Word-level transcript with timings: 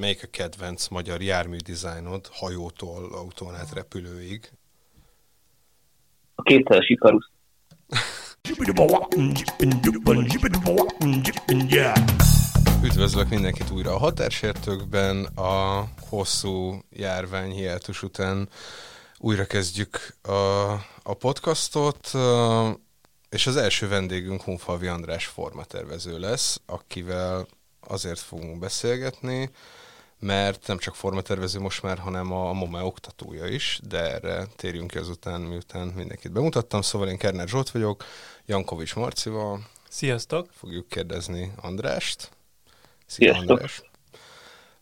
Melyik 0.00 0.22
a 0.22 0.26
kedvenc 0.30 0.88
magyar 0.88 1.22
járműdizájnod 1.22 2.26
hajótól 2.32 3.12
autón 3.12 3.54
át 3.54 3.72
repülőig? 3.72 4.50
A 6.34 6.42
kétszeres 6.42 6.88
Ikarus. 6.88 7.30
Üdvözlök 12.82 13.28
mindenkit 13.28 13.70
újra 13.70 13.94
a 13.94 13.98
határsértőkben. 13.98 15.24
A 15.24 15.84
hosszú 16.08 16.78
járvány 16.90 17.50
hiátus 17.50 18.02
után 18.02 18.48
újra 19.18 19.44
kezdjük 19.44 20.14
a, 20.22 20.32
a 21.02 21.14
podcastot, 21.18 22.10
és 23.30 23.46
az 23.46 23.56
első 23.56 23.88
vendégünk 23.88 24.42
Hunfalvi 24.42 24.86
András 24.86 25.26
formatervező 25.26 26.18
lesz, 26.18 26.60
akivel 26.66 27.46
azért 27.80 28.20
fogunk 28.20 28.58
beszélgetni, 28.58 29.50
mert 30.20 30.66
nem 30.66 30.78
csak 30.78 30.94
formatervező 30.94 31.60
most 31.60 31.82
már, 31.82 31.98
hanem 31.98 32.32
a 32.32 32.52
MOME 32.52 32.82
oktatója 32.82 33.46
is, 33.46 33.80
de 33.88 33.98
erre 33.98 34.46
térjünk 34.56 34.90
ki 34.90 34.98
azután, 34.98 35.40
miután 35.40 35.86
mindenkit 35.86 36.32
bemutattam. 36.32 36.82
Szóval 36.82 37.08
én 37.08 37.18
Kerner 37.18 37.48
Zsolt 37.48 37.70
vagyok, 37.70 38.04
Jankovics 38.46 38.94
Marcival. 38.94 39.60
Sziasztok! 39.88 40.48
Fogjuk 40.52 40.88
kérdezni 40.88 41.52
Andrást. 41.56 42.30
Szia 43.06 43.32
Sziasztok. 43.32 43.50
András! 43.50 43.82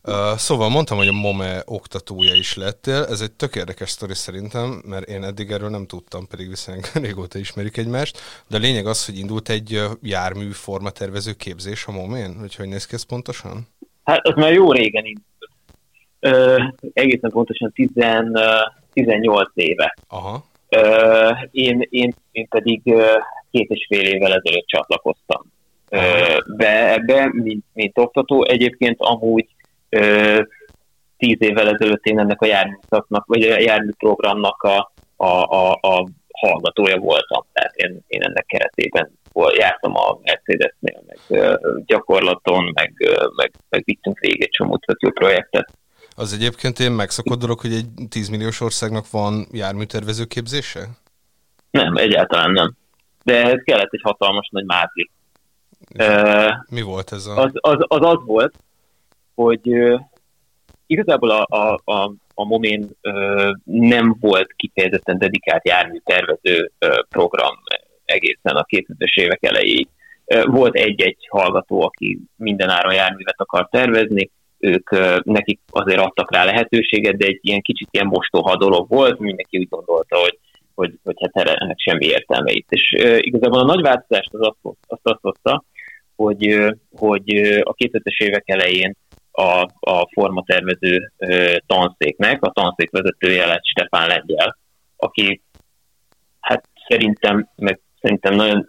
Uh, 0.02 0.36
szóval 0.36 0.68
mondtam, 0.68 0.96
hogy 0.96 1.08
a 1.08 1.12
MOME 1.12 1.62
oktatója 1.64 2.34
is 2.34 2.54
lettél. 2.54 3.04
Ez 3.04 3.20
egy 3.20 3.32
tök 3.32 3.56
érdekes 3.56 3.90
sztori 3.90 4.14
szerintem, 4.14 4.82
mert 4.86 5.08
én 5.08 5.24
eddig 5.24 5.50
erről 5.50 5.68
nem 5.68 5.86
tudtam, 5.86 6.26
pedig 6.26 6.48
viszonylag 6.48 6.84
régóta 7.04 7.38
ismerjük 7.38 7.76
egymást. 7.76 8.20
De 8.46 8.56
a 8.56 8.60
lényeg 8.60 8.86
az, 8.86 9.04
hogy 9.04 9.18
indult 9.18 9.48
egy 9.48 9.82
jármű 10.02 10.50
formatervező 10.50 11.32
képzés 11.32 11.86
a 11.86 11.92
MOME-n, 11.92 12.38
hogy 12.38 12.54
hogy 12.54 12.68
néz 12.68 12.86
ki 12.86 12.94
ez 12.94 13.02
pontosan? 13.02 13.68
Hát 14.08 14.26
az 14.26 14.34
már 14.34 14.52
jó 14.52 14.72
régen 14.72 15.04
indult. 15.04 15.26
Ö, 16.20 16.62
egészen 16.92 17.30
pontosan 17.30 17.72
10, 17.72 17.88
18 18.92 19.50
éve. 19.54 19.94
Aha. 20.08 20.44
Ö, 20.68 21.30
én, 21.50 21.86
én, 21.90 22.14
én 22.32 22.48
pedig 22.48 22.82
két 23.50 23.70
és 23.70 23.86
fél 23.88 24.06
évvel 24.06 24.34
ezelőtt 24.34 24.66
csatlakoztam 24.66 25.42
be 26.56 26.92
ebbe, 26.92 27.30
mint, 27.32 27.64
mint 27.72 27.98
oktató. 27.98 28.44
Egyébként 28.44 28.96
amúgy 28.98 29.46
ö, 29.88 30.40
tíz 31.16 31.36
évvel 31.38 31.68
ezelőtt 31.68 32.04
én 32.06 32.18
ennek 32.18 32.42
a 32.42 32.46
járműszaknak, 32.46 33.26
vagy 33.26 33.42
a 33.42 33.60
járműprogramnak 33.60 34.62
a, 34.62 34.92
a, 35.16 35.42
a, 35.42 35.72
a 35.72 36.08
hallgatója 36.40 36.96
voltam. 36.96 37.44
Tehát 37.52 37.74
én, 37.74 38.00
én 38.06 38.22
ennek 38.22 38.46
keretében 38.46 39.10
jártam 39.56 39.96
a 39.96 40.18
Mercedes-nél, 40.22 41.02
meg 41.06 41.18
gyakorlaton, 41.86 42.70
meg, 42.74 42.92
meg, 43.36 43.52
meg 43.68 43.82
vittünk 43.84 44.18
végig 44.18 44.42
egy 44.42 44.50
csomó 44.50 44.78
jó 44.98 45.10
projektet. 45.10 45.72
Az 46.16 46.32
egyébként 46.32 46.78
én 46.78 46.92
megszokott 46.92 47.38
dolog, 47.38 47.60
hogy 47.60 47.72
egy 47.72 47.86
10 48.08 48.28
milliós 48.28 48.60
országnak 48.60 49.10
van 49.10 49.46
járműtervező 49.52 50.24
képzése? 50.24 50.88
Nem, 51.70 51.96
egyáltalán 51.96 52.50
nem. 52.50 52.76
De 53.24 53.44
ez 53.44 53.62
kellett 53.64 53.92
egy 53.92 54.00
hatalmas 54.02 54.48
nagy 54.50 54.64
mázli. 54.64 55.10
Mi 56.70 56.82
volt 56.82 57.12
ez 57.12 57.26
a... 57.26 57.36
Az 57.36 57.50
az, 57.54 57.76
az, 57.78 57.98
az 58.00 58.18
volt, 58.24 58.54
hogy 59.34 59.70
igazából 60.88 61.30
a, 61.30 61.46
a, 61.48 61.80
a, 61.84 62.12
a 62.34 62.44
Momén 62.44 62.90
uh, 63.02 63.50
nem 63.64 64.16
volt 64.20 64.52
kifejezetten 64.56 65.18
dedikált 65.18 65.68
járműtervező 65.68 66.70
uh, 66.80 66.98
program 67.08 67.54
egészen 68.04 68.56
a 68.56 68.64
2000-es 68.64 69.14
évek 69.14 69.44
elejéig. 69.44 69.88
Volt 70.44 70.74
egy-egy 70.74 71.26
hallgató, 71.30 71.82
aki 71.82 72.18
mindenáron 72.36 72.94
járművet 72.94 73.40
akar 73.40 73.68
tervezni, 73.70 74.30
ők 74.58 74.90
nekik 75.24 75.60
azért 75.70 76.00
adtak 76.00 76.34
rá 76.34 76.44
lehetőséget, 76.44 77.16
de 77.16 77.26
egy 77.26 77.38
ilyen 77.40 77.60
kicsit 77.60 77.88
ilyen 77.90 78.06
mostoha 78.06 78.56
dolog 78.56 78.88
volt, 78.88 79.18
mindenki 79.18 79.58
úgy 79.58 79.68
gondolta, 79.68 80.16
hogy 80.16 80.38
hogy, 80.78 80.98
hogy 81.04 81.16
hát 81.20 81.48
ennek 81.48 81.78
semmi 81.78 82.06
értelme 82.06 82.50
itt. 82.52 82.70
És 82.70 82.94
igazából 83.18 83.58
a 83.58 83.64
nagy 83.64 83.80
változást 83.80 84.34
az 84.34 84.40
azt, 84.40 84.76
azt, 84.86 85.00
azt 85.02 85.20
hozta, 85.20 85.64
hogy, 86.16 86.72
hogy 86.96 87.36
a 87.62 87.74
2000-es 87.74 88.22
évek 88.22 88.42
elején 88.46 88.96
a, 89.38 89.68
a 89.80 90.08
formatervező 90.12 91.12
tanszéknek, 91.66 92.42
a 92.42 92.50
tanszék 92.50 92.90
vezetője 92.90 93.46
lett 93.46 93.64
Stefán 93.64 94.08
Lengyel, 94.08 94.58
aki 94.96 95.42
hát 96.40 96.68
szerintem, 96.88 97.48
meg 97.56 97.80
szerintem 98.00 98.34
nagyon 98.34 98.66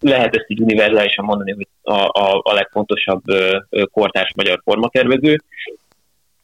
lehet 0.00 0.36
ezt 0.36 0.48
így 0.48 0.60
univerzálisan 0.60 1.24
mondani, 1.24 1.52
hogy 1.52 1.68
a, 1.82 1.94
a, 1.94 2.40
a 2.44 2.52
legfontosabb 2.52 3.22
kortárs 3.90 4.32
magyar 4.34 4.60
formatervező, 4.64 5.42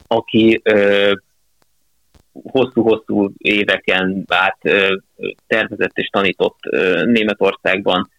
aki 0.06 0.62
hosszú-hosszú 2.32 3.32
éveken 3.36 4.24
át 4.28 4.58
tervezett 5.46 5.96
és 5.98 6.08
tanított 6.08 6.58
Németországban, 7.04 8.10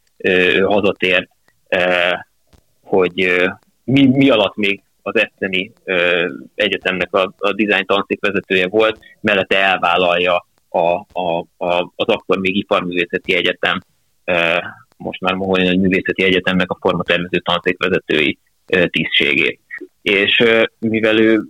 hazatért, 0.66 1.30
hogy 2.84 3.44
mi, 3.84 4.08
mi 4.08 4.30
alatt 4.30 4.56
még 4.56 4.84
az 5.02 5.16
Eszteni 5.16 5.72
Egyetemnek 6.56 7.14
a, 7.14 7.34
a 7.38 7.54
design 7.54 7.86
tanszék 7.86 8.20
vezetője 8.20 8.68
volt, 8.68 9.00
mellette 9.22 9.58
elvállalja 9.58 10.46
a, 10.70 10.80
a, 11.12 11.40
a, 11.58 11.92
az 11.96 12.08
akkor 12.08 12.38
még 12.38 12.56
Iparművészeti 12.56 13.36
Egyetem, 13.36 13.80
most 14.98 15.22
már 15.22 15.34
Moholi 15.34 15.78
Művészeti 15.78 16.24
Egyetemnek 16.24 16.70
a 16.70 16.78
formatervező 16.82 17.40
tanszék 17.40 17.78
vezetői 17.78 18.38
tisztségét. 18.66 19.60
És 20.02 20.44
mivel 20.80 21.20
ő 21.20 21.44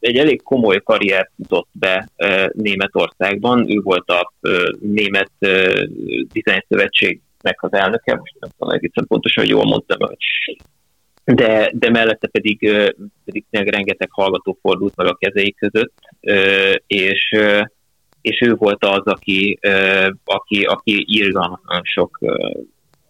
egy 0.00 0.16
elég 0.16 0.42
komoly 0.42 0.82
karriert 0.82 1.30
futott 1.36 1.68
be 1.72 2.08
Németországban, 2.52 3.70
ő 3.70 3.80
volt 3.80 4.08
a 4.08 4.32
Német 4.80 5.30
Design 6.32 6.64
Szövetség 6.68 7.20
meg 7.42 7.56
az 7.60 7.72
elnöke, 7.72 8.16
most 8.16 8.34
nem 8.38 8.50
tudom 8.58 8.74
egészen 8.74 9.06
pontosan, 9.06 9.44
hogy 9.44 9.52
jól 9.52 9.64
mondtam, 9.64 9.98
de, 11.34 11.70
de 11.74 11.90
mellette 11.90 12.28
pedig, 12.28 12.58
pedig 13.24 13.44
rengeteg 13.50 14.08
hallgató 14.10 14.58
fordult 14.62 14.96
meg 14.96 15.06
a 15.06 15.14
kezei 15.14 15.54
között, 15.54 15.94
és, 16.86 17.36
és 18.20 18.40
ő 18.40 18.54
volt 18.54 18.84
az, 18.84 19.02
aki, 19.04 19.58
aki, 20.24 20.62
aki 20.64 21.04
írgan 21.08 21.60
sok 21.82 22.18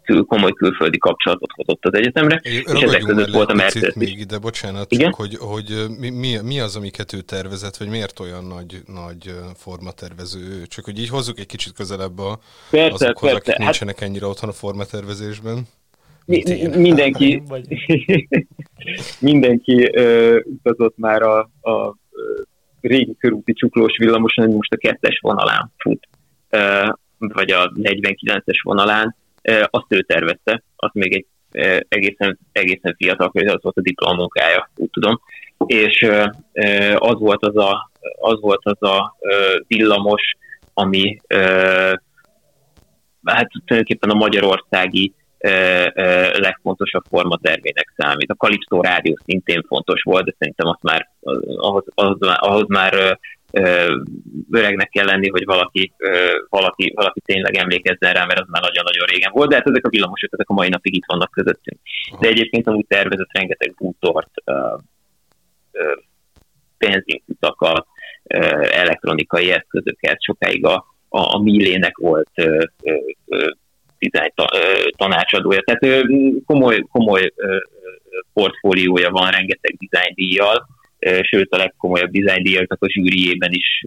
kül, 0.08 0.24
komoly 0.24 0.52
külföldi 0.52 0.98
kapcsolatot 0.98 1.50
hozott 1.54 1.84
az 1.84 1.94
egyetemre, 1.94 2.40
é, 2.42 2.54
és 2.54 2.62
ezek 2.64 3.02
között 3.02 3.30
volt 3.30 3.50
a 3.50 3.54
Mercedes 3.54 3.94
még 3.94 4.18
ide, 4.18 4.38
bocsánat, 4.38 4.92
Igen? 4.92 5.04
csak 5.04 5.14
hogy, 5.14 5.36
hogy 5.36 5.84
mi, 5.98 6.40
mi, 6.42 6.60
az, 6.60 6.76
amiket 6.76 7.12
ő 7.12 7.20
tervezett, 7.20 7.76
vagy 7.76 7.88
miért 7.88 8.20
olyan 8.20 8.44
nagy, 8.44 8.82
nagy 8.86 9.34
formatervező 9.54 10.66
Csak 10.66 10.84
hogy 10.84 10.98
így 10.98 11.08
hozzuk 11.08 11.38
egy 11.38 11.46
kicsit 11.46 11.72
közelebb 11.72 12.18
a, 12.18 12.38
persze, 12.70 12.94
azokhoz, 12.94 13.20
persze. 13.20 13.36
akik 13.36 13.48
hát, 13.48 13.58
nincsenek 13.58 14.00
ennyire 14.00 14.26
otthon 14.26 14.48
a 14.48 14.52
formatervezésben. 14.52 15.66
Mi, 16.28 16.42
mindenki, 16.76 17.42
mindenki 19.20 19.90
uh, 19.96 20.40
utazott 20.44 20.96
már 20.96 21.22
a, 21.22 21.38
a 21.60 21.96
régi 22.80 23.16
körúti 23.18 23.52
csuklós 23.52 23.96
villamoson, 23.98 24.44
hogy 24.44 24.54
most 24.54 24.72
a 24.72 24.76
kettes 24.76 25.18
vonalán 25.22 25.72
fut, 25.76 26.08
uh, 26.50 26.88
vagy 27.18 27.50
a 27.50 27.72
49-es 27.74 28.60
vonalán, 28.62 29.16
azt 29.64 29.86
ő 29.88 30.02
tervezte, 30.02 30.62
azt 30.76 30.94
még 30.94 31.14
egy 31.14 31.26
egészen, 31.88 32.38
egészen 32.52 32.94
fiatal, 32.96 33.28
hogy 33.32 33.46
az 33.46 33.58
volt 33.62 33.76
a 33.76 33.80
diplomunkája, 33.80 34.70
úgy 34.76 34.90
tudom, 34.90 35.20
és 35.66 36.08
az 36.96 37.18
volt 37.18 37.44
az 37.44 37.56
a, 37.56 37.90
az 38.20 38.40
volt 38.40 38.60
az 38.62 38.82
a 38.82 39.16
villamos, 39.66 40.22
ami 40.74 41.16
hát 43.24 43.48
tulajdonképpen 43.64 44.10
a 44.10 44.14
magyarországi 44.14 45.14
legfontosabb 46.32 47.04
formatervének 47.08 47.92
számít. 47.96 48.30
A 48.30 48.34
Kalipszó 48.34 48.80
rádió 48.80 49.18
szintén 49.24 49.64
fontos 49.66 50.02
volt, 50.02 50.24
de 50.24 50.34
szerintem 50.38 50.66
azt 50.66 50.82
már, 50.82 51.10
ahhoz, 51.56 51.84
ahhoz, 51.94 52.18
ahhoz 52.20 52.66
már 52.68 53.18
öregnek 54.50 54.88
kell 54.88 55.04
lenni, 55.04 55.28
hogy 55.28 55.44
valaki, 55.44 55.92
valaki, 56.48 56.92
valaki 56.94 57.20
tényleg 57.20 57.56
emlékezzen 57.56 58.12
rá, 58.12 58.24
mert 58.24 58.40
az 58.40 58.46
már 58.48 58.62
nagyon-nagyon 58.62 59.06
régen 59.06 59.32
volt, 59.32 59.48
de 59.48 59.54
hát 59.54 59.68
ezek 59.68 59.86
a 59.86 59.88
villamosok, 59.88 60.32
ezek 60.32 60.48
a 60.48 60.54
mai 60.54 60.68
napig 60.68 60.94
itt 60.94 61.06
vannak 61.06 61.30
közöttünk. 61.30 61.80
De 62.20 62.28
egyébként 62.28 62.66
amúgy 62.66 62.86
tervezett 62.88 63.32
rengeteg 63.32 63.74
bútort, 63.74 64.30
benzinkutakat, 66.78 67.86
elektronikai 68.70 69.50
eszközöket, 69.50 70.22
sokáig 70.22 70.64
a, 70.64 70.86
a, 71.08 71.34
a 71.34 71.38
Millének 71.42 71.96
volt 71.96 72.30
dizájn 73.98 74.32
tanácsadója. 74.96 75.60
Tehát 75.60 76.04
komoly, 76.46 76.80
komoly 76.92 77.32
portfóliója 78.32 79.10
van 79.10 79.30
rengeteg 79.30 79.76
díjjal, 80.14 80.68
sőt 81.22 81.52
a 81.52 81.56
legkomolyabb 81.56 82.10
díjaknak 82.10 82.82
a 82.82 82.90
zsűriében 82.90 83.52
is 83.52 83.82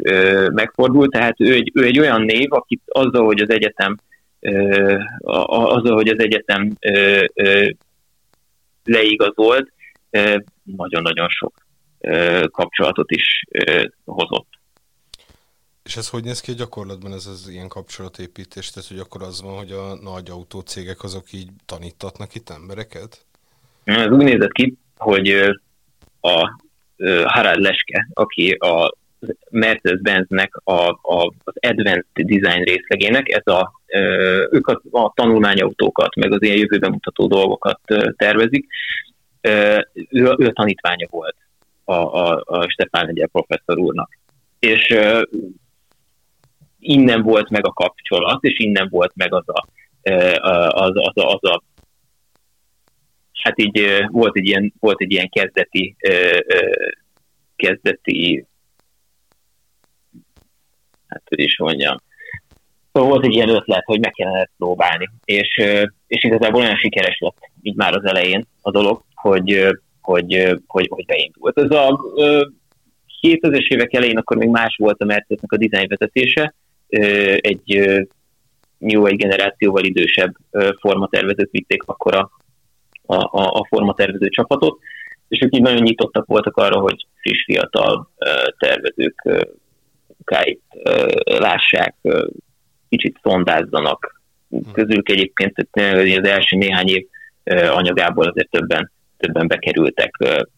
megfordult, 0.52 1.12
tehát 1.12 1.40
ő 1.40 1.54
egy, 1.54 1.72
ő 1.74 1.86
egy 1.86 2.00
olyan 2.00 2.22
név, 2.22 2.54
akit 2.54 2.82
azzal, 2.86 3.26
hogy 3.26 3.40
az 3.42 3.50
egyetem 3.50 3.96
azzal, 5.46 5.96
hogy 5.96 6.08
az 6.08 6.20
egyetem 6.20 6.78
leigazolt, 8.84 9.72
nagyon-nagyon 10.64 11.30
sok 11.30 11.54
kapcsolatot 12.52 13.12
is 13.12 13.44
hozott. 14.06 14.51
És 15.92 15.98
ez 15.98 16.10
hogy 16.10 16.24
néz 16.24 16.40
ki 16.40 16.52
a 16.52 16.56
gyakorlatban, 16.56 17.14
ez 17.14 17.26
az 17.26 17.50
ilyen 17.50 17.68
kapcsolatépítés? 17.68 18.70
Tehát, 18.70 18.90
hogy 18.90 19.00
akkor 19.00 19.22
az 19.22 19.42
van, 19.42 19.58
hogy 19.58 19.72
a 19.72 19.96
nagy 19.96 20.30
autócégek 20.30 21.04
azok 21.04 21.32
így 21.32 21.50
tanítatnak 21.66 22.36
itt 22.36 22.50
embereket? 22.50 23.26
Ez 23.84 24.08
úgy 24.08 24.24
nézett 24.24 24.52
ki, 24.52 24.78
hogy 24.98 25.30
a 26.22 26.60
Harald 27.26 27.62
Leske, 27.62 28.08
aki 28.14 28.52
a 28.52 28.96
Mercedes-Benznek 29.50 30.56
a, 30.64 30.90
a, 30.90 31.34
az 31.44 31.54
Advanced 31.60 32.06
Design 32.14 32.64
részlegének, 32.64 33.30
ez 33.30 33.54
a, 33.54 33.82
ők 34.52 34.68
a, 34.68 34.82
a 34.92 35.12
tanulmányautókat, 35.16 36.16
meg 36.16 36.32
az 36.32 36.42
ilyen 36.42 36.58
jövőben 36.58 36.92
mutató 36.92 37.28
dolgokat 37.28 37.80
tervezik. 38.16 38.68
Ő, 39.42 39.88
ő 40.38 40.48
a 40.48 40.54
tanítványa 40.54 41.08
volt 41.10 41.36
a, 41.84 41.94
a, 41.94 42.44
a 42.46 42.70
Stefán 42.70 43.08
Egyel 43.08 43.28
professzor 43.28 43.78
úrnak. 43.78 44.20
És 44.60 44.96
innen 46.82 47.22
volt 47.22 47.50
meg 47.50 47.66
a 47.66 47.74
kapcsolat, 47.74 48.44
és 48.44 48.60
innen 48.60 48.88
volt 48.90 49.12
meg 49.16 49.34
az 49.34 49.44
a, 49.46 49.66
az, 50.70 50.92
az, 50.94 51.18
a, 51.18 51.34
az 51.34 51.44
a 51.44 51.64
hát 53.34 53.60
így 53.60 54.06
volt 54.08 54.38
egy 54.38 54.48
ilyen, 54.48 54.74
volt 54.80 55.02
egy 55.02 55.12
ilyen 55.12 55.30
kezdeti 55.30 55.96
kezdeti 57.56 58.46
hát 61.08 61.24
hogy 61.26 61.40
is 61.40 61.58
mondjam, 61.58 61.98
Szóval 62.94 63.10
volt 63.10 63.26
egy 63.26 63.34
ilyen 63.34 63.50
ötlet, 63.50 63.84
hogy 63.86 64.00
meg 64.00 64.12
kellene 64.12 64.40
ezt 64.40 64.52
próbálni, 64.58 65.10
és, 65.26 65.62
és 66.08 66.24
igazából 66.24 66.62
olyan 66.62 66.76
sikeres 66.76 67.18
lett 67.20 67.52
így 67.62 67.76
már 67.76 67.96
az 67.96 68.06
elején 68.06 68.46
a 68.62 68.72
dolog, 68.72 69.04
hogy, 69.14 69.68
hogy, 70.02 70.60
hogy, 70.68 70.88
hogy 70.90 71.06
beindult. 71.06 71.60
Ez 71.60 71.72
a 71.72 72.00
2000-es 73.22 73.68
évek 73.68 73.94
elején 73.94 74.18
akkor 74.18 74.38
még 74.38 74.50
más 74.50 74.76
volt 74.76 75.02
a 75.02 75.06
Mercedesnek 75.06 75.52
a 75.52 75.58
dizájn 75.58 75.88
vezetése, 75.88 76.54
egy 77.36 78.00
jó 78.78 79.06
egy 79.06 79.16
generációval 79.16 79.84
idősebb 79.84 80.36
formatervezőt 80.80 81.52
vitték 81.52 81.84
akkor 81.86 82.16
a, 82.16 82.32
a, 83.06 83.60
a 83.60 83.66
formatervező 83.70 84.30
csapatot, 84.30 84.80
és 85.28 85.42
ők 85.42 85.56
így 85.56 85.62
nagyon 85.62 85.82
nyitottak 85.82 86.26
voltak 86.26 86.58
arra, 86.58 86.80
hogy 86.80 87.06
friss, 87.16 87.44
fiatal 87.44 88.12
tervezők 88.58 89.22
munkáit 90.08 90.62
lássák, 91.24 91.96
kicsit 92.90 93.20
szondázzanak. 93.24 94.22
Hm. 94.50 94.72
Közülük 94.72 95.10
egyébként 95.10 95.68
az 95.72 96.28
első 96.28 96.58
néhány 96.58 96.88
év 96.88 97.08
anyagából 97.70 98.28
azért 98.28 98.50
többen, 98.50 98.92
többen 99.18 99.48
bekerültek, 99.48 100.16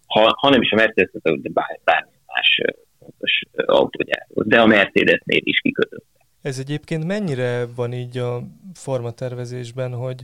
ha, 0.08 0.34
ha 0.38 0.50
nem 0.50 0.62
is 0.62 0.72
a 0.72 0.76
Mercedes, 0.76 1.10
de 1.22 1.50
bár, 1.54 1.80
bármi 1.84 2.12
más 2.26 2.62
fontos 3.00 3.42
autógyárhoz, 3.66 4.48
de 4.48 4.62
a 4.62 4.66
Mercedesnél 4.66 5.42
is 5.44 5.60
kikötött. 5.60 6.03
Ez 6.44 6.60
egyébként 6.60 7.06
mennyire 7.06 7.66
van 7.76 7.94
így 7.94 8.18
a 8.18 8.44
formatervezésben, 8.74 9.94
hogy 9.94 10.22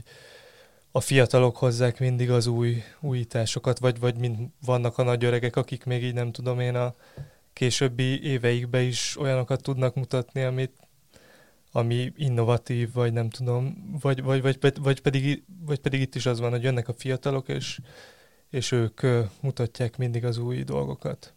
a 0.92 1.00
fiatalok 1.00 1.56
hozzák 1.56 2.00
mindig 2.00 2.30
az 2.30 2.46
új 2.46 2.74
újításokat, 3.00 3.78
vagy, 3.78 4.00
vagy 4.00 4.18
mind 4.18 4.36
vannak 4.66 4.98
a 4.98 5.02
nagy 5.02 5.24
öregek, 5.24 5.56
akik 5.56 5.84
még 5.84 6.02
így 6.02 6.14
nem 6.14 6.32
tudom 6.32 6.60
én 6.60 6.74
a 6.74 6.94
későbbi 7.52 8.22
éveikbe 8.22 8.80
is 8.80 9.16
olyanokat 9.20 9.62
tudnak 9.62 9.94
mutatni, 9.94 10.42
amit 10.42 10.72
ami 11.72 12.12
innovatív, 12.16 12.88
vagy 12.94 13.12
nem 13.12 13.28
tudom, 13.28 13.74
vagy, 14.00 14.22
vagy, 14.22 14.42
vagy, 14.42 14.56
vagy, 14.82 15.00
pedig, 15.00 15.42
vagy 15.66 15.78
pedig 15.78 16.00
itt 16.00 16.14
is 16.14 16.26
az 16.26 16.40
van, 16.40 16.50
hogy 16.50 16.62
jönnek 16.62 16.88
a 16.88 16.94
fiatalok, 16.96 17.48
és, 17.48 17.78
és 18.50 18.72
ők 18.72 19.00
mutatják 19.42 19.98
mindig 19.98 20.24
az 20.24 20.38
új 20.38 20.62
dolgokat. 20.62 21.34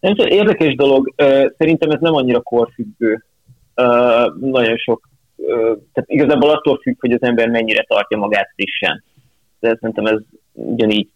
Ez 0.00 0.14
érdekes 0.16 0.74
dolog. 0.74 1.14
Szerintem 1.58 1.90
ez 1.90 2.00
nem 2.00 2.14
annyira 2.14 2.40
korfüggő. 2.40 3.24
Nagyon 4.40 4.76
sok, 4.76 5.08
tehát 5.92 6.10
igazából 6.10 6.50
attól 6.50 6.78
függ, 6.82 7.00
hogy 7.00 7.12
az 7.12 7.22
ember 7.22 7.48
mennyire 7.48 7.82
tartja 7.82 8.18
magát 8.18 8.52
frissen. 8.54 9.04
De 9.60 9.76
szerintem 9.80 10.06
ez 10.06 10.20
ugyanígy 10.52 11.08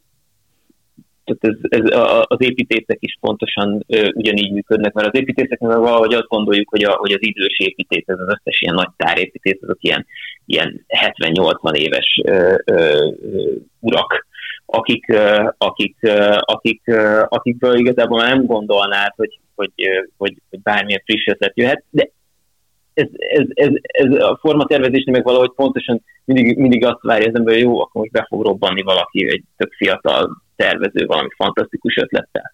tehát 1.25 1.59
ez, 1.69 1.81
ez, 1.81 2.01
az 2.23 2.37
építészek 2.41 2.99
is 3.01 3.17
pontosan 3.21 3.85
ugyanígy 4.13 4.53
működnek, 4.53 4.93
mert 4.93 5.09
az 5.09 5.21
építészeknek 5.21 5.77
valahogy 5.77 6.15
azt 6.15 6.29
gondoljuk, 6.29 6.69
hogy, 6.69 6.85
a, 6.85 6.93
hogy 6.93 7.13
az 7.13 7.19
idős 7.21 7.59
építész, 7.59 8.05
ez 8.07 8.19
az 8.19 8.29
összes 8.29 8.61
ilyen 8.61 8.75
nagy 8.75 8.89
tárépítész, 8.97 9.59
azok 9.63 9.79
ilyen, 9.81 10.07
ilyen 10.47 10.87
70-80 10.89 11.75
éves 11.75 12.21
ö, 12.25 12.55
ö, 12.65 13.09
urak, 13.81 14.27
akik, 14.67 15.09
ö, 15.09 15.49
akik, 15.59 15.97
akik, 16.39 16.83
ö, 16.85 17.23
akikből 17.29 17.79
igazából 17.79 18.23
nem 18.23 18.47
gondolnád, 18.47 19.13
hogy, 19.17 19.41
hogy, 19.55 19.73
hogy, 20.17 20.35
hogy 20.51 20.61
bármilyen 20.61 21.03
friss 21.05 21.27
ötlet 21.27 21.57
jöhet, 21.57 21.85
de 21.91 22.11
ez, 23.01 23.09
ez, 23.19 23.47
ez, 23.49 23.71
ez 23.83 24.23
a 24.23 24.39
formatervezésnél 24.41 25.15
meg 25.15 25.25
valahogy 25.25 25.53
pontosan 25.55 26.03
mindig, 26.25 26.59
mindig 26.59 26.85
azt 26.85 27.03
várja 27.03 27.29
az 27.29 27.35
ember, 27.35 27.55
hogy 27.55 27.63
jó, 27.63 27.81
akkor 27.81 28.01
most 28.01 28.13
be 28.13 28.27
fog 28.29 28.45
robbanni 28.45 28.83
valaki, 28.83 29.31
egy 29.31 29.43
tök 29.57 29.73
fiatal 29.73 30.43
tervező 30.57 31.07
valami 31.07 31.29
fantasztikus 31.37 31.97
ötlettel. 31.97 32.51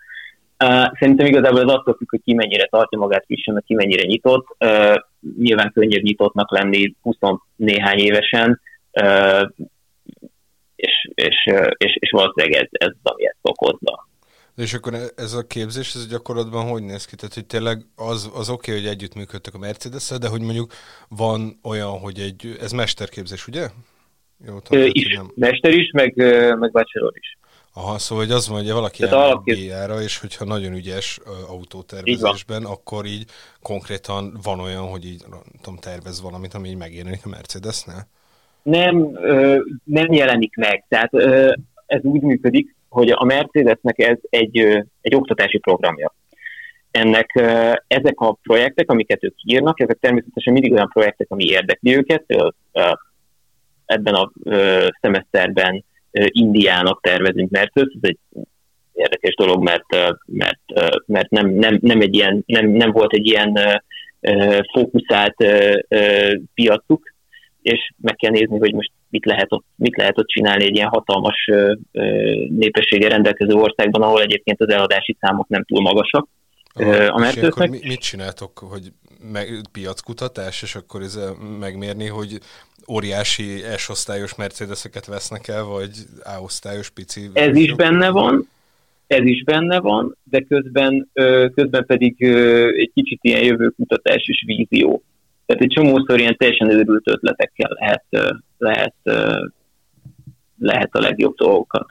Uh, 0.64 0.98
szerintem 0.98 1.26
igazából 1.26 1.60
ez 1.60 1.74
attól 1.74 1.94
függ, 1.94 2.10
hogy 2.10 2.22
ki 2.24 2.34
mennyire 2.34 2.66
tartja 2.66 2.98
magát 2.98 3.24
frissen, 3.24 3.54
meg 3.54 3.62
ki 3.66 3.74
mennyire 3.74 4.02
nyitott. 4.06 4.46
Uh, 4.64 4.94
nyilván 5.38 5.70
könnyebb 5.74 6.02
nyitottnak 6.02 6.50
lenni 6.50 6.94
20 7.02 7.16
néhány 7.56 7.98
évesen, 7.98 8.60
uh, 9.00 9.48
és, 10.76 11.10
és, 11.14 11.52
és, 11.76 11.96
és 12.00 12.10
valószínűleg 12.10 12.62
ez, 12.62 12.68
ez 12.70 12.88
az, 13.02 13.12
ami 13.12 13.26
ezt 13.26 13.38
okozza. 13.42 14.05
De 14.56 14.62
és 14.62 14.74
akkor 14.74 14.98
ez 15.16 15.32
a 15.32 15.46
képzés, 15.46 15.94
ez 15.94 16.06
gyakorlatban 16.06 16.68
hogy 16.68 16.82
néz 16.82 17.04
ki? 17.04 17.16
Tehát, 17.16 17.34
hogy 17.34 17.46
tényleg 17.46 17.82
az, 17.96 18.30
az 18.34 18.48
oké, 18.48 18.70
okay, 18.70 18.82
hogy 18.82 18.92
együttműködtek 18.92 19.54
a 19.54 19.58
mercedes 19.58 20.08
de 20.08 20.28
hogy 20.28 20.40
mondjuk 20.40 20.72
van 21.08 21.58
olyan, 21.62 21.98
hogy 21.98 22.18
egy, 22.18 22.56
ez 22.60 22.72
mesterképzés, 22.72 23.46
ugye? 23.46 23.68
Jó, 24.46 24.58
tudom, 24.60 24.88
is, 24.92 25.14
nem... 25.14 25.32
Mester 25.34 25.72
is, 25.72 25.90
meg, 25.90 26.14
meg 26.58 26.70
bachelor 26.70 27.12
is. 27.16 27.38
Aha, 27.72 27.98
szóval 27.98 28.24
hogy 28.24 28.34
az 28.34 28.48
van, 28.48 28.62
hogy 28.62 28.72
valaki 28.72 29.04
BR-ra, 29.44 30.02
és 30.02 30.18
hogyha 30.18 30.44
nagyon 30.44 30.72
ügyes 30.72 31.20
autótervezésben, 31.48 32.64
akkor 32.64 33.04
így 33.04 33.24
konkrétan 33.62 34.38
van 34.42 34.60
olyan, 34.60 34.88
hogy 34.88 35.06
így 35.06 35.24
tudom, 35.60 35.78
tervez 35.78 36.20
valamit, 36.20 36.54
ami 36.54 36.68
így 36.68 36.76
megjelenik 36.76 37.20
a 37.24 37.28
Mercedesnél? 37.28 38.08
Nem, 38.62 38.96
nem 39.84 40.12
jelenik 40.12 40.56
meg. 40.56 40.84
Tehát 40.88 41.14
ez 41.86 42.02
úgy 42.02 42.20
működik, 42.20 42.75
hogy 42.96 43.10
a 43.10 43.24
Mercedesnek 43.24 43.98
ez 43.98 44.18
egy, 44.30 44.58
egy 45.00 45.14
oktatási 45.14 45.58
programja. 45.58 46.14
Ennek 46.90 47.30
ezek 47.86 48.20
a 48.20 48.38
projektek, 48.42 48.90
amiket 48.90 49.24
ők 49.24 49.34
írnak, 49.44 49.80
ezek 49.80 49.98
természetesen 50.00 50.52
mindig 50.52 50.72
olyan 50.72 50.90
projektek, 50.92 51.26
ami 51.30 51.44
érdekli 51.44 51.96
őket. 51.96 52.24
Ebben 53.84 54.14
a 54.14 54.30
szemeszterben 55.00 55.84
Indiának 56.10 57.00
tervezünk 57.02 57.50
Mercedes, 57.50 57.94
ez 57.94 58.08
egy 58.08 58.18
érdekes 58.92 59.34
dolog, 59.34 59.62
mert, 59.62 60.16
mert, 60.26 60.60
mert 61.06 61.30
nem, 61.30 61.48
nem, 61.48 61.78
nem, 61.80 62.00
egy 62.00 62.14
ilyen, 62.14 62.42
nem, 62.46 62.66
nem 62.66 62.90
volt 62.90 63.12
egy 63.12 63.26
ilyen 63.26 63.82
fókuszált 64.72 65.36
piacuk, 66.54 67.14
és 67.62 67.90
meg 67.96 68.16
kell 68.16 68.30
nézni, 68.30 68.58
hogy 68.58 68.74
most 68.74 68.92
mit 69.08 69.24
lehet 69.24 69.52
ott, 69.52 69.64
mit 69.76 69.96
lehet 69.96 70.18
ott 70.18 70.28
csinálni 70.28 70.64
egy 70.64 70.74
ilyen 70.74 70.88
hatalmas 70.88 71.50
népessége 72.48 73.08
rendelkező 73.08 73.52
országban, 73.52 74.02
ahol 74.02 74.22
egyébként 74.22 74.60
az 74.60 74.68
eladási 74.68 75.16
számok 75.20 75.48
nem 75.48 75.64
túl 75.64 75.80
magasak. 75.80 76.28
A 76.74 77.32
és 77.34 77.42
akkor 77.42 77.68
mit 77.68 78.00
csináltok, 78.00 78.58
hogy 78.58 78.92
meg, 79.32 79.48
piackutatás, 79.72 80.62
és 80.62 80.74
akkor 80.74 81.02
ez 81.02 81.18
megmérni, 81.58 82.06
hogy 82.06 82.38
óriási 82.88 83.62
S-osztályos 83.76 84.34
Mercedeseket 84.34 85.06
vesznek 85.06 85.48
el, 85.48 85.64
vagy 85.64 85.90
A-osztályos 86.22 86.90
pici? 86.90 87.30
Ez 87.32 87.56
is 87.56 87.74
benne 87.74 88.10
van, 88.10 88.48
ez 89.06 89.24
is 89.24 89.44
benne 89.44 89.80
van, 89.80 90.16
de 90.24 90.40
közben, 90.40 91.10
közben 91.54 91.86
pedig 91.86 92.22
egy 92.78 92.90
kicsit 92.94 93.18
ilyen 93.22 93.44
jövőkutatás 93.44 94.24
és 94.26 94.44
vízió. 94.46 95.02
Tehát 95.46 95.62
egy 95.62 95.72
csomószor 95.74 96.18
ilyen 96.18 96.36
teljesen 96.36 96.70
őrült 96.70 97.08
ötletekkel 97.08 97.70
lehet, 97.78 98.04
lehet, 98.58 98.94
lehet 100.58 100.94
a 100.94 101.00
legjobb 101.00 101.36
dolgokat 101.36 101.86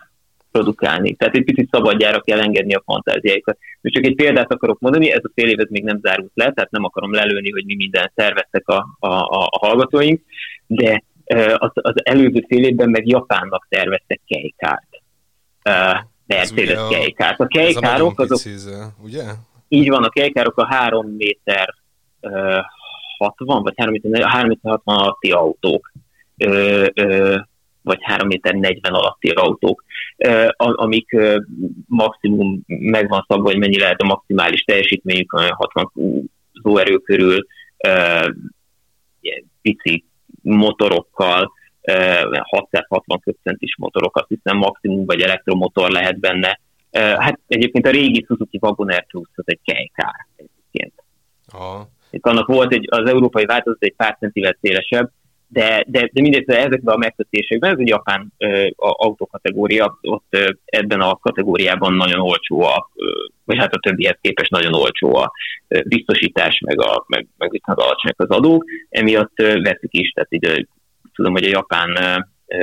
produkálni. 0.52 1.16
Tehát 1.16 1.36
egy 1.36 1.44
picit 1.44 1.70
szabadjára 1.72 2.22
kell 2.22 2.40
engedni 2.40 2.74
a 2.74 2.82
fantáziáikat. 2.86 3.58
Most 3.82 3.96
csak 3.96 4.06
egy 4.06 4.16
példát 4.16 4.54
akarok 4.54 4.80
mondani, 4.80 5.12
ez 5.12 5.24
a 5.24 5.32
fél 5.36 5.50
év 5.50 5.68
még 5.70 5.84
nem 5.84 6.00
zárult 6.02 6.32
le, 6.34 6.52
tehát 6.52 6.72
nem 6.72 6.84
akarom 6.84 7.14
lelőni, 7.14 7.52
hogy 7.52 7.66
mi 7.66 7.76
minden 7.76 8.12
szerveztek 8.16 8.68
a, 8.68 8.98
a, 9.00 9.08
a, 9.08 9.48
a 9.50 9.58
hallgatóink, 9.58 10.22
de 10.68 11.04
az, 11.56 11.72
az 11.74 11.94
előző 12.04 12.46
fél 12.48 12.64
évben 12.64 12.90
meg 12.90 13.08
Japánnak 13.08 13.68
terveztek 13.70 14.22
kejkárt. 14.28 14.88
Mercedes 16.28 16.78
a, 16.78 16.88
kejkárt. 16.88 17.40
A 17.40 17.48
kejkárok 17.48 18.20
azok... 18.20 18.38
Picíze, 18.44 18.94
ugye? 19.04 19.24
Így 19.68 19.90
van, 19.90 20.04
a 20.04 20.10
kejkárok 20.10 20.58
a 20.58 20.66
3 20.66 21.08
méter 21.08 21.74
uh, 22.22 22.32
60, 23.18 23.64
vagy 23.64 23.74
3 23.78 23.92
méter, 23.92 24.30
3 24.30 24.48
méter 24.48 24.72
60 24.72 24.98
alatti 24.98 25.32
autók. 25.32 25.92
Uh, 26.38 26.86
uh, 27.02 27.40
vagy 27.86 28.00
3 28.02 28.28
méter 28.28 28.54
40 28.54 28.94
alatti 28.94 29.30
autók, 29.30 29.84
amik 30.58 31.18
maximum 31.88 32.64
megvan 32.68 33.26
szabva, 33.28 33.50
hogy 33.50 33.58
mennyi 33.58 33.80
lehet 33.80 34.02
a 34.02 34.06
maximális 34.06 34.62
teljesítményük, 34.62 35.32
60 35.32 35.92
zóerő 36.64 36.98
körül, 36.98 37.46
pici 39.62 40.06
motorokkal, 40.42 41.52
660 42.42 43.20
köbcentis 43.20 43.76
motorok, 43.78 44.18
azt 44.18 44.28
hiszem 44.28 44.58
maximum, 44.58 45.06
vagy 45.06 45.22
elektromotor 45.22 45.90
lehet 45.90 46.20
benne. 46.20 46.60
Hát 46.92 47.40
egyébként 47.48 47.86
a 47.86 47.92
régi 47.92 48.24
Suzuki 48.28 48.58
Wagoner 48.62 49.06
Plus 49.06 49.30
az 49.36 49.44
egy 49.48 49.60
kejkár 49.64 50.28
egyébként. 50.36 50.94
Aha. 51.48 51.90
Annak 52.22 52.48
volt 52.48 52.74
egy, 52.74 52.88
az 52.90 53.10
európai 53.10 53.46
változat 53.46 53.84
egy 53.84 53.96
pár 53.96 54.18
centivel 54.20 54.58
szélesebb, 54.62 55.12
de, 55.48 55.84
de, 55.88 56.10
de 56.12 56.22
mindegy, 56.22 56.50
ezekben 56.50 56.96
a 56.96 56.98
megkötésekben, 56.98 57.72
ez 57.72 57.80
egy 57.80 57.88
japán 57.88 58.34
ö, 58.38 58.68
autókategória, 58.78 59.98
ott 60.02 60.26
ö, 60.30 60.50
ebben 60.66 61.02
a 61.02 61.16
kategóriában 61.16 61.94
nagyon 61.94 62.20
olcsó 62.20 62.62
a, 62.62 62.90
ö, 62.96 63.06
vagy 63.44 63.58
hát 63.58 63.74
a 63.74 63.80
többihez 63.80 64.18
képest 64.22 64.52
nagyon 64.52 64.74
olcsó 64.74 65.16
a 65.16 65.32
ö, 65.68 65.80
biztosítás, 65.88 66.60
meg, 66.66 66.80
a, 66.82 67.04
meg, 67.08 67.28
meg 67.38 67.52
viszont 67.52 67.80
alacsonyak 67.80 68.20
az 68.20 68.30
adók, 68.30 68.66
emiatt 68.90 69.40
ö, 69.40 69.62
veszik 69.62 69.94
is, 69.94 70.10
tehát 70.10 70.34
így, 70.34 70.68
tudom, 71.14 71.32
hogy 71.32 71.46
a 71.46 71.50
japán 71.50 71.98
ö, 71.98 72.58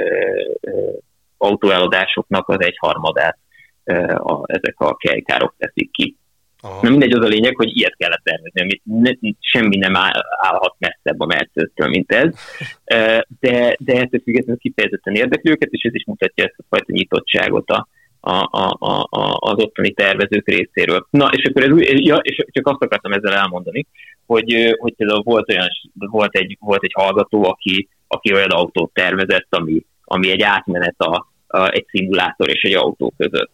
ö, 0.61 0.91
autóeladásoknak 1.37 2.49
az 2.49 2.61
egy 2.61 2.77
harmadát 2.79 3.39
ö, 3.85 3.95
a, 4.15 4.43
ezek 4.47 4.75
a 4.81 4.97
kejkárok 4.97 5.55
teszik 5.59 5.91
ki. 5.91 6.17
Aha. 6.65 6.79
Na 6.83 6.91
mindegy, 6.91 7.13
az 7.13 7.25
a 7.25 7.29
lényeg, 7.29 7.57
hogy 7.57 7.77
ilyet 7.77 7.97
kellett 7.97 8.23
tervezni, 8.23 8.61
amit 8.61 8.83
ne, 8.85 9.11
semmi 9.41 9.77
nem 9.77 9.97
áll, 9.97 10.23
állhat 10.41 10.75
messzebb 10.79 11.21
a 11.21 11.27
mercedes 11.27 11.89
mint 11.89 12.13
ez, 12.13 12.35
de, 13.41 13.77
de 13.79 13.93
ettől 13.93 14.21
függetlenül 14.25 14.61
kifejezetten 14.61 15.15
érdekli 15.15 15.51
őket, 15.51 15.71
és 15.71 15.83
ez 15.83 15.95
is 15.95 16.05
mutatja 16.05 16.45
ezt 16.45 16.55
a 16.59 16.65
fajta 16.69 16.93
nyitottságot 16.93 17.71
a, 17.71 17.89
a, 18.21 18.49
a, 18.51 19.07
a, 19.11 19.37
az 19.41 19.63
ottani 19.63 19.91
tervezők 19.91 20.49
részéről. 20.49 21.07
Na, 21.11 21.31
és 21.33 21.45
akkor 21.45 21.63
ez, 21.63 21.99
ja, 21.99 22.17
és 22.17 22.45
csak 22.51 22.67
azt 22.67 22.83
akartam 22.83 23.13
ezzel 23.13 23.33
elmondani, 23.33 23.87
hogy, 24.27 24.77
hogy 24.79 24.95
például 24.95 25.23
volt, 25.23 25.51
olyan, 25.51 25.69
volt, 25.95 26.37
egy, 26.37 26.57
volt 26.61 26.83
egy 26.83 26.93
hallgató, 26.95 27.45
aki, 27.45 27.89
aki 28.07 28.33
olyan 28.33 28.51
autót 28.51 28.93
tervezett, 28.95 29.55
ami, 29.55 29.85
ami 30.05 30.31
egy 30.31 30.43
átmenet 30.43 30.95
a, 30.99 31.27
a, 31.47 31.71
egy 31.71 31.87
szimulátor 31.89 32.49
és 32.49 32.63
egy 32.63 32.75
autó 32.75 33.15
között 33.17 33.51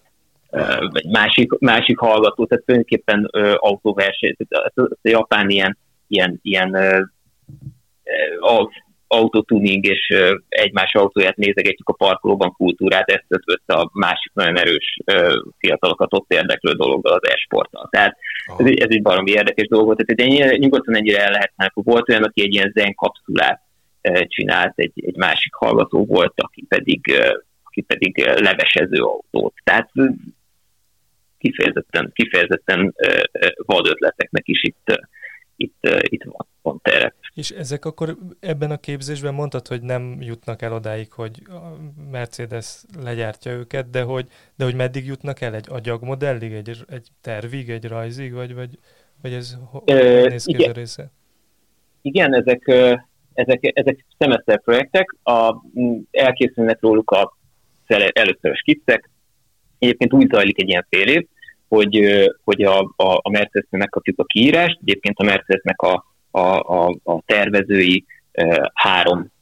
vagy 0.90 1.04
másik, 1.04 1.58
másik 1.58 1.98
hallgató, 1.98 2.46
tehát 2.46 2.64
tulajdonképpen 2.64 3.28
autóverseny, 3.56 4.34
tehát 4.48 4.72
a, 4.74 4.82
a 4.82 5.08
japán 5.08 5.50
ilyen, 5.50 5.78
ilyen, 6.06 6.38
ilyen 6.42 6.76
autotuning 9.08 9.86
és 9.86 10.14
egymás 10.48 10.94
autóját 10.94 11.36
nézegetjük 11.36 11.88
a 11.88 11.92
parkolóban 11.92 12.52
kultúrát, 12.52 13.10
ezt 13.10 13.24
ötvözte 13.28 13.74
a 13.74 13.90
másik 13.92 14.32
nagyon 14.34 14.58
erős 14.58 14.96
fiatalokat 15.58 16.14
ott 16.14 16.32
érdeklő 16.32 16.72
dologgal 16.72 17.12
az 17.12 17.30
esporttal. 17.30 17.88
Tehát 17.90 18.16
ez, 18.58 18.66
egy, 18.66 18.78
ez 18.80 18.88
egy 18.90 19.02
valami 19.02 19.30
érdekes 19.30 19.68
dolog 19.68 19.86
volt. 19.86 20.04
Tehát 20.06 20.30
ennyire, 20.30 20.56
nyugodtan 20.56 20.96
ennyire 20.96 21.24
el 21.24 21.30
lehetne. 21.30 21.70
Volt 21.74 22.08
olyan, 22.08 22.24
aki 22.24 22.42
egy 22.42 22.54
ilyen 22.54 22.72
zen 22.74 22.94
kapszulát 22.94 23.60
csinált, 24.24 24.72
egy, 24.76 24.92
egy 24.94 25.16
másik 25.16 25.54
hallgató 25.54 26.04
volt, 26.04 26.32
aki 26.36 26.64
pedig, 26.68 27.20
aki 27.62 27.80
pedig 27.80 28.26
levesező 28.26 29.02
autót. 29.02 29.54
Tehát 29.64 29.90
kifejezetten, 31.38 32.10
kifejezetten 32.14 32.94
vad 33.56 33.86
ötleteknek 33.86 34.48
is 34.48 34.62
itt, 34.62 35.00
itt, 35.56 35.88
itt 36.00 36.22
van, 36.24 36.46
van 36.62 36.80
tere. 36.82 37.14
És 37.34 37.50
ezek 37.50 37.84
akkor 37.84 38.16
ebben 38.40 38.70
a 38.70 38.76
képzésben 38.76 39.34
mondtad, 39.34 39.66
hogy 39.66 39.82
nem 39.82 40.16
jutnak 40.20 40.62
el 40.62 40.72
odáig, 40.72 41.12
hogy 41.12 41.42
a 41.46 41.76
Mercedes 42.10 42.82
legyártja 43.02 43.52
őket, 43.52 43.90
de 43.90 44.02
hogy, 44.02 44.26
de 44.56 44.64
hogy 44.64 44.74
meddig 44.74 45.06
jutnak 45.06 45.40
el? 45.40 45.54
Egy 45.54 45.66
agyagmodellig, 45.68 46.52
egy, 46.52 46.84
egy 46.88 47.08
tervig, 47.20 47.70
egy 47.70 47.84
rajzig, 47.84 48.32
vagy, 48.32 48.54
vagy, 48.54 48.78
vagy 49.22 49.32
ez 49.32 49.56
Ö, 49.84 50.28
néz 50.28 50.44
ki 50.44 50.52
igen. 50.52 50.70
ez 50.70 50.76
a 50.76 50.78
része? 50.78 51.10
Igen, 52.02 52.34
ezek, 52.34 52.68
ezek, 53.34 53.70
ezek 53.74 54.04
szemeszter 54.18 54.60
projektek, 54.60 55.16
a, 55.22 55.54
elkészülnek 56.10 56.80
róluk 56.80 57.10
a 57.10 57.36
először 58.12 58.50
a 58.50 58.56
skiccek, 58.56 59.10
Egyébként 59.78 60.12
úgy 60.12 60.30
zajlik 60.30 60.60
egy 60.60 60.68
ilyen 60.68 60.86
fél 60.90 61.06
év, 61.06 61.26
hogy, 61.68 62.24
hogy 62.44 62.62
a, 62.62 62.78
a, 62.96 63.20
a 63.22 63.30
Mercedes-nél 63.30 63.80
megkapjuk 63.80 64.18
a 64.18 64.24
kiírást, 64.24 64.78
egyébként 64.80 65.18
a 65.18 65.24
Mercedesnek 65.24 65.82
a, 65.82 66.04
a, 66.30 66.58
a, 66.58 66.96
a 67.04 67.22
tervezői 67.26 68.04
három 68.72 69.32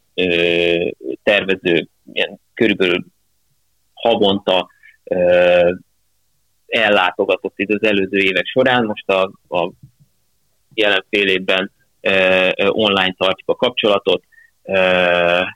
tervező 1.22 1.88
ilyen 2.12 2.40
körülbelül 2.54 3.04
havonta 3.94 4.68
ellátogatott 6.66 7.58
itt 7.58 7.70
az 7.70 7.88
előző 7.88 8.18
évek 8.18 8.46
során, 8.46 8.84
most 8.84 9.08
a, 9.08 9.22
a 9.48 9.70
jelen 10.74 11.04
fél 11.10 11.28
évben 11.28 11.72
online 12.68 13.14
tartjuk 13.18 13.48
a 13.48 13.54
kapcsolatot, 13.54 14.22
és 14.62 15.55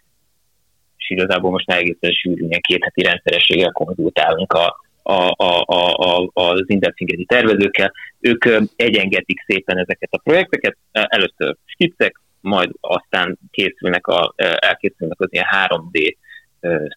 igazából 1.10 1.50
most 1.50 1.66
már 1.66 1.78
egészen 1.78 2.10
sűrűn, 2.10 2.48
két 2.60 2.84
heti 2.84 3.02
rendszerességgel 3.02 3.70
konzultálunk 3.70 4.52
a, 4.52 4.76
a, 5.02 5.34
a, 5.36 5.64
a, 5.64 6.30
az 6.32 6.64
indexingeti 6.66 7.24
tervezőkkel. 7.24 7.92
Ők 8.20 8.44
egyengetik 8.76 9.44
szépen 9.46 9.78
ezeket 9.78 10.08
a 10.12 10.20
projekteket, 10.24 10.76
először 10.92 11.56
skiccek, 11.64 12.20
majd 12.40 12.70
aztán 12.80 13.38
készülnek 13.50 14.06
a, 14.06 14.34
elkészülnek 14.36 15.20
az 15.20 15.28
ilyen 15.30 15.46
3D 15.68 16.16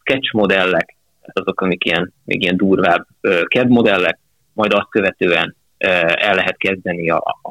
sketch 0.01 0.33
modellek, 0.33 0.95
azok, 1.33 1.61
amik 1.61 1.85
ilyen, 1.85 2.13
még 2.25 2.41
ilyen 2.41 2.57
durvább 2.57 3.07
CAD 3.47 3.69
modellek, 3.69 4.19
majd 4.53 4.73
azt 4.73 4.89
követően 4.89 5.55
el 5.77 6.35
lehet 6.35 6.57
kezdeni 6.57 7.09
a, 7.09 7.17
a, 7.41 7.49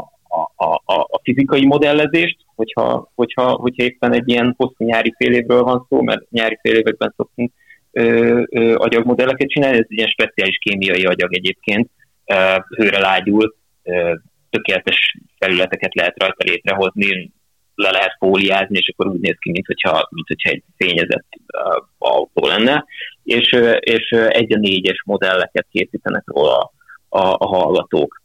a, 0.56 0.72
a, 0.84 1.00
a 1.00 1.20
fizikai 1.22 1.66
modellezést, 1.66 2.36
hogyha, 2.62 3.10
hogyha, 3.14 3.50
hogyha 3.50 3.82
éppen 3.82 4.12
egy 4.12 4.28
ilyen 4.28 4.54
hosszú 4.56 4.84
nyári 4.84 5.14
fél 5.16 5.32
évről 5.32 5.62
van 5.62 5.86
szó, 5.88 6.02
mert 6.02 6.30
nyári 6.30 6.58
fél 6.62 6.74
években 6.74 7.14
szoktunk 7.16 7.52
ö, 7.90 8.42
ö, 8.50 8.74
agyagmodelleket 8.74 9.48
csinálni, 9.48 9.76
ez 9.76 9.86
egy 9.88 9.96
ilyen 9.96 10.08
speciális 10.08 10.58
kémiai 10.58 11.04
agyag 11.04 11.34
egyébként, 11.34 11.90
ö, 12.26 12.34
hőre 12.76 12.98
lágyul, 12.98 13.54
ö, 13.82 14.14
tökéletes 14.50 15.16
felületeket 15.38 15.94
lehet 15.94 16.18
rajta 16.18 16.44
létrehozni, 16.44 17.32
le 17.74 17.90
lehet 17.90 18.16
fóliázni, 18.18 18.78
és 18.78 18.92
akkor 18.92 19.12
úgy 19.12 19.20
néz 19.20 19.36
ki, 19.40 19.50
mint 19.50 19.66
hogyha, 19.66 20.08
mint 20.10 20.26
hogyha 20.26 20.50
egy 20.50 20.62
fényezett 20.76 21.26
uh, 21.52 21.84
autó 21.98 22.46
lenne, 22.46 22.84
és, 23.24 23.56
és 23.78 24.10
egy 24.10 24.52
a 24.52 24.58
négyes 24.58 25.02
modelleket 25.04 25.66
készítenek 25.70 26.22
róla 26.26 26.58
a, 26.58 26.70
a, 27.18 27.36
a 27.38 27.46
hallgatók 27.46 28.22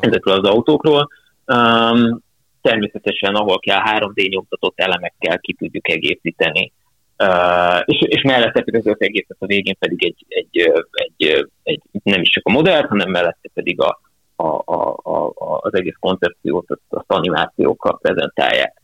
ezekről 0.00 0.34
az 0.34 0.48
autókról. 0.48 1.08
Um, 1.46 2.24
természetesen, 2.66 3.34
ahol 3.34 3.58
kell 3.58 3.80
3D 3.84 4.28
nyomtatott 4.28 4.80
elemekkel 4.80 5.38
ki 5.38 5.54
tudjuk 5.54 5.88
egészíteni. 5.88 6.72
Uh, 7.18 7.80
és, 7.84 8.00
és 8.00 8.22
mellette 8.22 8.62
pedig 8.62 8.88
az 8.88 8.96
egészet 8.98 9.36
a 9.38 9.46
végén 9.46 9.76
pedig 9.78 10.04
egy, 10.04 10.24
egy, 10.28 10.72
egy, 10.90 11.48
egy, 11.62 11.80
nem 12.02 12.20
is 12.20 12.28
csak 12.30 12.46
a 12.46 12.52
modellt, 12.52 12.88
hanem 12.88 13.10
mellette 13.10 13.48
pedig 13.54 13.80
a, 13.80 14.00
a, 14.36 14.46
a, 14.64 14.96
a, 15.02 15.58
az 15.60 15.74
egész 15.74 15.96
koncepciót, 16.00 16.70
azt, 16.70 16.80
azt 16.88 17.04
animációkkal 17.12 17.98
prezentálják. 18.02 18.82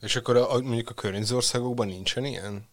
És 0.00 0.16
akkor 0.16 0.36
a, 0.36 0.46
mondjuk 0.62 0.90
a 0.90 0.94
környező 0.94 1.36
országokban 1.36 1.86
nincsen 1.86 2.24
ilyen? 2.24 2.64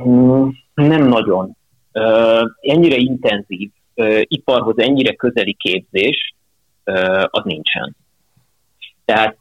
Mm, 0.00 0.48
nem 0.74 1.08
nagyon. 1.08 1.56
Uh, 1.92 2.50
ennyire 2.60 2.96
intenzív, 2.96 3.70
uh, 3.94 4.20
iparhoz 4.22 4.78
ennyire 4.78 5.14
közeli 5.14 5.54
képzés, 5.54 6.34
uh, 6.84 7.24
az 7.30 7.44
nincsen. 7.44 7.96
Tehát 9.06 9.36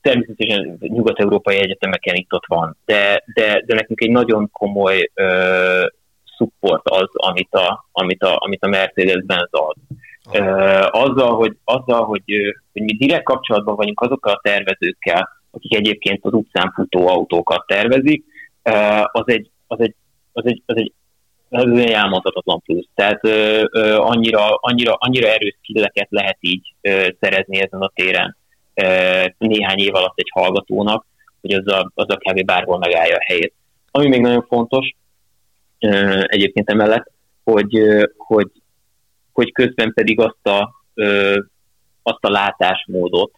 természetesen 0.00 0.76
nyugat-európai 0.80 1.56
egyetemeken 1.56 2.14
itt 2.14 2.32
ott 2.32 2.46
van, 2.46 2.76
de, 2.84 3.22
de, 3.34 3.62
de 3.66 3.74
nekünk 3.74 4.00
egy 4.00 4.10
nagyon 4.10 4.50
komoly 4.52 5.10
uh, 5.14 5.86
support 6.36 6.88
az, 6.88 7.08
amit 7.12 7.54
a, 7.54 7.88
amit 7.92 8.22
a, 8.22 8.36
amit 8.38 8.64
a 8.64 8.68
Mercedes-Benz 8.68 9.48
ad. 9.50 9.76
Uh, 10.32 11.02
azzal, 11.02 11.34
hogy, 11.36 11.56
azzal 11.64 12.04
hogy, 12.04 12.22
hogy 12.72 12.82
mi 12.82 12.92
direkt 12.96 13.24
kapcsolatban 13.24 13.76
vagyunk 13.76 14.00
azokkal 14.00 14.32
a 14.32 14.40
tervezőkkel, 14.42 15.28
akik 15.50 15.74
egyébként 15.74 16.24
az 16.24 16.32
utcán 16.32 16.72
futó 16.74 17.08
autókat 17.08 17.66
tervezik, 17.66 18.24
az 19.12 19.22
egy, 19.24 19.50
az 19.66 19.80
egy, 19.80 19.94
az 20.32 20.46
egy, 20.46 20.62
az 20.66 20.76
egy 20.76 20.92
ez 21.54 21.78
egy 21.78 21.90
elmondhatatlan 21.90 22.60
plusz. 22.60 22.88
Tehát 22.94 23.24
ö, 23.24 23.64
ö, 23.70 23.96
annyira, 23.96 24.54
annyira, 24.54 24.94
annyira 24.94 25.28
erős 25.28 25.56
skilleket 25.62 26.06
lehet 26.10 26.36
így 26.40 26.74
ö, 26.80 27.08
szerezni 27.20 27.60
ezen 27.60 27.80
a 27.80 27.90
téren 27.94 28.36
ö, 28.74 28.84
néhány 29.38 29.78
év 29.78 29.94
alatt 29.94 30.18
egy 30.18 30.30
hallgatónak, 30.32 31.06
hogy 31.40 31.52
az 31.52 31.66
a, 31.66 31.90
az 31.94 32.06
a 32.08 32.16
kb. 32.16 32.44
bárhol 32.44 32.78
megállja 32.78 33.16
a 33.16 33.24
helyét. 33.24 33.54
Ami 33.90 34.08
még 34.08 34.20
nagyon 34.20 34.46
fontos 34.48 34.94
ö, 35.78 36.20
egyébként 36.26 36.70
emellett, 36.70 37.10
hogy, 37.44 37.76
ö, 37.76 38.04
hogy, 38.16 38.50
hogy 39.32 39.52
közben 39.52 39.92
pedig 39.94 40.20
azt 40.20 40.46
a, 40.46 40.74
ö, 40.94 41.38
azt 42.02 42.24
a 42.24 42.30
látásmódot 42.30 43.32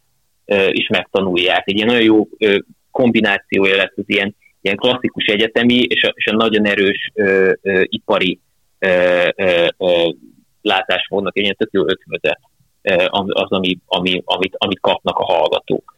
ö, 0.44 0.68
is 0.70 0.88
megtanulják. 0.88 1.62
Egy 1.68 1.74
ilyen 1.74 1.86
nagyon 1.86 2.02
jó 2.02 2.28
ö, 2.38 2.56
kombinációja 2.90 3.76
lesz 3.76 3.94
az 3.96 4.04
ilyen 4.06 4.36
ilyen 4.60 4.76
klasszikus 4.76 5.24
egyetemi 5.24 5.74
és 5.74 6.02
a, 6.02 6.12
és 6.14 6.26
a 6.26 6.36
nagyon 6.36 6.66
erős 6.66 7.10
ö, 7.14 7.52
ö, 7.62 7.82
ipari 7.84 8.40
ö, 8.78 9.28
ö, 9.36 9.66
ö, 9.76 10.08
látásmódnak 10.62 11.36
egy 11.36 11.42
ilyen 11.42 11.56
tök 11.58 11.72
jó 11.72 11.88
ötvöze 11.88 12.38
az, 13.08 13.50
ami, 13.50 13.78
ami, 13.86 14.22
amit, 14.24 14.54
amit 14.58 14.80
kapnak 14.80 15.18
a 15.18 15.24
hallgatók. 15.24 15.96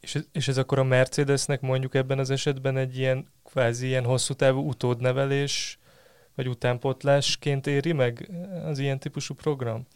És 0.00 0.14
ez, 0.14 0.28
és 0.32 0.48
ez 0.48 0.58
akkor 0.58 0.78
a 0.78 0.84
Mercedesnek 0.84 1.60
mondjuk 1.60 1.94
ebben 1.94 2.18
az 2.18 2.30
esetben 2.30 2.76
egy 2.76 2.98
ilyen 2.98 3.26
kvázi 3.44 3.86
ilyen 3.86 4.04
hosszú 4.04 4.34
távú 4.34 4.68
utódnevelés, 4.68 5.78
vagy 6.34 6.48
utánpotlásként 6.48 7.66
éri 7.66 7.92
meg 7.92 8.30
az 8.64 8.78
ilyen 8.78 8.98
típusú 8.98 9.34
program? 9.34 9.86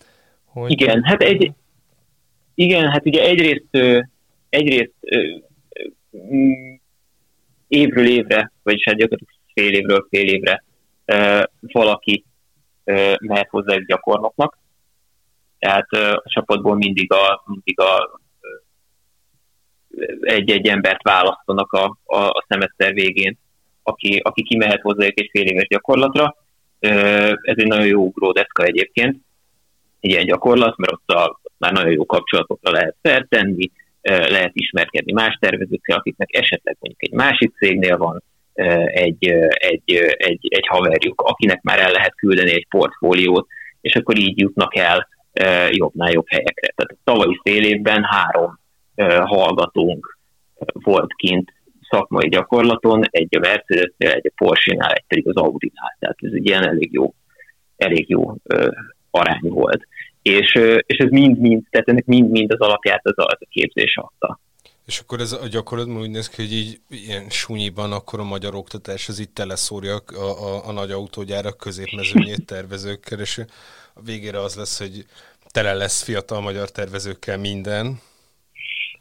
Hogy... 0.45 0.71
Igen, 0.71 1.03
hát 1.03 1.23
egy, 1.23 1.53
igen, 2.55 2.91
hát 2.91 3.07
ugye 3.07 3.23
egyrészt, 3.23 4.05
egyrészt 4.49 4.95
évről 7.69 8.07
évre, 8.07 8.53
vagyis 8.63 8.85
hát 8.85 8.97
gyakorlatilag 8.97 9.43
fél 9.55 9.73
évről 9.73 10.07
fél 10.11 10.29
évre 10.29 10.65
valaki 11.61 12.25
mehet 13.21 13.49
hozzá 13.49 13.75
egy 13.75 13.87
gyakornoknak. 13.87 14.59
Tehát 15.59 15.91
a 15.93 16.23
csapatból 16.25 16.77
mindig 16.77 17.13
a, 17.13 17.43
mindig 17.47 17.81
a 17.81 18.21
egy-egy 20.21 20.69
embert 20.69 21.03
választanak 21.03 21.73
a, 21.73 21.99
a, 22.05 22.17
a 22.17 22.45
szemeszter 22.49 22.93
végén, 22.93 23.39
aki, 23.83 24.21
aki 24.25 24.43
kimehet 24.43 24.81
hozzá 24.81 25.05
egy 25.05 25.29
fél 25.33 25.47
éves 25.47 25.69
gyakorlatra. 25.69 26.37
Ez 26.79 27.57
egy 27.57 27.67
nagyon 27.67 27.87
jó 27.87 28.05
ugródeszka 28.05 28.65
egyébként, 28.65 29.17
egy 30.01 30.11
ilyen 30.11 30.25
gyakorlat, 30.25 30.77
mert 30.77 30.93
ott 30.93 31.09
a, 31.09 31.41
már 31.59 31.73
nagyon 31.73 31.93
jó 31.93 32.07
kapcsolatokra 32.07 32.71
lehet 32.71 32.97
feltenni, 33.03 33.71
lehet 34.07 34.51
ismerkedni 34.53 35.13
más 35.13 35.39
tervezőkkel, 35.41 35.97
akiknek 35.97 36.29
esetleg 36.33 36.77
mondjuk 36.81 37.03
egy 37.03 37.13
másik 37.13 37.57
cégnél 37.57 37.97
van 37.97 38.23
egy, 38.87 39.27
egy, 39.49 39.95
egy, 40.17 40.47
egy 40.49 40.67
haverjuk, 40.67 41.21
akinek 41.21 41.63
már 41.63 41.79
el 41.79 41.91
lehet 41.91 42.15
küldeni 42.15 42.51
egy 42.51 42.67
portfóliót, 42.69 43.47
és 43.81 43.95
akkor 43.95 44.19
így 44.19 44.39
jutnak 44.39 44.77
el 44.77 45.09
jobbnál 45.71 46.11
jobb 46.11 46.29
helyekre. 46.29 46.73
Tehát 46.77 46.93
a 46.93 47.03
tavalyi 47.05 47.41
fél 47.43 47.65
évben 47.65 48.03
három 48.05 48.59
hallgatónk 49.25 50.19
volt 50.73 51.13
kint 51.15 51.53
szakmai 51.91 52.29
gyakorlaton, 52.29 53.03
egy 53.11 53.37
a 53.37 53.39
mercedes 53.39 53.93
egy 53.99 54.27
a 54.27 54.33
Porsche-nál, 54.37 54.93
egy 54.93 55.05
pedig 55.07 55.29
az 55.29 55.37
Audi-nál. 55.37 55.97
Tehát 55.99 56.17
ez 56.21 56.33
egy 56.33 56.49
ilyen 56.49 56.67
elég 56.67 56.93
jó, 56.93 57.15
elég 57.77 58.09
jó 58.09 58.35
arány 59.11 59.41
volt. 59.49 59.87
És, 60.27 60.53
és 60.87 60.97
ez 60.97 61.11
mind-mind, 61.11 61.65
tehát 61.71 61.89
ennek 61.89 62.07
mind-mind 62.07 62.53
az 62.53 62.61
alapját 62.61 63.01
az 63.07 63.13
az 63.17 63.37
a 63.41 63.47
képzés 63.51 63.97
adta. 63.97 64.41
És 64.87 64.99
akkor 64.99 65.21
ez 65.21 65.33
a 65.33 65.49
gyakorlatban 65.51 66.01
úgy 66.01 66.11
néz 66.11 66.29
ki, 66.29 66.43
hogy 66.43 66.53
így 66.53 66.81
ilyen 66.89 67.29
sunyiban 67.31 67.93
akkor 67.93 68.21
a 68.21 68.25
magyar 68.25 68.55
oktatás 68.55 69.09
az 69.09 69.19
itt 69.19 69.35
teleszórja 69.35 69.97
a, 69.97 70.21
a, 70.21 70.69
a 70.69 70.73
nagy 70.73 70.91
autógyárak 70.91 71.57
középmezőnyét 71.57 72.47
tervezőkkel, 72.47 73.21
és 73.21 73.39
a 73.95 74.01
végére 74.05 74.41
az 74.41 74.57
lesz, 74.57 74.79
hogy 74.79 75.05
tele 75.53 75.75
lesz 75.75 76.03
fiatal 76.03 76.41
magyar 76.41 76.71
tervezőkkel 76.71 77.39
minden. 77.39 77.99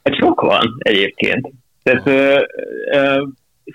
Hát 0.03 0.15
sok 0.15 0.41
van 0.41 0.75
egyébként. 0.77 1.51
Tehát 1.83 2.07
ö, 2.07 2.43
ö, 2.91 3.23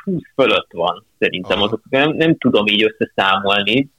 20 0.05 0.23
fölött 0.35 0.73
van 0.73 1.05
szerintem. 1.19 1.63
Azok, 1.63 1.81
nem, 1.91 2.11
nem 2.11 2.37
tudom 2.37 2.67
így 2.67 2.83
összeszámolni, 2.83 3.91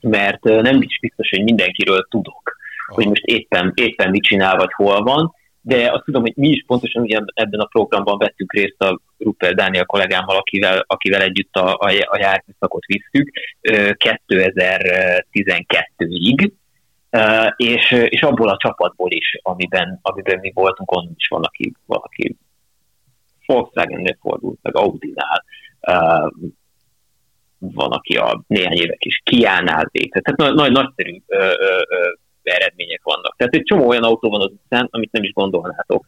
mert 0.00 0.42
nem 0.42 0.82
is 0.82 0.98
biztos, 1.00 1.28
hogy 1.28 1.42
mindenkiről 1.42 2.06
tudok, 2.10 2.56
Hogy 2.86 3.06
most 3.06 3.24
éppen, 3.24 3.72
éppen 3.74 4.10
mit 4.10 4.22
csinál, 4.22 4.56
vagy 4.56 4.72
hol 4.72 5.02
van, 5.02 5.34
de 5.60 5.92
azt 5.92 6.04
tudom, 6.04 6.22
hogy 6.22 6.32
mi 6.36 6.48
is 6.48 6.64
pontosan 6.66 7.02
ugye 7.02 7.20
ebben 7.34 7.60
a 7.60 7.64
programban 7.64 8.18
vettük 8.18 8.52
részt 8.52 8.82
a 8.82 9.00
Rupert 9.18 9.54
Dániel 9.54 9.84
kollégámmal, 9.84 10.36
akivel, 10.36 10.84
akivel 10.86 11.22
együtt 11.22 11.54
a, 11.54 11.74
a, 11.74 11.86
a 12.10 12.18
járműszakot 12.18 12.84
visszük 12.86 13.30
2012-ig, 13.62 16.50
és, 17.56 17.90
és 17.90 18.22
abból 18.22 18.48
a 18.48 18.56
csapatból 18.56 19.10
is, 19.10 19.38
amiben, 19.42 19.98
amiben 20.02 20.38
mi 20.38 20.50
voltunk, 20.54 20.96
onnan 20.96 21.14
is 21.16 21.28
van, 21.28 21.42
aki, 21.42 21.74
valaki 21.86 22.36
Volkswagen-nél 23.46 24.16
fordult, 24.20 24.58
meg 24.62 24.76
Audi-nál, 24.76 25.44
van, 27.58 27.90
aki 27.90 28.16
a 28.16 28.42
néhány 28.46 28.76
évek 28.76 29.04
is 29.04 29.20
kiállnál 29.24 29.90
Tehát 29.92 30.36
nagy, 30.36 30.54
nagy, 30.54 30.72
nagyszerű 30.72 31.22
ö, 31.26 31.52
eredmények 32.42 33.00
vannak. 33.02 33.36
Tehát 33.36 33.54
egy 33.54 33.62
csomó 33.64 33.88
olyan 33.88 34.02
autó 34.02 34.30
van 34.30 34.40
az 34.40 34.50
utcán, 34.52 34.88
amit 34.90 35.12
nem 35.12 35.22
is 35.22 35.32
gondolnátok, 35.32 36.06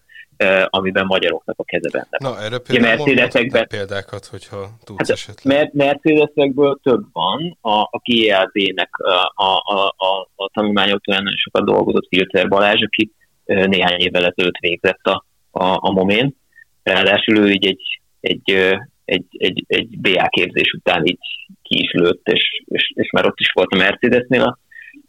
amiben 0.64 1.06
magyaroknak 1.06 1.58
a 1.58 1.64
keze 1.64 1.90
benne. 1.92 2.18
Na, 2.18 2.42
erre 2.42 2.58
például 2.58 2.96
Mercedesekben, 2.96 3.66
példákat, 3.66 4.26
hogyha 4.26 4.70
tudsz 4.84 4.98
hát, 4.98 5.10
esetleg. 5.10 5.70
Mercedesekből 5.72 6.80
több 6.82 7.04
van. 7.12 7.58
A, 7.60 7.80
a 7.80 8.00
GLB-nek 8.04 8.96
a, 8.96 9.44
a, 9.44 9.86
a, 9.96 10.28
a, 10.36 10.50
tanulmányoktól 10.52 11.14
nagyon 11.14 11.36
sokat 11.36 11.64
dolgozott 11.64 12.06
Filter 12.08 12.48
Balázs, 12.48 12.82
aki 12.82 13.12
néhány 13.44 14.00
évvel 14.00 14.26
ezelőtt 14.26 14.58
végzett 14.60 15.02
a, 15.02 15.24
a, 15.50 15.64
a 15.64 15.90
Momén. 15.90 16.36
Ráadásul 16.82 17.36
ő 17.36 17.50
így 17.50 17.66
egy, 17.66 18.00
egy, 18.20 18.76
egy, 19.04 19.24
egy, 19.30 19.64
egy 19.66 19.98
BA 19.98 20.28
képzés 20.28 20.72
után 20.72 21.04
így 21.04 21.18
ki 21.62 21.82
is 21.82 21.92
lőtt, 21.92 22.28
és, 22.28 22.62
és, 22.64 22.92
és 22.94 23.10
már 23.10 23.26
ott 23.26 23.40
is 23.40 23.50
volt 23.52 23.72
a 23.72 23.76
Mercedesnél 23.76 24.42
a 24.42 24.58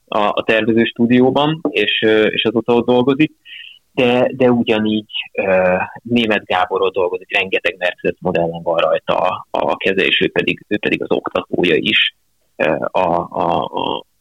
a, 0.07 0.19
a 0.19 0.43
tervező 0.45 0.83
stúdióban, 0.83 1.61
és, 1.69 2.01
és 2.29 2.43
azóta 2.43 2.73
ott 2.73 2.85
dolgozik, 2.85 3.31
de, 3.95 4.29
de 4.33 4.51
ugyanígy 4.51 5.11
uh, 5.41 5.81
német 6.01 6.45
Gáborról 6.45 6.89
dolgozik, 6.89 7.37
rengeteg 7.37 7.75
Mercedes 7.77 8.17
modellen 8.19 8.61
van 8.61 8.77
rajta 8.77 9.17
a, 9.17 9.45
a 9.49 9.75
keze, 9.75 10.05
és 10.05 10.21
ő 10.21 10.31
pedig, 10.31 10.65
ő 10.67 10.77
pedig 10.77 11.01
az 11.01 11.11
oktatója 11.11 11.75
is 11.75 12.15
uh, 12.55 12.85
a, 12.91 13.27
a, 13.31 13.63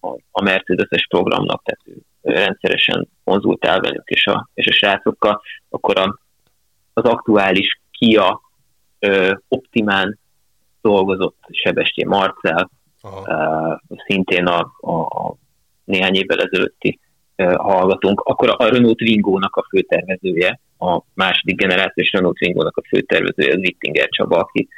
a, 0.00 0.16
a 0.30 0.42
Mercedes-es 0.42 1.06
programnak, 1.08 1.62
tehát 1.62 1.80
ő 1.84 1.96
rendszeresen 2.22 3.08
konzultál 3.24 3.80
velük 3.80 4.08
és 4.08 4.26
a, 4.26 4.48
és 4.54 4.66
a 4.66 4.72
srácokkal, 4.72 5.40
akkor 5.70 5.98
a, 5.98 6.18
az 6.92 7.04
aktuális 7.04 7.80
Kia 7.90 8.40
uh, 9.00 9.30
Optimán 9.48 10.18
dolgozott 10.80 11.38
Sebestyén 11.50 12.08
Marcel, 12.08 12.70
uh, 13.02 13.76
szintén 14.06 14.46
a, 14.46 14.72
a, 14.80 14.92
a 14.92 15.36
néhány 15.84 16.14
évvel 16.14 16.38
ezelőtti 16.38 17.00
hallgatunk, 17.56 18.20
akkor 18.20 18.54
a 18.56 18.68
Renault 18.68 18.96
Twingo-nak 18.96 19.56
a 19.56 19.66
főtervezője, 19.68 20.60
a 20.78 21.02
második 21.14 21.56
generációs 21.56 22.12
Renault 22.12 22.36
Twingo-nak 22.36 22.76
a 22.76 22.82
főtervezője, 22.88 23.52
az 23.52 23.58
Wittinger 23.58 24.08
Csaba, 24.08 24.36
aki 24.36 24.68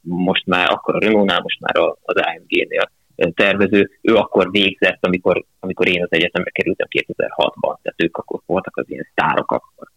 most 0.00 0.46
már 0.46 0.70
akkor 0.70 0.94
a 0.94 0.98
Renault-nál, 0.98 1.40
most 1.40 1.60
már 1.60 1.76
az 2.02 2.16
AMG-nél 2.16 2.90
tervező, 3.34 3.90
ő 4.00 4.14
akkor 4.14 4.50
végzett, 4.50 4.98
amikor, 5.06 5.44
amikor 5.60 5.88
én 5.88 6.02
az 6.02 6.12
egyetemre 6.12 6.50
kerültem 6.50 6.86
2006-ban, 6.90 7.76
tehát 7.82 8.02
ők 8.02 8.16
akkor 8.16 8.40
voltak 8.46 8.76
az 8.76 8.84
ilyen 8.88 9.08
sztárok 9.10 9.52
akkor 9.52 9.88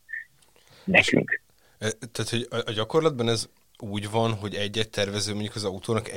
nekünk. 0.83 1.41
Tehát, 1.79 2.29
hogy 2.29 2.47
a 2.65 2.71
gyakorlatban 2.71 3.29
ez 3.29 3.49
úgy 3.79 4.11
van, 4.11 4.33
hogy 4.33 4.55
egy-egy 4.55 4.89
tervező 4.89 5.33
mondjuk 5.33 5.55
az 5.55 5.65
autónak 5.65 6.09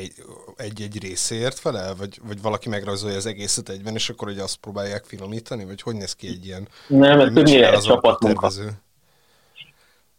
egy-egy 0.57 1.03
részéért 1.03 1.59
felel, 1.59 1.94
vagy, 1.98 2.18
vagy 2.27 2.42
valaki 2.42 2.68
megrajzolja 2.68 3.16
az 3.16 3.27
egészet 3.27 3.68
egyben, 3.68 3.94
és 3.94 4.09
akkor 4.09 4.29
hogy 4.29 4.38
azt 4.38 4.61
próbálják 4.61 5.05
finomítani, 5.05 5.64
vagy 5.64 5.83
hogy 5.83 5.94
néz 5.94 6.14
ki 6.14 6.27
egy 6.27 6.46
ilyen? 6.46 6.68
Nem, 6.88 7.20
ez 7.20 7.33
többnyire 7.33 7.72
egy 7.72 7.81
csapatmunka. 7.83 8.46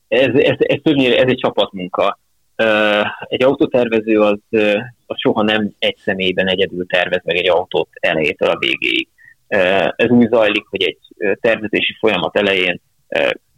Ez, 0.07 0.31
ez, 0.35 0.55
ez 0.57 0.79
többnyire 0.83 1.17
ez 1.17 1.29
egy 1.29 1.37
csapatmunka. 1.37 2.19
Egy 3.27 3.43
autótervező 3.43 4.19
az, 4.21 4.39
az 5.05 5.19
soha 5.19 5.41
nem 5.41 5.73
egy 5.79 5.97
személyben 6.03 6.47
egyedül 6.47 6.85
tervez 6.85 7.21
meg 7.23 7.35
egy 7.35 7.49
autót 7.49 7.89
elejétől 7.93 8.49
a 8.49 8.57
végéig. 8.57 9.07
Ez 9.95 10.09
úgy 10.09 10.29
zajlik, 10.29 10.65
hogy 10.69 10.83
egy 10.83 10.99
tervezési 11.41 11.95
folyamat 11.99 12.37
elején 12.37 12.81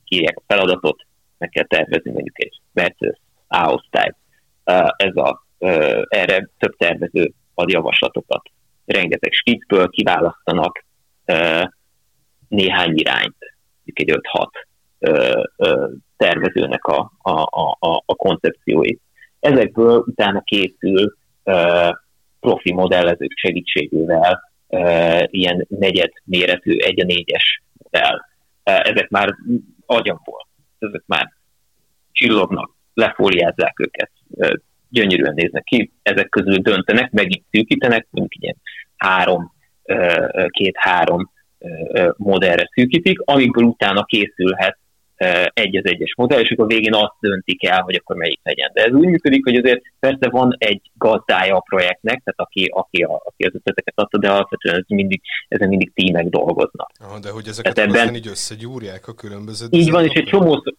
kírják 0.03 0.37
a 0.37 0.43
feladatot, 0.47 1.05
meg 1.37 1.49
kell 1.49 1.65
tervezni 1.65 2.11
mondjuk 2.11 2.43
egy 2.43 2.59
Mercedes 2.73 3.19
A-osztály. 3.47 4.13
Ez 4.95 5.15
a, 5.15 5.45
erre 6.07 6.49
több 6.57 6.75
tervező 6.77 7.33
ad 7.53 7.69
javaslatokat. 7.69 8.41
Rengeteg 8.85 9.33
skiccből 9.33 9.89
kiválasztanak 9.89 10.85
néhány 12.47 12.97
irányt, 12.97 13.35
egy 13.93 14.19
5-6 14.99 15.93
tervezőnek 16.17 16.85
a, 16.85 17.11
a, 17.21 17.41
a, 17.79 18.03
a 18.05 18.15
koncepcióit. 18.15 19.01
Ezekből 19.39 20.03
utána 20.07 20.41
készül 20.41 21.15
profi 22.39 22.73
modellezők 22.73 23.31
segítségével 23.35 24.51
ilyen 25.25 25.65
negyed 25.69 26.11
méretű, 26.23 26.77
egy 26.77 27.01
a 27.01 27.05
négyes 27.05 27.63
modell. 27.77 28.19
Ezek 28.63 29.09
már 29.09 29.35
agyamból, 29.85 30.47
ezek 30.79 31.03
már 31.05 31.33
csillognak, 32.11 32.74
lefóliázzák 32.95 33.79
őket, 33.79 34.11
gyönyörűen 34.89 35.33
néznek 35.33 35.63
ki, 35.63 35.91
ezek 36.03 36.29
közül 36.29 36.57
döntenek, 36.57 37.11
megint 37.11 37.45
szűkítenek, 37.51 38.07
mondjuk 38.09 38.43
ilyen 38.43 38.55
három, 38.95 39.53
két-három 40.47 41.31
modellre 42.17 42.69
szűkítik, 42.73 43.19
amikből 43.19 43.63
utána 43.63 44.03
készülhet 44.03 44.77
egy 45.53 45.77
az 45.77 45.85
egyes 45.85 46.15
modell, 46.15 46.39
és 46.39 46.51
akkor 46.51 46.67
végén 46.67 46.93
azt 46.93 47.15
döntik 47.19 47.65
el, 47.65 47.81
hogy 47.81 47.95
akkor 47.95 48.15
melyik 48.15 48.39
legyen. 48.43 48.71
De 48.73 48.83
ez 48.83 48.93
úgy 48.93 49.07
működik, 49.07 49.43
hogy 49.43 49.55
azért 49.55 49.81
persze 49.99 50.29
van 50.29 50.55
egy 50.57 50.91
gazdája 50.93 51.55
a 51.55 51.63
projektnek, 51.69 52.21
tehát 52.23 52.39
aki, 52.39 52.65
aki, 52.73 53.03
a, 53.03 53.21
aki 53.25 53.43
az 53.43 53.55
ötleteket 53.55 53.93
adta, 53.97 54.17
de 54.17 54.29
alapvetően 54.29 54.75
ez 54.75 54.83
mindig, 54.87 55.21
ezen 55.47 55.67
mindig 55.67 55.93
tímek 55.93 56.25
dolgoznak. 56.25 56.91
Aha, 56.99 57.19
de 57.19 57.29
hogy 57.29 57.47
ezeket 57.47 57.73
tehát 57.73 57.95
ebben, 57.95 58.15
így 58.15 58.27
összegyúrják 58.27 59.07
a 59.07 59.13
különböző... 59.13 59.65
Így 59.69 59.91
van, 59.91 60.03
és 60.03 60.13
egy 60.13 60.25
csomószor, 60.25 60.73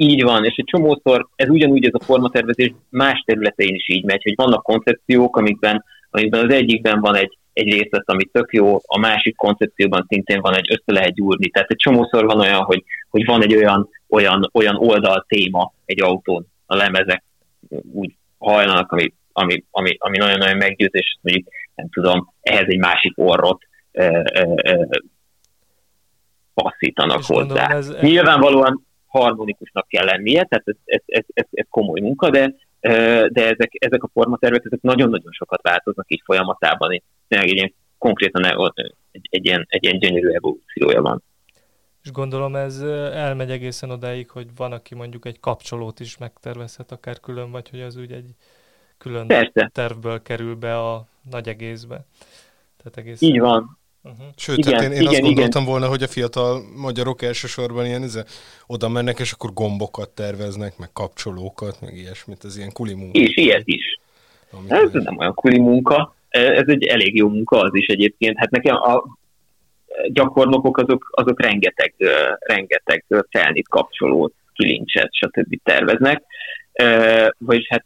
így 0.00 0.22
van, 0.22 0.44
és 0.44 0.54
egy 0.56 0.64
csomószor 0.64 1.28
ez 1.36 1.48
ugyanúgy 1.48 1.84
ez 1.84 1.94
a 1.94 2.04
formatervezés 2.04 2.72
más 2.88 3.22
területein 3.26 3.74
is 3.74 3.88
így 3.88 4.04
megy, 4.04 4.22
hogy 4.22 4.34
vannak 4.36 4.62
koncepciók, 4.62 5.36
amikben, 5.36 5.84
amikben 6.10 6.44
az 6.44 6.52
egyikben 6.52 7.00
van 7.00 7.14
egy 7.14 7.38
egy 7.52 7.72
részlet, 7.72 8.02
ami 8.06 8.24
tök 8.24 8.52
jó, 8.52 8.80
a 8.86 8.98
másik 8.98 9.36
koncepcióban 9.36 10.04
szintén 10.08 10.40
van 10.40 10.56
egy 10.56 10.66
össze 10.70 11.00
lehet 11.00 11.14
gyúrni. 11.14 11.48
Tehát 11.48 11.70
egy 11.70 11.76
csomószor 11.76 12.24
van 12.24 12.40
olyan, 12.40 12.62
hogy, 12.62 12.84
hogy 13.10 13.24
van 13.24 13.42
egy 13.42 13.54
olyan, 13.54 13.88
olyan, 14.08 14.50
olyan 14.52 14.76
oldal 14.76 15.24
téma 15.28 15.72
egy 15.84 16.02
autón, 16.02 16.46
a 16.66 16.76
lemezek 16.76 17.24
úgy 17.92 18.14
hajlanak, 18.38 18.92
ami, 18.92 19.12
ami, 19.32 19.64
ami, 19.70 19.96
ami 19.98 20.16
nagyon-nagyon 20.16 20.56
meggyőzés, 20.56 21.18
mondjuk 21.20 21.48
nem 21.74 21.88
tudom, 21.90 22.32
ehhez 22.40 22.66
egy 22.66 22.78
másik 22.78 23.12
orrot 23.16 23.62
ö, 23.92 24.22
ö, 24.34 24.52
ö, 24.64 24.84
passzítanak 26.54 27.24
hozzá. 27.24 27.66
Gondolom, 27.66 27.70
ez... 27.70 28.00
Nyilvánvalóan 28.00 28.86
harmonikusnak 29.10 29.88
kell 29.88 30.04
lennie, 30.04 30.44
tehát 30.44 30.68
ez, 30.68 30.76
ez, 30.84 31.02
ez, 31.06 31.24
ez, 31.32 31.44
ez 31.50 31.66
komoly 31.70 32.00
munka, 32.00 32.30
de, 32.30 32.54
de 33.28 33.48
ezek, 33.48 33.70
ezek 33.72 34.02
a 34.02 34.10
formatervek 34.12 34.64
ezek 34.64 34.80
nagyon-nagyon 34.80 35.32
sokat 35.32 35.62
változnak 35.62 36.06
így 36.08 36.22
folyamatában. 36.24 36.92
Én 36.92 37.02
tényleg 37.28 37.48
egy 37.48 37.56
ilyen, 37.56 37.74
konkrétan 37.98 38.44
egy, 39.10 39.26
egy, 39.30 39.46
ilyen, 39.46 39.66
egy 39.68 39.84
ilyen 39.84 39.98
gyönyörű 39.98 40.28
evolúciója 40.28 41.02
van. 41.02 41.22
És 42.02 42.12
gondolom 42.12 42.56
ez 42.56 42.80
elmegy 43.12 43.50
egészen 43.50 43.90
odáig, 43.90 44.30
hogy 44.30 44.46
van, 44.56 44.72
aki 44.72 44.94
mondjuk 44.94 45.26
egy 45.26 45.40
kapcsolót 45.40 46.00
is 46.00 46.18
megtervezhet 46.18 46.92
akár 46.92 47.20
külön, 47.20 47.50
vagy 47.50 47.70
hogy 47.70 47.80
az 47.80 47.96
úgy 47.96 48.12
egy 48.12 48.34
külön 48.98 49.26
Persze. 49.26 49.70
tervből 49.72 50.22
kerül 50.22 50.54
be 50.54 50.78
a 50.78 51.06
nagy 51.30 51.48
egészbe. 51.48 52.04
Tehát 52.76 52.96
egészen... 52.96 53.28
Így 53.28 53.40
van. 53.40 53.78
Uh-huh. 54.02 54.26
Sőt, 54.36 54.58
igen, 54.58 54.72
hát 54.72 54.82
én, 54.82 54.90
én 54.90 55.00
igen, 55.00 55.12
azt 55.12 55.20
gondoltam 55.20 55.62
igen. 55.62 55.72
volna, 55.72 55.88
hogy 55.88 56.02
a 56.02 56.08
fiatal 56.08 56.62
magyarok 56.76 57.22
elsősorban 57.22 57.86
ilyen 57.86 58.02
ize, 58.02 58.24
oda 58.66 58.88
mennek, 58.88 59.18
és 59.18 59.32
akkor 59.32 59.52
gombokat 59.52 60.10
terveznek, 60.10 60.78
meg 60.78 60.92
kapcsolókat, 60.92 61.80
meg 61.80 61.96
ilyesmit, 61.96 62.44
ez 62.44 62.56
ilyen 62.56 62.72
kuli 62.72 62.94
munka. 62.94 63.18
És 63.18 63.36
ilyet 63.36 63.62
is. 63.66 63.98
Ez 64.68 64.92
nem 64.92 65.18
olyan 65.18 65.34
kuli 65.34 65.58
munka, 65.58 66.14
ez 66.28 66.66
egy 66.66 66.84
elég 66.84 67.16
jó 67.16 67.28
munka 67.28 67.58
az 67.58 67.74
is 67.74 67.86
egyébként. 67.86 68.38
Hát 68.38 68.50
nekem 68.50 68.76
a 68.76 69.18
gyakornokok 70.08 70.78
azok, 70.78 71.10
azok 71.10 71.42
rengeteg, 71.42 71.94
rengeteg 72.38 73.04
felnit 73.30 73.68
kapcsolót, 73.68 74.34
kilincset, 74.54 75.08
stb. 75.12 75.58
terveznek, 75.62 76.22
vagyis 77.38 77.66
hát 77.68 77.84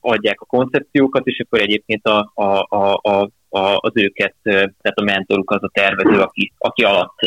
adják 0.00 0.40
a 0.40 0.44
koncepciókat, 0.44 1.26
és 1.26 1.40
akkor 1.40 1.60
egyébként 1.60 2.06
a, 2.06 2.32
a, 2.34 2.66
a, 2.68 2.92
a 2.94 3.30
a, 3.54 3.78
az 3.80 3.92
őket, 3.94 4.34
tehát 4.42 4.98
a 4.98 5.02
mentoruk 5.02 5.50
az 5.50 5.62
a 5.62 5.70
tervező, 5.72 6.20
aki, 6.20 6.52
aki 6.58 6.84
alatt 6.84 7.18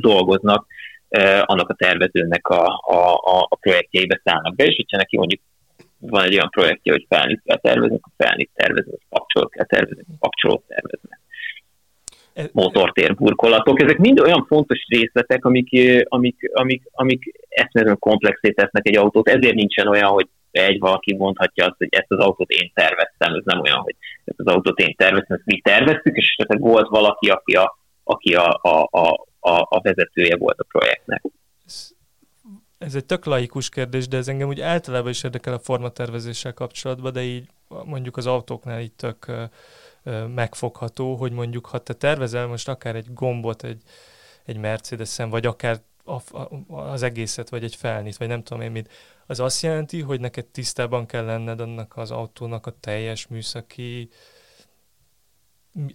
dolgoznak, 0.00 0.66
annak 1.44 1.68
a 1.68 1.74
tervezőnek 1.74 2.48
a, 2.48 2.64
a, 2.86 3.14
a 3.48 3.56
projektjeibe 3.60 4.20
szállnak 4.24 4.54
be, 4.54 4.64
és 4.64 4.76
hogyha 4.76 4.96
neki 4.96 5.16
mondjuk 5.16 5.40
van 5.98 6.24
egy 6.24 6.34
olyan 6.34 6.50
projektje, 6.50 6.92
hogy 6.92 7.06
felnit 7.08 7.40
kell 7.44 7.58
tervezni, 7.58 7.96
akkor 7.96 8.12
felnit 8.16 8.50
tervezni, 8.54 8.92
kapcsolót 9.10 9.52
kell 9.52 9.66
tervezni, 9.66 10.04
kapcsolót 10.18 10.62
tervezni. 10.66 11.08
Motortérburkolatok, 12.52 13.82
ezek 13.82 13.98
mind 13.98 14.20
olyan 14.20 14.44
fontos 14.46 14.84
részletek, 14.88 15.44
amik, 15.44 15.68
amik, 16.08 16.50
amik, 16.52 16.82
amik 16.92 17.32
eszmezően 17.48 17.98
komplexé 17.98 18.50
tesznek 18.50 18.88
egy 18.88 18.96
autót, 18.96 19.28
ezért 19.28 19.54
nincsen 19.54 19.88
olyan, 19.88 20.08
hogy 20.10 20.28
egy 20.50 20.78
valaki 20.78 21.14
mondhatja 21.14 21.64
azt, 21.66 21.76
hogy 21.78 21.88
ezt 21.90 22.10
az 22.10 22.18
autót 22.18 22.50
én 22.50 22.70
terveztem, 22.74 23.34
ez 23.34 23.42
nem 23.44 23.60
olyan, 23.60 23.78
hogy 23.78 23.96
ezt 24.24 24.40
az 24.40 24.46
autót 24.46 24.78
én 24.78 24.94
terveztem, 24.96 25.36
ezt 25.36 25.46
mi 25.46 25.60
terveztük, 25.60 26.16
és 26.16 26.34
esetleg 26.36 26.60
volt 26.60 26.88
valaki, 26.88 27.30
aki 27.30 27.52
a, 27.52 27.78
aki 28.04 28.34
a, 28.34 28.60
a, 28.62 28.88
a, 29.40 29.66
a, 29.68 29.80
vezetője 29.80 30.36
volt 30.36 30.58
a 30.58 30.64
projektnek. 30.68 31.22
Ez 32.78 32.94
egy 32.94 33.04
tök 33.04 33.24
laikus 33.24 33.68
kérdés, 33.68 34.08
de 34.08 34.16
ez 34.16 34.28
engem 34.28 34.48
úgy 34.48 34.60
általában 34.60 35.10
is 35.10 35.24
érdekel 35.24 35.52
a 35.52 35.58
formatervezéssel 35.58 36.54
kapcsolatban, 36.54 37.12
de 37.12 37.22
így 37.22 37.46
mondjuk 37.84 38.16
az 38.16 38.26
autóknál 38.26 38.80
így 38.80 38.92
tök 38.92 39.26
megfogható, 40.34 41.16
hogy 41.16 41.32
mondjuk 41.32 41.66
ha 41.66 41.78
te 41.78 41.92
tervezel 41.92 42.46
most 42.46 42.68
akár 42.68 42.96
egy 42.96 43.06
gombot 43.14 43.62
egy, 43.62 43.82
egy 44.44 44.56
Mercedes-en, 44.56 45.30
vagy 45.30 45.46
akár 45.46 45.76
a, 46.16 46.38
a, 46.38 46.74
az 46.74 47.02
egészet, 47.02 47.48
vagy 47.48 47.64
egy 47.64 47.74
felnit, 47.74 48.16
vagy 48.16 48.28
nem 48.28 48.42
tudom 48.42 48.62
én 48.62 48.70
mit, 48.70 48.92
az 49.26 49.40
azt 49.40 49.62
jelenti, 49.62 50.00
hogy 50.00 50.20
neked 50.20 50.46
tisztában 50.46 51.06
kell 51.06 51.24
lenned 51.24 51.60
annak 51.60 51.96
az 51.96 52.10
autónak 52.10 52.66
a 52.66 52.76
teljes 52.80 53.26
műszaki 53.26 54.10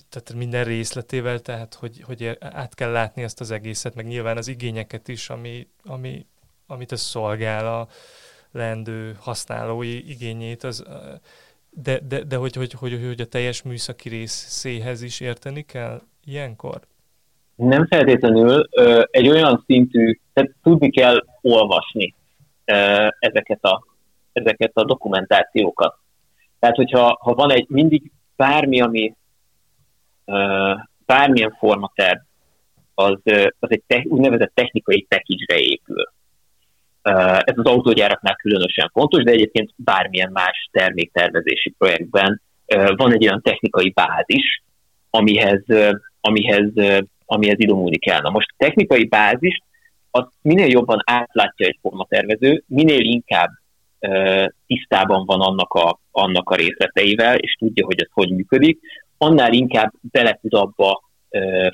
tehát 0.09 0.33
minden 0.33 0.63
részletével, 0.63 1.39
tehát 1.39 1.73
hogy, 1.73 2.01
hogy 2.01 2.37
át 2.39 2.75
kell 2.75 2.91
látni 2.91 3.23
ezt 3.23 3.39
az 3.39 3.51
egészet, 3.51 3.95
meg 3.95 4.05
nyilván 4.05 4.37
az 4.37 4.47
igényeket 4.47 5.07
is, 5.07 5.29
ami, 5.29 5.67
ami, 5.83 6.25
amit 6.67 6.91
ez 6.91 7.01
szolgál 7.01 7.79
a 7.79 7.87
leendő 8.51 9.17
használói 9.19 10.09
igényét, 10.09 10.63
az, 10.63 10.83
de, 11.69 11.99
de, 11.99 12.23
de 12.23 12.35
hogy, 12.35 12.55
hogy, 12.55 12.71
hogy, 12.71 13.05
hogy 13.05 13.21
a 13.21 13.25
teljes 13.25 13.61
műszaki 13.61 14.09
részéhez 14.09 15.01
is 15.01 15.19
érteni 15.19 15.61
kell 15.61 16.01
ilyenkor? 16.23 16.87
Nem 17.55 17.87
feltétlenül. 17.87 18.67
Egy 19.11 19.27
olyan 19.27 19.63
szintű, 19.65 20.19
tehát 20.33 20.51
tudni 20.63 20.89
kell 20.89 21.25
olvasni 21.41 22.13
ezeket 23.19 23.63
a, 23.63 23.83
ezeket 24.33 24.71
a 24.73 24.85
dokumentációkat. 24.85 25.97
Tehát, 26.59 26.75
hogyha 26.75 27.17
ha 27.21 27.33
van 27.33 27.51
egy 27.51 27.65
mindig 27.69 28.11
bármi, 28.35 28.81
ami 28.81 29.15
bármilyen 31.05 31.55
formaterv, 31.59 32.19
az, 32.93 33.19
az 33.59 33.71
egy 33.71 33.83
te, 33.87 34.03
úgynevezett 34.07 34.51
technikai 34.53 35.05
package 35.09 35.59
épül. 35.59 36.09
Ez 37.39 37.57
az 37.57 37.65
autógyáraknál 37.65 38.35
különösen 38.35 38.89
fontos, 38.93 39.23
de 39.23 39.31
egyébként 39.31 39.73
bármilyen 39.75 40.31
más 40.31 40.69
terméktervezési 40.71 41.69
projektben 41.77 42.41
van 42.95 43.13
egy 43.13 43.23
olyan 43.27 43.41
technikai 43.41 43.89
bázis, 43.89 44.63
amihez, 45.09 45.63
amihez, 46.21 46.71
amihez 47.25 47.59
idomulni 47.59 47.97
kell. 47.97 48.21
Na 48.21 48.29
most 48.29 48.53
technikai 48.57 49.05
bázist 49.05 49.63
az 50.11 50.25
minél 50.41 50.67
jobban 50.67 51.01
átlátja 51.05 51.67
egy 51.67 51.77
formatervező, 51.81 52.63
minél 52.67 52.99
inkább 52.99 53.49
tisztában 54.67 55.25
van 55.25 55.41
annak 55.41 55.73
a, 55.73 55.99
annak 56.11 56.49
a 56.49 56.55
részleteivel, 56.55 57.35
és 57.35 57.55
tudja, 57.59 57.85
hogy 57.85 57.99
ez 58.01 58.09
hogy 58.11 58.29
működik, 58.29 58.79
annál 59.17 59.53
inkább 59.53 59.91
bele 60.01 60.39
tud 60.41 60.53
abba 60.53 61.03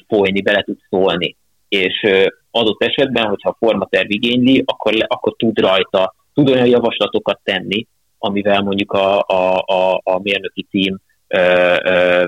folyni, 0.07 0.41
bele 0.41 0.63
tud 0.63 0.77
szólni. 0.89 1.35
És 1.69 2.07
adott 2.51 2.83
esetben, 2.83 3.27
hogyha 3.27 3.49
a 3.49 3.57
formaterv 3.59 4.09
igényli, 4.09 4.63
akkor, 4.65 4.93
akkor 5.07 5.35
tud 5.37 5.59
rajta, 5.59 6.15
tud 6.33 6.49
olyan 6.49 6.67
javaslatokat 6.67 7.39
tenni, 7.43 7.87
amivel 8.17 8.61
mondjuk 8.61 8.91
a, 8.91 9.19
a, 9.19 9.57
a, 9.57 10.01
a 10.03 10.19
mérnöki 10.19 10.67
tím 10.69 10.97
ö, 11.27 11.75
ö, 11.83 12.25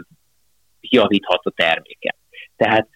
javíthat 0.81 1.45
a 1.45 1.51
terméket. 1.55 2.15
Tehát 2.55 2.87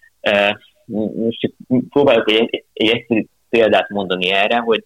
most 0.86 1.40
csak 1.40 1.52
próbálok 1.90 2.32
egy, 2.32 2.66
egy 2.74 2.90
egyszerű 2.90 3.26
példát 3.50 3.90
mondani 3.90 4.30
erre, 4.30 4.58
hogy 4.58 4.84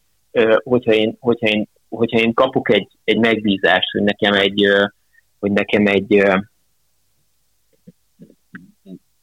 hogyha 0.63 0.93
én, 0.93 1.17
hogyha 1.19 1.47
én, 1.47 1.67
hogyha 1.89 2.19
én 2.19 2.34
kapok 2.34 2.73
egy, 2.73 2.88
egy 3.04 3.17
megbízást, 3.17 3.91
hogy 3.91 4.04
nekem 4.04 4.34
egy, 4.34 4.65
hogy 5.39 5.51
nekem 5.51 5.88
egy 5.88 6.23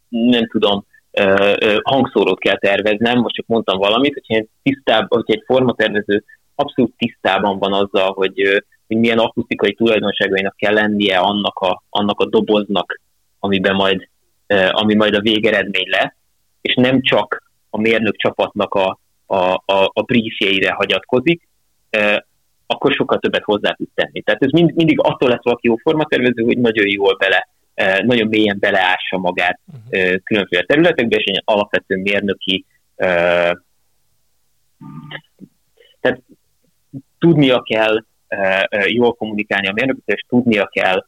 nem 0.08 0.48
tudom, 0.50 0.86
hangszórót 1.82 2.38
kell 2.38 2.58
terveznem, 2.58 3.18
most 3.18 3.34
csak 3.34 3.46
mondtam 3.46 3.78
valamit, 3.78 4.14
hogyha 4.14 4.34
én 4.34 4.48
tisztább, 4.62 5.06
hogyha 5.08 5.32
egy 5.32 5.42
formatervező 5.46 6.24
abszolút 6.54 6.94
tisztában 6.96 7.58
van 7.58 7.72
azzal, 7.72 8.12
hogy, 8.12 8.62
hogy 8.86 8.96
milyen 8.96 9.18
akusztikai 9.18 9.74
tulajdonságainak 9.74 10.56
kell 10.56 10.74
lennie 10.74 11.18
annak 11.18 11.58
a, 11.58 11.82
annak 11.90 12.20
a 12.20 12.28
doboznak, 12.28 13.00
amiben 13.38 13.74
majd, 13.74 14.08
ami 14.70 14.94
majd 14.94 15.14
a 15.14 15.20
végeredmény 15.20 15.88
lesz, 15.88 16.14
és 16.60 16.74
nem 16.74 17.02
csak 17.02 17.50
a 17.70 17.80
mérnök 17.80 18.16
csapatnak 18.16 18.74
a, 18.74 18.98
a, 19.26 19.52
a, 19.52 19.90
a 19.92 20.02
briefjeire 20.02 20.72
hagyatkozik, 20.72 21.48
akkor 22.66 22.92
sokkal 22.92 23.18
többet 23.18 23.44
hozzá 23.44 23.72
tud 23.72 23.88
tenni. 23.94 24.22
Tehát 24.22 24.42
ez 24.42 24.50
mind, 24.50 24.74
mindig 24.74 25.00
attól 25.00 25.28
lesz 25.28 25.42
valaki 25.42 25.66
jó 25.66 25.76
formatervező, 25.76 26.42
hogy 26.42 26.58
nagyon 26.58 26.88
jól 26.88 27.16
bele, 27.16 27.48
nagyon 28.02 28.28
mélyen 28.28 28.56
beleássa 28.60 29.18
magát 29.18 29.60
e, 29.90 30.18
különféle 30.18 30.62
területekbe, 30.62 31.16
és 31.16 31.24
egy 31.24 31.42
alapvető 31.44 31.96
mérnöki 31.96 32.64
tehát 36.00 36.20
tudnia 37.18 37.62
kell 37.62 38.04
jól 38.86 39.14
kommunikálni 39.14 39.68
a 39.68 39.72
mérnököt, 39.72 40.02
és 40.04 40.24
tudnia 40.28 40.66
kell 40.66 41.06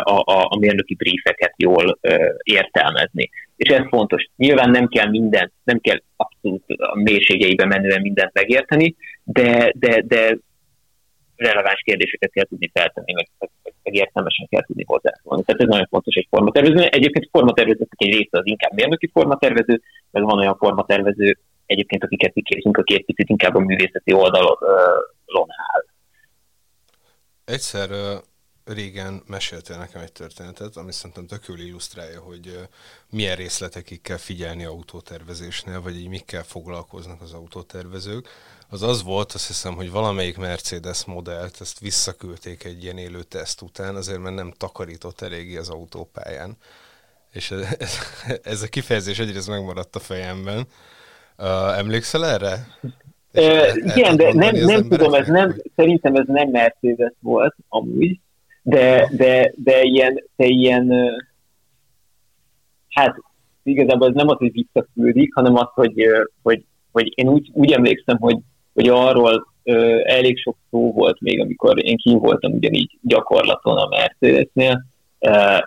a, 0.00 0.22
a, 0.24 0.46
a 0.48 0.56
mérnöki 0.58 0.94
briefeket 0.94 1.54
jól 1.56 1.98
e, 2.00 2.34
értelmezni 2.42 3.30
és 3.56 3.70
ez 3.72 3.86
fontos. 3.88 4.28
Nyilván 4.36 4.70
nem 4.70 4.88
kell 4.88 5.08
minden, 5.08 5.52
nem 5.64 5.80
kell 5.80 6.02
abszolút 6.16 6.64
a 6.66 6.96
mélységeiben 6.96 7.68
menően 7.68 8.00
mindent 8.00 8.32
megérteni, 8.32 8.96
de, 9.24 9.72
de, 9.74 10.00
de 10.00 10.38
releváns 11.36 11.80
kérdéseket 11.84 12.30
kell 12.30 12.44
tudni 12.44 12.70
feltenni, 12.74 13.12
meg, 13.12 13.28
meg, 13.38 13.50
meg 13.82 13.94
értelmesen 13.94 14.46
kell 14.50 14.64
tudni 14.64 14.84
hozzászólni. 14.86 15.42
Tehát 15.42 15.60
ez 15.62 15.68
nagyon 15.68 15.86
fontos 15.90 16.14
egy 16.14 16.26
formatervező. 16.30 16.86
Egyébként 16.86 17.28
formatervezők 17.30 17.92
egy 17.96 18.12
része 18.12 18.38
az 18.38 18.46
inkább 18.46 18.72
mérnöki 18.72 19.10
formatervező, 19.12 19.82
meg 20.10 20.22
van 20.22 20.38
olyan 20.38 20.56
formatervező, 20.56 21.38
egyébként 21.66 22.04
akiket 22.04 22.34
mi 22.34 22.42
képzünk, 22.42 22.76
aki 22.76 22.94
egy 22.94 23.04
picit 23.04 23.28
inkább 23.28 23.54
a 23.54 23.58
művészeti 23.58 24.12
oldalon 24.12 25.48
áll. 25.72 25.84
Egyszer 27.44 27.88
régen 28.66 29.22
meséltél 29.26 29.76
nekem 29.76 30.02
egy 30.02 30.12
történetet, 30.12 30.76
ami 30.76 30.92
szerintem 30.92 31.26
tökül 31.26 31.60
illusztrálja, 31.60 32.20
hogy 32.20 32.68
milyen 33.10 33.36
részletekig 33.36 34.00
kell 34.00 34.16
figyelni 34.16 34.64
autótervezésnél, 34.64 35.80
vagy 35.80 35.96
így 35.96 36.08
mikkel 36.08 36.42
foglalkoznak 36.42 37.20
az 37.20 37.32
autótervezők. 37.32 38.28
Az 38.68 38.82
az 38.82 39.02
volt, 39.02 39.32
azt 39.32 39.46
hiszem, 39.46 39.74
hogy 39.74 39.90
valamelyik 39.90 40.36
Mercedes 40.36 41.04
modellt, 41.04 41.60
ezt 41.60 41.80
visszaküldték 41.80 42.64
egy 42.64 42.82
ilyen 42.82 42.98
élő 42.98 43.22
teszt 43.22 43.62
után, 43.62 43.94
azért 43.94 44.20
mert 44.20 44.34
nem 44.34 44.52
takarított 44.56 45.20
eléggé 45.20 45.56
az 45.56 45.68
autópályán. 45.68 46.56
És 47.32 47.50
ez, 47.50 47.76
ez, 47.78 47.98
ez 48.52 48.62
a 48.62 48.68
kifejezés 48.68 49.18
egyrészt 49.18 49.48
megmaradt 49.48 49.96
a 49.96 50.00
fejemben. 50.00 50.66
Uh, 51.38 51.78
emlékszel 51.78 52.26
erre? 52.26 52.66
Uh, 53.32 53.94
igen, 53.96 54.16
de 54.16 54.32
nem, 54.32 54.56
nem 54.56 54.88
tudom, 54.88 55.14
ez 55.14 55.26
nem, 55.26 55.62
szerintem 55.76 56.14
ez 56.14 56.24
nem 56.26 56.48
Mercedes 56.48 57.12
volt 57.20 57.54
amúgy, 57.68 58.18
de, 58.68 59.08
de, 59.16 59.52
de 59.56 59.82
ilyen, 59.82 60.24
de 60.36 60.44
ilyen 60.44 60.92
hát 62.88 63.16
igazából 63.62 64.08
ez 64.08 64.14
nem 64.14 64.28
az, 64.28 64.36
hogy 64.36 64.52
visszaküldik, 64.52 65.34
hanem 65.34 65.54
az, 65.54 65.68
hogy, 65.74 66.06
hogy, 66.42 66.64
hogy 66.92 67.12
én 67.14 67.28
úgy, 67.28 67.50
úgy 67.52 67.72
emlékszem, 67.72 68.18
hogy, 68.18 68.36
hogy 68.74 68.88
arról 68.88 69.46
elég 70.04 70.38
sok 70.38 70.56
szó 70.70 70.92
volt 70.92 71.20
még, 71.20 71.40
amikor 71.40 71.84
én 71.84 71.96
kín 71.96 72.18
voltam 72.18 72.52
ugyanígy 72.52 72.98
gyakorlaton 73.02 73.76
a 73.76 73.88
Mercedesnél, 73.88 74.84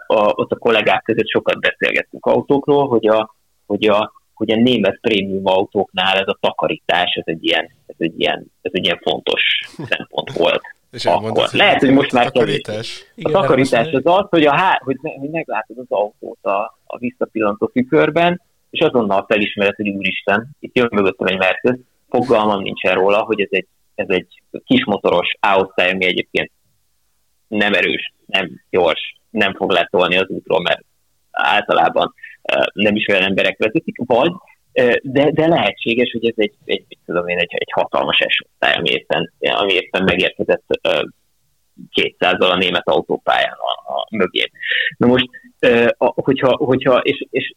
a, 0.08 0.34
ott 0.36 0.52
a 0.52 0.58
kollégák 0.58 1.04
között 1.04 1.28
sokat 1.28 1.60
beszélgettünk 1.60 2.26
autókról, 2.26 2.88
hogy 2.88 3.08
a, 3.08 3.36
hogy 3.66 3.88
a, 3.88 4.12
hogy 4.34 4.52
a 4.52 4.56
német 4.56 5.00
prémium 5.02 5.46
autóknál 5.46 6.18
ez 6.18 6.28
a 6.28 6.38
takarítás, 6.42 7.14
ez 7.14 7.24
egy 7.26 7.46
ilyen, 7.46 7.70
ez 7.86 7.96
egy 7.98 8.20
ilyen, 8.20 8.52
ez 8.62 8.72
egy 8.74 8.86
ilyen 8.86 9.00
fontos 9.02 9.42
szempont 9.90 10.32
volt. 10.32 10.62
És 10.92 11.06
akkor. 11.06 11.50
Lehet, 11.52 11.80
hogy 11.80 11.92
most 11.92 12.12
már 12.12 12.32
takarítás. 12.32 13.06
A 13.22 13.30
takarítás 13.30 13.88
az 13.92 14.02
az, 14.04 14.26
hogy, 14.30 14.46
a 14.46 14.56
há- 14.56 14.82
hogy, 14.82 14.98
ne, 15.02 15.12
hogy 15.12 15.30
meglátod 15.30 15.78
az 15.78 15.86
autót 15.90 16.44
a, 16.46 16.80
a 16.86 16.98
visszapillantó 16.98 17.68
tükörben, 17.68 18.42
és 18.70 18.80
azonnal 18.80 19.26
felismered, 19.28 19.76
hogy 19.76 19.90
úristen, 19.90 20.50
itt 20.60 20.76
jön 20.76 20.90
mögöttem 20.92 21.28
egy 21.28 21.38
Mercedes, 21.38 21.80
fogalmam 22.10 22.62
nincsen 22.62 22.94
róla, 22.94 23.22
hogy 23.22 23.42
ez 23.42 23.48
egy, 23.52 23.68
ez 23.96 24.08
egy 24.10 24.42
kismotoros 24.66 25.36
A-osztály, 25.40 25.92
ami 25.92 26.06
egyébként 26.06 26.52
nem 27.48 27.74
erős, 27.74 28.14
nem 28.26 28.62
gyors, 28.70 29.16
nem 29.30 29.56
fog 29.56 29.72
letolni 29.72 30.18
az 30.18 30.28
útról, 30.28 30.62
mert 30.62 30.84
általában 31.32 32.14
nem 32.74 32.96
is 32.96 33.08
olyan 33.08 33.24
emberek 33.24 33.58
vezetik, 33.58 33.96
vagy 34.06 34.32
de, 35.02 35.32
de 35.32 35.48
lehetséges, 35.48 36.12
hogy 36.12 36.26
ez 36.26 36.34
egy, 36.36 36.54
egy, 36.66 36.84
egy, 36.88 36.98
tudom 37.06 37.28
én, 37.28 37.38
egy, 37.38 37.54
egy 37.54 37.72
hatalmas 37.72 38.20
esosztály, 38.20 38.76
ami 38.76 38.90
éppen, 38.90 39.34
ami 39.40 39.74
éppen 39.74 40.04
megérkezett 40.04 40.64
200-zal 41.96 42.52
a 42.52 42.58
német 42.58 42.88
autópályán 42.88 43.58
a, 43.58 43.94
a 43.94 44.08
mögén. 44.12 44.48
Na 44.98 45.08
most, 45.08 45.30
hogyha, 45.98 46.56
hogyha 46.56 46.98
és, 46.98 47.26
és 47.30 47.54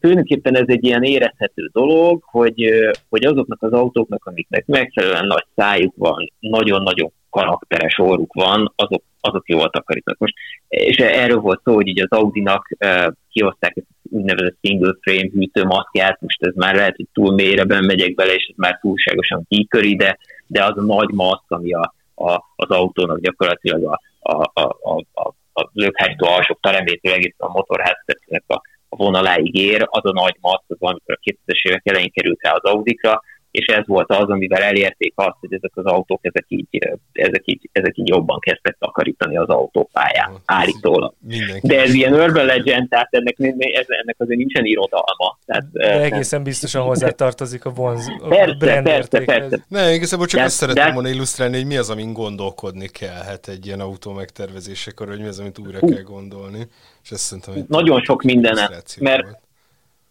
tulajdonképpen 0.00 0.56
ez 0.56 0.66
egy 0.66 0.84
ilyen 0.84 1.02
érezhető 1.02 1.70
dolog, 1.72 2.22
hogy, 2.24 2.70
hogy 3.08 3.24
azoknak 3.24 3.62
az 3.62 3.72
autóknak, 3.72 4.24
amiknek 4.24 4.66
megfelelően 4.66 5.26
nagy 5.26 5.46
szájuk 5.56 5.94
van, 5.96 6.32
nagyon-nagyon 6.38 7.12
karakteres 7.36 7.98
orruk 7.98 8.32
van, 8.32 8.72
azok, 8.76 9.02
azok 9.20 9.48
jól 9.48 9.70
takarítanak. 9.70 10.18
Most, 10.18 10.34
és 10.68 10.96
erről 10.96 11.40
volt 11.40 11.60
szó, 11.64 11.74
hogy 11.74 11.86
így 11.86 12.00
az 12.00 12.18
Audinak 12.18 12.68
uh, 12.78 13.06
kihozták 13.30 13.76
ezt 13.76 13.86
úgynevezett 14.10 14.56
single 14.62 14.94
frame 15.00 15.30
hűtőmaszkját, 15.32 16.20
most 16.20 16.42
ez 16.42 16.54
már 16.54 16.74
lehet, 16.74 16.96
hogy 16.96 17.06
túl 17.12 17.34
mélyre 17.34 17.80
megyek 17.80 18.14
bele, 18.14 18.34
és 18.34 18.46
ez 18.50 18.56
már 18.56 18.78
túlságosan 18.80 19.44
kiköri, 19.48 19.96
de, 19.96 20.18
de 20.46 20.64
az 20.64 20.78
a 20.78 20.82
nagy 20.82 21.10
maszk, 21.10 21.44
ami 21.48 21.72
a, 21.72 21.94
a, 22.14 22.32
az 22.56 22.70
autónak 22.70 23.20
gyakorlatilag 23.20 23.84
a, 23.84 24.00
a, 24.18 24.50
a, 24.60 24.76
a, 24.82 25.04
a, 25.12 25.34
a 25.52 25.70
lökhárító 25.72 26.26
alsók 26.26 26.60
teremétől 26.60 27.12
egészen 27.12 27.48
a 27.48 27.52
motorháztetőnek 27.52 28.44
a, 28.46 28.60
a 28.88 28.96
vonaláig 28.96 29.54
ér, 29.54 29.86
az 29.90 30.04
a 30.04 30.12
nagy 30.12 30.36
maszk, 30.40 30.64
az 30.68 30.76
amikor 30.80 31.18
a 31.20 31.30
2000-es 31.30 31.62
évek 31.62 31.82
elején 31.84 32.10
került 32.10 32.42
rá 32.42 32.52
az 32.52 32.64
Audikra, 32.64 33.22
és 33.56 33.66
ez 33.66 33.86
volt 33.86 34.10
az, 34.10 34.28
amivel 34.28 34.62
elérték 34.62 35.12
azt, 35.16 35.36
hogy 35.40 35.52
ezek 35.52 35.70
az 35.74 35.84
autók, 35.84 36.20
ezek 36.22 36.44
így, 36.48 36.66
ezek 37.12 37.42
így, 37.44 37.68
ezek 37.72 37.98
így 37.98 38.08
jobban 38.08 38.38
kezdtek 38.38 38.76
takarítani 38.78 39.36
az 39.36 39.48
autópályán, 39.48 40.30
oh, 40.32 40.40
állítólag. 40.44 41.14
De 41.62 41.80
ez 41.80 41.94
ilyen 41.94 42.12
urban 42.12 42.44
legend, 42.44 42.88
tehát 42.88 43.08
ennek, 43.10 43.36
ez, 43.38 43.86
ennek 43.88 44.16
azért 44.18 44.38
nincsen 44.38 44.64
irodalma. 44.64 45.38
Tehát, 45.44 45.70
de 45.72 46.00
egészen 46.00 46.42
biztosan 46.42 46.82
hozzá 46.82 47.08
tartozik 47.08 47.64
a 47.64 47.70
vonz, 47.70 48.10
a 48.20 48.28
persze, 48.28 48.54
brand 48.54 48.84
persze, 48.84 49.24
persze. 49.24 49.64
Ne, 49.68 49.94
igazából 49.94 50.26
csak 50.26 50.40
de, 50.40 50.46
azt 50.46 50.56
szeretném 50.56 50.86
de... 50.86 50.92
volna 50.92 51.08
illusztrálni, 51.08 51.56
hogy 51.56 51.66
mi 51.66 51.76
az, 51.76 51.90
amin 51.90 52.12
gondolkodni 52.12 52.88
kell 52.88 53.22
hát 53.26 53.48
egy 53.48 53.66
ilyen 53.66 53.80
autó 53.80 54.12
megtervezésekor, 54.12 55.08
hogy 55.08 55.20
mi 55.20 55.26
az, 55.26 55.38
amit 55.38 55.58
újra 55.58 55.78
Hú. 55.78 55.88
kell 55.88 56.02
gondolni. 56.02 56.66
És 57.02 57.10
ezt 57.10 57.22
szerintem 57.22 57.64
Nagyon 57.68 58.02
sok 58.02 58.22
mindene, 58.22 58.70
mert 59.00 59.22
volt. 59.22 59.38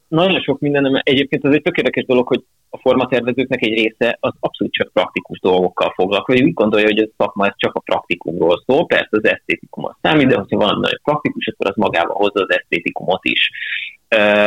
nagyon 0.08 0.42
sok 0.42 0.60
mindenem, 0.60 1.02
egyébként 1.04 1.46
ez 1.46 1.54
egy 1.54 1.62
tökéletes 1.62 2.06
dolog, 2.06 2.28
hogy 2.28 2.44
a 2.76 2.80
formatervezőknek 2.82 3.62
egy 3.62 3.74
része 3.74 4.18
az 4.20 4.34
abszolút 4.40 4.74
csak 4.74 4.94
praktikus 4.94 5.40
dolgokkal 5.40 5.94
foglalkozik. 5.96 6.46
Úgy 6.46 6.54
gondolja, 6.54 6.86
hogy 6.86 7.00
ez 7.00 7.10
szakma 7.18 7.46
ez 7.46 7.54
csak 7.56 7.76
a 7.76 7.80
praktikumról 7.80 8.64
szól, 8.66 8.86
persze 8.86 9.10
az 9.10 9.26
esztétikum 9.26 9.86
az 9.86 9.96
számít, 10.02 10.28
de 10.28 10.36
hogyha 10.36 10.58
van 10.58 10.80
nagyon 10.80 11.00
praktikus, 11.04 11.48
akkor 11.48 11.70
az 11.70 11.76
magával 11.76 12.16
hozza 12.16 12.42
az 12.42 12.52
esztétikumot 12.52 13.26
is. 13.26 13.50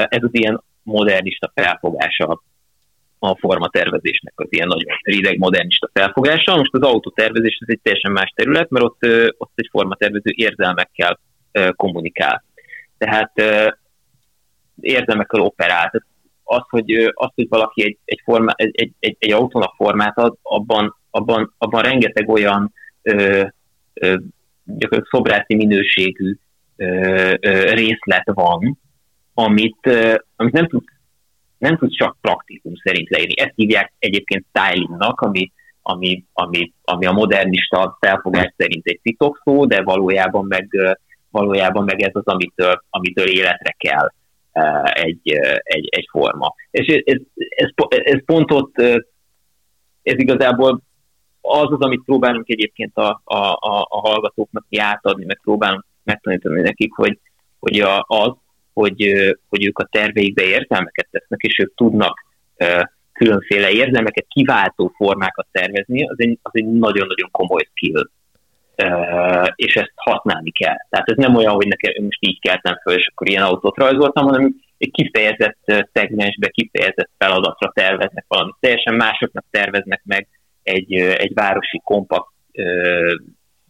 Ez 0.08 0.22
az 0.22 0.30
ilyen 0.32 0.62
modernista 0.82 1.52
felfogása 1.54 2.42
a 3.18 3.36
formatervezésnek, 3.36 4.32
az 4.36 4.46
ilyen 4.50 4.68
nagyon 4.68 4.96
rideg 5.02 5.38
modernista 5.38 5.90
felfogása. 5.92 6.56
Most 6.56 6.74
az 6.74 6.82
autótervezés 6.82 7.58
ez 7.60 7.68
egy 7.68 7.80
teljesen 7.82 8.12
más 8.12 8.32
terület, 8.34 8.70
mert 8.70 8.84
ott, 8.84 9.06
ott 9.38 9.52
egy 9.54 9.68
formatervező 9.70 10.32
érzelmekkel 10.34 11.20
kommunikál. 11.76 12.44
Tehát 12.98 13.32
érzelmekkel 14.80 15.40
operál. 15.40 15.90
Tehát 15.90 16.06
az, 16.48 16.62
hogy, 16.68 16.92
az, 17.14 17.30
hogy 17.34 17.48
valaki 17.48 17.84
egy, 17.84 17.98
egy, 18.04 18.20
forma, 18.24 18.52
egy, 18.56 18.70
egy, 18.72 18.92
egy, 18.98 19.16
egy 19.18 19.32
autónak 19.32 19.74
formát 19.76 20.18
ad, 20.18 20.34
abban, 20.42 20.96
abban, 21.10 21.54
abban 21.58 21.82
rengeteg 21.82 22.28
olyan 22.28 22.72
ö, 23.02 23.42
ö, 23.94 24.16
gyakorlatilag 24.64 25.06
szobrászi 25.10 25.54
minőségű 25.54 26.36
ö, 26.76 26.86
ö, 27.40 27.70
részlet 27.70 28.24
van, 28.24 28.78
amit, 29.34 29.78
ö, 29.82 30.14
amit 30.36 30.52
nem 30.52 30.68
tud 30.68 30.82
nem 31.58 31.76
tud 31.76 31.90
csak 31.90 32.16
praktikum 32.20 32.72
szerint 32.82 33.10
leírni. 33.10 33.38
Ezt 33.40 33.52
hívják 33.54 33.92
egyébként 33.98 34.44
stylingnak, 34.52 35.20
ami, 35.20 35.52
ami, 35.82 36.24
ami, 36.32 36.72
ami 36.82 37.06
a 37.06 37.12
modernista 37.12 37.96
felfogás 38.00 38.54
szerint 38.56 38.86
egy 38.86 39.00
titokszó, 39.02 39.66
de 39.66 39.82
valójában 39.82 40.46
meg, 40.46 40.68
valójában 41.30 41.84
meg 41.84 42.00
ez 42.00 42.10
az, 42.14 42.24
amitől, 42.24 42.82
amitől 42.90 43.26
életre 43.26 43.74
kell 43.78 44.12
egy, 44.92 45.32
egy, 45.62 45.88
egy 45.90 46.06
forma. 46.10 46.54
És 46.70 46.86
ez, 47.04 47.20
ez, 47.56 47.70
ez 47.88 48.24
pont 48.24 48.52
ott, 48.52 48.78
ez 50.02 50.18
igazából 50.18 50.82
az 51.40 51.72
az, 51.72 51.80
amit 51.80 52.04
próbálunk 52.04 52.48
egyébként 52.48 52.96
a, 52.96 53.20
a, 53.24 53.36
a, 53.36 53.86
a 53.90 54.00
hallgatóknak 54.08 54.64
átadni, 54.78 55.24
meg 55.24 55.40
próbálunk 55.42 55.84
megtanítani 56.02 56.60
nekik, 56.60 56.92
hogy, 56.94 57.18
hogy 57.58 57.80
a, 57.80 58.04
az, 58.08 58.32
hogy, 58.72 59.12
hogy 59.48 59.66
ők 59.66 59.78
a 59.78 59.88
terveikbe 59.90 60.42
értelmeket 60.42 61.08
tesznek, 61.10 61.40
és 61.40 61.58
ők 61.58 61.74
tudnak 61.74 62.26
különféle 63.12 63.70
érzelmeket 63.70 64.26
kiváltó 64.28 64.92
formákat 64.96 65.46
tervezni, 65.50 66.08
az 66.08 66.16
egy, 66.18 66.38
az 66.42 66.50
egy 66.54 66.66
nagyon-nagyon 66.66 67.30
komoly 67.30 67.68
skill 67.70 68.10
és 69.54 69.74
ezt 69.74 69.92
használni 69.94 70.50
kell. 70.50 70.76
Tehát 70.88 71.08
ez 71.08 71.16
nem 71.16 71.34
olyan, 71.34 71.54
hogy 71.54 71.66
nekem 71.66 72.04
most 72.04 72.18
így 72.20 72.40
keltem 72.40 72.78
föl, 72.82 72.94
és 72.94 73.06
akkor 73.06 73.28
ilyen 73.28 73.42
autót 73.42 73.76
rajzoltam, 73.76 74.26
hanem 74.26 74.54
egy 74.78 74.90
kifejezett 74.90 75.58
szegmensbe, 75.92 76.48
kifejezett 76.48 77.10
feladatra 77.18 77.72
terveznek 77.74 78.24
valami. 78.28 78.52
Teljesen 78.60 78.94
másoknak 78.94 79.44
terveznek 79.50 80.02
meg 80.04 80.28
egy, 80.62 80.94
egy 80.94 81.34
városi 81.34 81.80
kompakt 81.84 82.30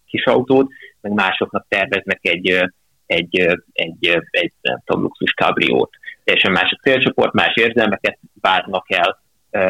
kis 0.06 0.24
autót, 0.24 0.72
meg 1.00 1.12
másoknak 1.12 1.66
terveznek 1.68 2.18
egy, 2.22 2.64
egy, 3.06 3.58
egy, 3.72 4.18
egy 4.30 4.52
nem 4.60 4.82
tudom, 4.84 5.02
luxus 5.02 5.32
kabriót. 5.32 5.90
Teljesen 6.24 6.52
más 6.52 6.70
a 6.70 6.80
célcsoport, 6.82 7.32
más 7.32 7.54
érzelmeket 7.54 8.18
várnak 8.40 8.86
el, 8.90 9.20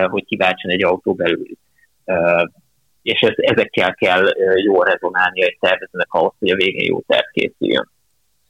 hogy 0.09 0.24
kiváltson 0.24 0.70
egy 0.70 0.85
autó 0.85 1.14
belül 1.14 1.46
és 3.09 3.21
ez, 3.21 3.35
ezekkel 3.37 3.94
kell 3.94 4.29
jól 4.64 4.85
rezonálni 4.85 5.42
egy 5.42 5.57
tervezőnek 5.61 6.12
ahhoz, 6.12 6.33
hogy 6.38 6.51
a 6.51 6.57
végén 6.57 6.87
jó 6.87 7.01
terv 7.07 7.27
készüljön. 7.33 7.90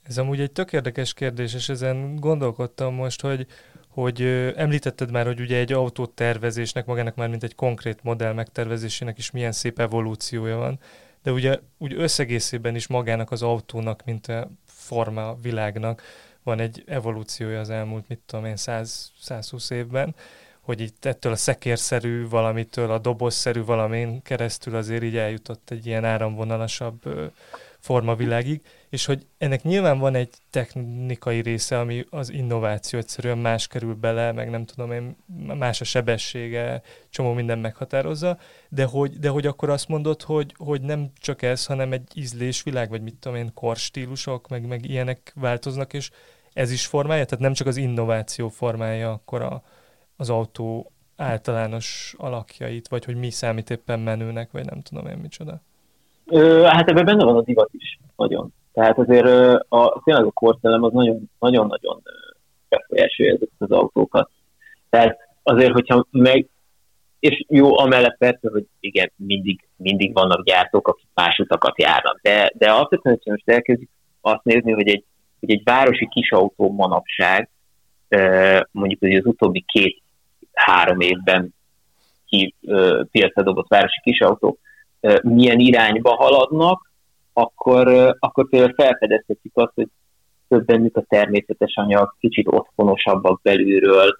Ez 0.02 0.18
amúgy 0.18 0.40
egy 0.40 0.52
tök 0.52 0.72
érdekes 0.72 1.14
kérdés, 1.14 1.54
és 1.54 1.68
ezen 1.68 2.16
gondolkodtam 2.16 2.94
most, 2.94 3.20
hogy, 3.20 3.46
hogy 3.88 4.22
említetted 4.56 5.10
már, 5.10 5.26
hogy 5.26 5.40
ugye 5.40 5.58
egy 5.58 5.72
autótervezésnek, 5.72 6.86
magának 6.86 7.14
már 7.14 7.28
mint 7.28 7.42
egy 7.42 7.54
konkrét 7.54 8.02
modell 8.02 8.32
megtervezésének 8.32 9.18
is 9.18 9.30
milyen 9.30 9.52
szép 9.52 9.78
evolúciója 9.78 10.56
van, 10.56 10.78
de 11.22 11.32
ugye 11.32 11.58
úgy 11.78 11.94
összegészében 11.96 12.74
is 12.74 12.86
magának 12.86 13.30
az 13.30 13.42
autónak, 13.42 14.04
mint 14.04 14.26
a 14.26 14.48
forma 14.66 15.36
világnak 15.42 16.02
van 16.42 16.60
egy 16.60 16.82
evolúciója 16.86 17.60
az 17.60 17.70
elmúlt, 17.70 18.08
mit 18.08 18.20
tudom 18.26 18.44
én, 18.44 18.56
100, 18.56 19.12
120 19.20 19.70
évben, 19.70 20.14
hogy 20.68 20.80
itt 20.80 21.04
ettől 21.04 21.32
a 21.32 21.36
szekérszerű 21.36 22.28
valamitől 22.28 22.90
a 22.90 22.98
dobozszerű 22.98 23.64
valamin 23.64 24.22
keresztül 24.22 24.76
azért 24.76 25.02
így 25.02 25.16
eljutott 25.16 25.70
egy 25.70 25.86
ilyen 25.86 26.04
áramvonalasabb 26.04 27.02
formavilágig, 27.78 28.60
és 28.88 29.04
hogy 29.04 29.26
ennek 29.38 29.62
nyilván 29.62 29.98
van 29.98 30.14
egy 30.14 30.30
technikai 30.50 31.40
része, 31.40 31.78
ami 31.78 32.04
az 32.10 32.30
innováció 32.30 32.98
egyszerűen 32.98 33.38
más 33.38 33.66
kerül 33.66 33.94
bele, 33.94 34.32
meg 34.32 34.50
nem 34.50 34.64
tudom 34.64 34.92
én, 34.92 35.16
más 35.58 35.80
a 35.80 35.84
sebessége, 35.84 36.82
csomó 37.10 37.32
minden 37.32 37.58
meghatározza, 37.58 38.38
de 38.68 38.84
hogy, 38.84 39.18
de 39.18 39.28
hogy 39.28 39.46
akkor 39.46 39.70
azt 39.70 39.88
mondod, 39.88 40.22
hogy, 40.22 40.54
hogy 40.56 40.80
nem 40.80 41.10
csak 41.20 41.42
ez, 41.42 41.66
hanem 41.66 41.92
egy 41.92 42.08
ízlésvilág, 42.14 42.88
vagy 42.88 43.02
mit 43.02 43.14
tudom 43.14 43.38
én, 43.38 43.50
korstílusok, 43.54 44.48
meg, 44.48 44.66
meg 44.66 44.84
ilyenek 44.84 45.32
változnak, 45.34 45.92
és 45.92 46.10
ez 46.52 46.70
is 46.70 46.86
formája, 46.86 47.24
tehát 47.24 47.44
nem 47.44 47.52
csak 47.52 47.66
az 47.66 47.76
innováció 47.76 48.48
formája 48.48 49.12
akkor 49.12 49.42
a, 49.42 49.62
az 50.18 50.30
autó 50.30 50.92
általános 51.16 52.14
alakjait, 52.18 52.88
vagy 52.88 53.04
hogy 53.04 53.16
mi 53.16 53.30
számít 53.30 53.70
éppen 53.70 54.00
menőnek, 54.00 54.50
vagy 54.50 54.64
nem 54.64 54.80
tudom 54.80 55.06
én 55.06 55.18
micsoda. 55.18 55.60
Ö, 56.26 56.62
hát 56.62 56.88
ebben 56.88 57.04
benne 57.04 57.24
van 57.24 57.36
a 57.36 57.42
divat 57.42 57.70
is, 57.72 57.98
nagyon. 58.16 58.52
Tehát 58.72 58.98
azért 58.98 59.26
a, 59.68 60.02
tényleg 60.04 60.24
a 60.24 60.30
korszellem 60.30 60.82
az 60.82 60.92
nagyon-nagyon 61.38 62.02
befolyásolja 62.68 63.32
ezeket 63.32 63.54
az 63.58 63.70
autókat. 63.70 64.30
Tehát 64.90 65.18
azért, 65.42 65.72
hogyha 65.72 66.06
meg, 66.10 66.46
és 67.18 67.44
jó, 67.48 67.78
amellett 67.78 68.18
persze, 68.18 68.48
hogy 68.50 68.66
igen, 68.80 69.12
mindig, 69.16 69.68
mindig 69.76 70.12
vannak 70.12 70.44
gyártók, 70.44 70.88
akik 70.88 71.08
más 71.14 71.38
utakat 71.38 71.82
járnak, 71.82 72.20
de, 72.22 72.52
de 72.54 72.70
alapvetően, 72.70 73.14
hogyha 73.14 73.30
most 73.30 73.48
elkezdjük 73.48 73.90
azt 74.20 74.44
nézni, 74.44 74.72
hogy 74.72 74.88
egy, 74.88 75.04
hogy 75.40 75.50
egy 75.50 75.62
városi 75.64 76.08
kisautó 76.08 76.72
manapság, 76.72 77.48
mondjuk 78.70 79.00
hogy 79.00 79.14
az 79.14 79.26
utóbbi 79.26 79.64
két-három 80.58 81.00
évben 81.00 81.54
ki 82.26 82.54
piacra 83.10 83.42
dobott 83.42 83.68
városi 83.68 84.00
kisautók, 84.02 84.58
milyen 85.22 85.58
irányba 85.58 86.14
haladnak, 86.14 86.90
akkor, 87.32 88.16
akkor 88.18 88.48
például 88.48 88.74
felfedezhetjük 88.76 89.56
azt, 89.56 89.72
hogy 89.74 89.88
több 90.48 90.64
bennük 90.64 90.96
a 90.96 91.04
természetes 91.08 91.76
anyag, 91.76 92.14
kicsit 92.18 92.46
otthonosabbak 92.48 93.40
belülről, 93.42 94.18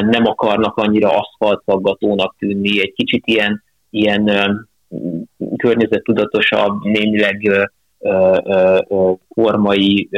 nem 0.00 0.26
akarnak 0.26 0.76
annyira 0.76 1.18
aszfaltszaggatónak 1.18 2.34
tűnni, 2.38 2.80
egy 2.80 2.92
kicsit 2.92 3.26
ilyen, 3.26 3.62
ilyen 3.90 4.30
környezettudatosabb, 5.56 6.82
némileg 6.82 7.68
formai 9.28 10.08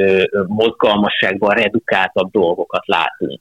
mozgalmasságban 0.46 1.54
redukáltabb 1.54 2.30
dolgokat 2.30 2.82
látunk. 2.86 3.40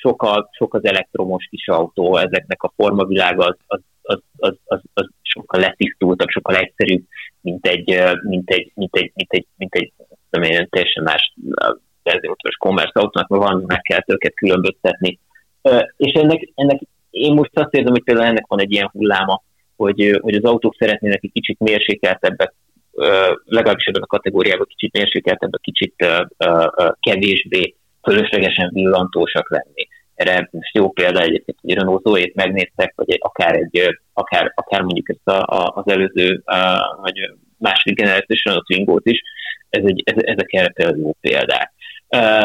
Sok, 0.00 0.22
a, 0.22 0.48
sok 0.52 0.74
az 0.74 0.84
elektromos 0.84 1.46
kis 1.50 1.68
autó, 1.68 2.16
ezeknek 2.16 2.62
a 2.62 2.72
formavilága 2.76 3.44
az, 3.44 3.56
az 3.66 3.80
az, 4.06 4.22
az, 4.36 4.54
az, 4.64 4.80
az 4.94 5.08
sokkal 5.22 5.60
letisztultabb, 5.60 6.28
sokkal 6.28 6.56
egyszerűbb, 6.56 7.04
mint 7.40 7.66
egy, 7.66 8.02
mint 8.22 8.50
egy, 8.50 8.72
mint 8.74 8.96
egy, 8.96 9.12
mint 9.14 9.32
egy, 9.32 9.46
mint 9.56 9.74
egy 9.74 9.92
nem 10.30 10.42
én, 10.42 10.68
teljesen 10.70 11.02
más 11.02 11.34
verziótos 12.02 12.56
commerce 12.56 13.00
autónak, 13.00 13.28
mert 13.28 13.42
van, 13.42 13.64
meg 13.66 13.80
kell 13.80 14.00
őket 14.06 14.34
különböztetni. 14.34 15.18
És 15.96 16.12
ennek, 16.12 16.52
ennek 16.54 16.80
én 17.10 17.34
most 17.34 17.58
azt 17.58 17.74
érzem, 17.74 17.92
hogy 17.92 18.04
például 18.04 18.26
ennek 18.26 18.46
van 18.46 18.60
egy 18.60 18.72
ilyen 18.72 18.90
hulláma, 18.92 19.42
hogy, 19.76 20.18
hogy 20.22 20.34
az 20.34 20.44
autók 20.44 20.76
szeretnének 20.78 21.24
egy 21.24 21.32
kicsit 21.32 21.58
mérsékeltebbek, 21.58 22.54
legalábbis 23.44 23.84
ebben 23.84 24.02
a 24.02 24.06
kategóriában 24.06 24.66
kicsit 24.68 24.92
mérsékeltebbek, 24.92 25.60
kicsit 25.60 26.06
kevésbé 27.00 27.75
fölöslegesen 28.06 28.70
villantósak 28.72 29.50
lenni 29.50 29.88
erre 30.16 30.48
most 30.52 30.74
jó 30.74 30.90
példa 30.90 31.20
egyébként, 31.20 31.58
hogy 31.60 31.74
Renault 31.74 32.02
zoe 32.02 32.30
megnéztek, 32.34 32.92
vagy 32.96 33.18
akár, 33.18 33.54
egy, 33.54 33.98
akár, 34.12 34.52
akár 34.54 34.80
mondjuk 34.80 35.08
ezt 35.08 35.28
a, 35.28 35.42
a, 35.42 35.72
az 35.74 35.88
előző, 35.88 36.42
a, 36.44 37.00
vagy 37.00 37.18
második 37.58 37.96
generációs 37.96 38.44
Renault 38.44 38.66
twingo 38.66 38.98
is, 39.02 39.22
ez 39.70 39.84
egy, 39.84 40.02
ez, 40.04 40.22
ezek 40.24 40.52
erre 40.52 40.68
például 40.68 40.98
jó 40.98 41.12
példák. 41.20 41.72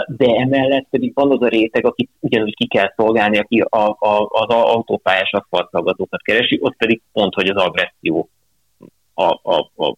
De 0.08 0.36
emellett 0.36 0.88
pedig 0.90 1.12
van 1.14 1.32
az 1.32 1.42
a 1.42 1.48
réteg, 1.48 1.86
akit 1.86 2.10
ugyanúgy 2.20 2.56
ki 2.56 2.68
kell 2.68 2.94
szolgálni, 2.96 3.38
aki 3.38 3.60
a, 3.60 3.90
a, 4.00 4.28
az 4.30 4.50
autópályás 4.50 5.32
aszfaltszaggatókat 5.32 6.22
keresi, 6.22 6.58
ott 6.62 6.76
pedig 6.78 7.02
pont, 7.14 7.34
hogy 7.34 7.48
az 7.48 7.64
agresszió 7.64 8.30
a, 9.14 9.24
a, 9.24 9.72
a 9.76 9.96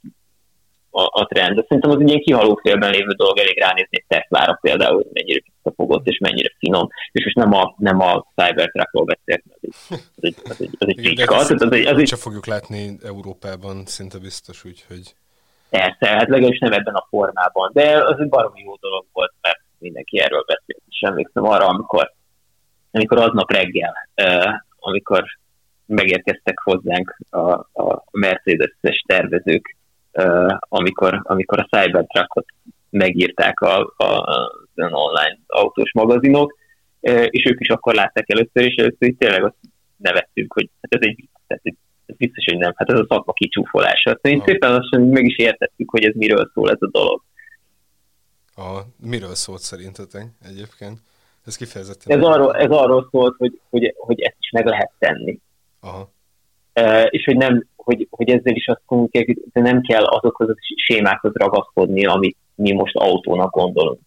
a, 0.93 1.21
a 1.21 1.25
trend. 1.25 1.56
De 1.56 1.62
szerintem 1.62 1.91
az 1.91 1.99
egy 1.99 2.08
ilyen 2.08 2.19
kihaló 2.19 2.60
félben 2.63 2.91
lévő 2.91 3.12
dolog, 3.12 3.38
elég 3.38 3.60
ránézni 3.60 3.89
egy 3.89 4.06
Tesla-ra 4.08 4.58
például, 4.62 4.95
hogy 4.95 5.08
mennyire 5.12 5.39
visszafogott 5.43 6.08
és 6.08 6.17
mennyire 6.17 6.51
finom. 6.58 6.88
És 7.12 7.23
most 7.23 7.36
nem 7.36 7.53
a, 7.53 7.75
nem 7.77 7.99
a 7.99 8.25
Cybertruckról 8.36 9.06
beszélek, 9.06 9.43
egy, 9.62 9.73
az 10.15 10.23
egy, 10.23 10.36
az 10.43 10.62
egy, 10.62 10.69
az 10.79 10.88
egy 10.88 11.06
Igen, 11.06 11.27
az, 11.27 11.51
egy, 11.71 11.86
az 11.86 11.97
egy, 11.97 12.19
fogjuk 12.19 12.45
látni 12.45 12.97
Európában, 13.03 13.86
szinte 13.86 14.17
biztos, 14.19 14.65
úgyhogy... 14.65 15.15
Persze, 15.69 16.08
hát 16.08 16.29
legalábbis 16.29 16.60
nem 16.60 16.71
ebben 16.71 16.93
a 16.93 17.08
formában, 17.10 17.71
de 17.73 18.03
az 18.03 18.19
egy 18.19 18.29
baromi 18.29 18.62
jó 18.62 18.75
dolog 18.75 19.06
volt, 19.13 19.34
mert 19.41 19.60
mindenki 19.77 20.19
erről 20.19 20.43
beszélt, 20.47 20.82
és 20.89 20.99
emlékszem 21.01 21.43
arra, 21.43 21.65
amikor, 21.65 22.13
amikor 22.91 23.17
aznap 23.17 23.51
reggel, 23.51 23.93
uh, 24.15 24.53
amikor 24.79 25.23
megérkeztek 25.86 26.60
hozzánk 26.60 27.17
a, 27.29 27.51
a 27.84 28.03
Mercedes-es 28.12 29.03
tervezők, 29.08 29.75
amikor, 30.60 31.21
amikor 31.23 31.60
a 31.60 31.78
Cybertruckot 31.78 32.45
megírták 32.89 33.60
a, 33.60 33.93
a, 33.97 34.04
az 34.04 34.49
online 34.76 35.39
autós 35.47 35.91
magazinok, 35.93 36.58
és 37.30 37.45
ők 37.45 37.60
is 37.60 37.69
akkor 37.69 37.93
látták 37.93 38.30
először, 38.30 38.63
és 38.63 38.76
először 38.76 39.08
így 39.08 39.17
tényleg 39.17 39.43
azt 39.43 39.56
nevettünk, 39.97 40.54
hogy 40.54 40.69
hát 40.82 40.93
ez 41.02 41.08
egy 41.08 41.30
tehát 41.47 41.63
ez 42.06 42.15
biztos, 42.15 42.45
hogy 42.45 42.58
nem, 42.58 42.73
hát 42.76 42.89
ez 42.89 42.99
a 42.99 43.06
szakma 43.10 43.34
kicsúfolása. 43.34 44.10
Szóval 44.10 44.32
én 44.32 44.43
szépen 44.45 44.71
lassan 44.71 45.02
meg 45.02 45.26
is 45.26 45.38
értettük, 45.38 45.89
hogy 45.89 46.04
ez 46.04 46.13
miről 46.15 46.52
szól 46.54 46.69
ez 46.69 46.78
a 46.80 46.89
dolog. 46.91 47.23
A, 48.56 48.82
miről 48.97 49.36
szólt 49.36 49.62
szerintetek 49.62 50.26
egyébként? 50.45 50.99
Ez 51.45 51.56
kifejezetten... 51.56 52.17
Ez 52.17 52.26
arról, 52.26 52.56
ez 52.56 52.69
arról 52.69 53.08
szólt, 53.12 53.36
hogy, 53.38 53.60
hogy, 53.69 53.93
hogy 53.97 54.21
ezt 54.21 54.38
is 54.39 54.49
meg 54.52 54.65
lehet 54.65 54.91
tenni. 54.99 55.39
Aha. 55.80 56.12
Uh, 56.76 57.06
és 57.10 57.23
hogy 57.26 57.38
nem, 57.38 57.67
hogy, 57.84 58.08
hogy 58.10 58.30
ezzel 58.30 58.56
is 58.56 58.67
azt 58.67 58.82
kommunikáljuk, 58.86 59.39
de 59.54 59.62
nem 59.62 59.82
kell 59.82 60.04
azokhoz 60.04 60.50
a 60.50 60.56
sémákhoz 60.76 61.34
ragaszkodni, 61.34 62.06
amit 62.06 62.38
mi 62.56 62.72
most 62.72 62.96
autónak 62.96 63.52
gondolunk. 63.52 64.00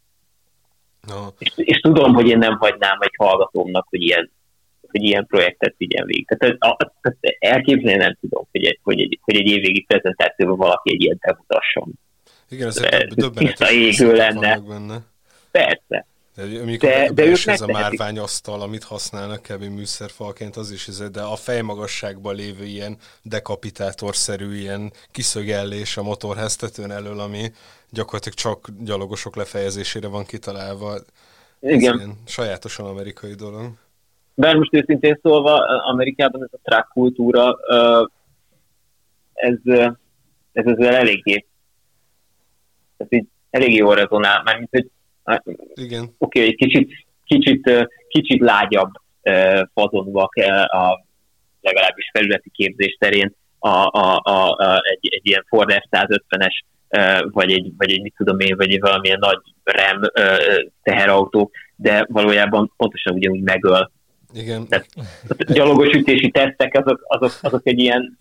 No. 1.06 1.26
És, 1.38 1.52
és 1.56 1.80
tudom, 1.80 2.14
hogy 2.14 2.28
én 2.28 2.38
nem 2.38 2.56
hagynám 2.56 2.98
egy 3.00 3.14
hallgatómnak, 3.16 3.86
hogy 3.90 4.02
ilyen, 4.02 4.30
hogy 4.90 5.02
ilyen 5.02 5.26
projektet 5.26 5.74
vigyen 5.78 6.06
végig. 6.06 6.26
Tehát, 6.26 6.56
a, 6.58 6.76
tehát 7.00 7.18
elképzelni 7.38 8.02
nem 8.02 8.16
tudom, 8.20 8.46
hogy 8.50 8.64
egy, 8.64 8.78
hogy 8.82 9.00
egy, 9.00 9.18
hogy 9.22 9.36
egy 9.36 9.46
évvégi 9.46 9.82
prezentációban 9.82 10.56
valaki 10.56 10.92
egy 10.92 11.02
ilyen 11.02 11.18
bemutasson. 11.20 11.92
Igen, 12.48 12.66
ez 12.66 12.80
döbbenetes 13.14 13.70
égő 13.70 14.12
lenne. 14.12 14.60
Benne. 14.60 14.98
Persze. 15.50 16.06
De, 16.36 16.76
de, 16.76 17.10
de 17.12 17.24
ők 17.24 17.46
ez 17.46 17.60
a 17.60 17.66
márványasztal, 17.66 18.60
amit 18.60 18.84
használnak 18.84 19.42
kb. 19.42 19.62
műszerfalként, 19.62 20.56
az 20.56 20.70
is, 20.70 20.86
de 21.12 21.20
a 21.20 21.36
fejmagasságban 21.36 22.34
lévő 22.34 22.64
ilyen 22.64 22.96
dekapitátorszerű 23.22 24.54
ilyen 24.54 24.92
kiszögellés 25.10 25.96
a 25.96 26.02
motorháztetőn 26.02 26.90
elől, 26.90 27.20
ami 27.20 27.52
gyakorlatilag 27.90 28.38
csak 28.38 28.68
gyalogosok 28.80 29.36
lefejezésére 29.36 30.08
van 30.08 30.24
kitalálva. 30.24 30.96
Igen. 31.60 31.76
Ez 31.76 31.82
ilyen 31.82 32.18
sajátosan 32.26 32.86
amerikai 32.86 33.34
dolog. 33.34 33.72
Bár 34.34 34.56
most 34.56 34.74
őszintén 34.74 35.18
szólva, 35.22 35.54
Amerikában 35.82 36.42
ez 36.42 36.50
a 36.52 36.58
track 36.62 36.88
kultúra, 36.88 37.56
ez, 39.32 39.58
ez 40.52 40.64
ezzel 40.64 40.94
eléggé, 40.94 41.46
ez 42.96 43.06
így 43.10 43.26
eléggé 43.50 43.74
jól 43.74 43.94
rezonál, 43.94 44.42
mármint, 44.42 44.68
hogy 44.70 44.90
igen. 45.74 46.02
Oké, 46.18 46.38
okay, 46.38 46.42
egy 46.42 46.56
kicsit, 46.56 47.06
kicsit, 47.24 47.88
kicsit 48.08 48.40
lágyabb 48.40 48.90
fazonba 49.74 50.22
a 50.22 51.04
legalábbis 51.60 52.10
felületi 52.12 52.50
képzés 52.50 52.96
terén 53.00 53.34
a, 53.58 53.68
a, 53.68 54.20
a, 54.22 54.50
a, 54.50 54.80
egy, 54.82 55.08
egy 55.14 55.26
ilyen 55.26 55.44
Ford 55.48 55.72
F-150-es 55.72 56.64
vagy 57.30 57.52
egy, 57.52 57.72
vagy 57.76 57.90
egy, 57.90 58.02
mit 58.02 58.14
tudom 58.16 58.40
én, 58.40 58.56
vagy 58.56 58.72
egy 58.72 58.80
valamilyen 58.80 59.18
nagy 59.18 59.40
RAM 59.64 60.00
teherautó, 60.82 61.50
de 61.76 62.06
valójában 62.08 62.72
pontosan 62.76 63.14
ugyanúgy 63.14 63.42
megöl 63.42 63.90
Igen. 64.34 64.66
Tehát 64.68 64.86
a 65.26 65.52
gyalogos 65.52 65.92
ütési 65.92 66.30
tesztek, 66.30 66.74
azok, 66.74 67.00
azok, 67.06 67.32
azok 67.42 67.60
egy 67.66 67.78
ilyen, 67.78 68.16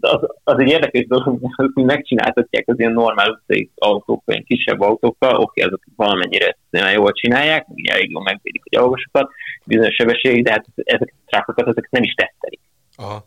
az, 0.00 0.20
az 0.44 0.58
egy 0.58 0.68
érdekes 0.68 1.06
dolog, 1.06 1.54
hogy 1.54 1.84
megcsináltatják 1.84 2.68
az 2.68 2.78
ilyen 2.78 2.92
normál 2.92 3.30
utcai 3.30 3.70
autókkal, 3.74 4.34
ilyen 4.34 4.44
kisebb 4.44 4.80
autókkal, 4.80 5.36
oké, 5.36 5.62
azok 5.62 5.82
valamennyire 5.96 6.56
jól 6.92 7.12
csinálják, 7.12 7.66
elég 7.90 8.10
jól 8.10 8.22
megvédik 8.22 8.62
a 8.64 8.68
gyalogosokat, 8.70 9.30
bizonyos 9.64 9.94
sebességig, 9.94 10.44
de 10.44 10.50
hát 10.50 10.66
ezeket 10.74 11.14
a 11.18 11.26
trákokat, 11.26 11.68
ezeket 11.68 11.90
nem 11.90 12.02
is 12.02 12.14
tesztelik. 12.14 12.60
Aha. 12.96 13.26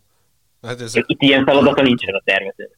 Hát 0.62 0.82
ez... 0.82 0.96
Itt 0.96 1.22
ilyen 1.22 1.46
feladata 1.46 1.82
nincsen 1.82 2.16
a 2.16 2.22
tervezőnek 2.26 2.78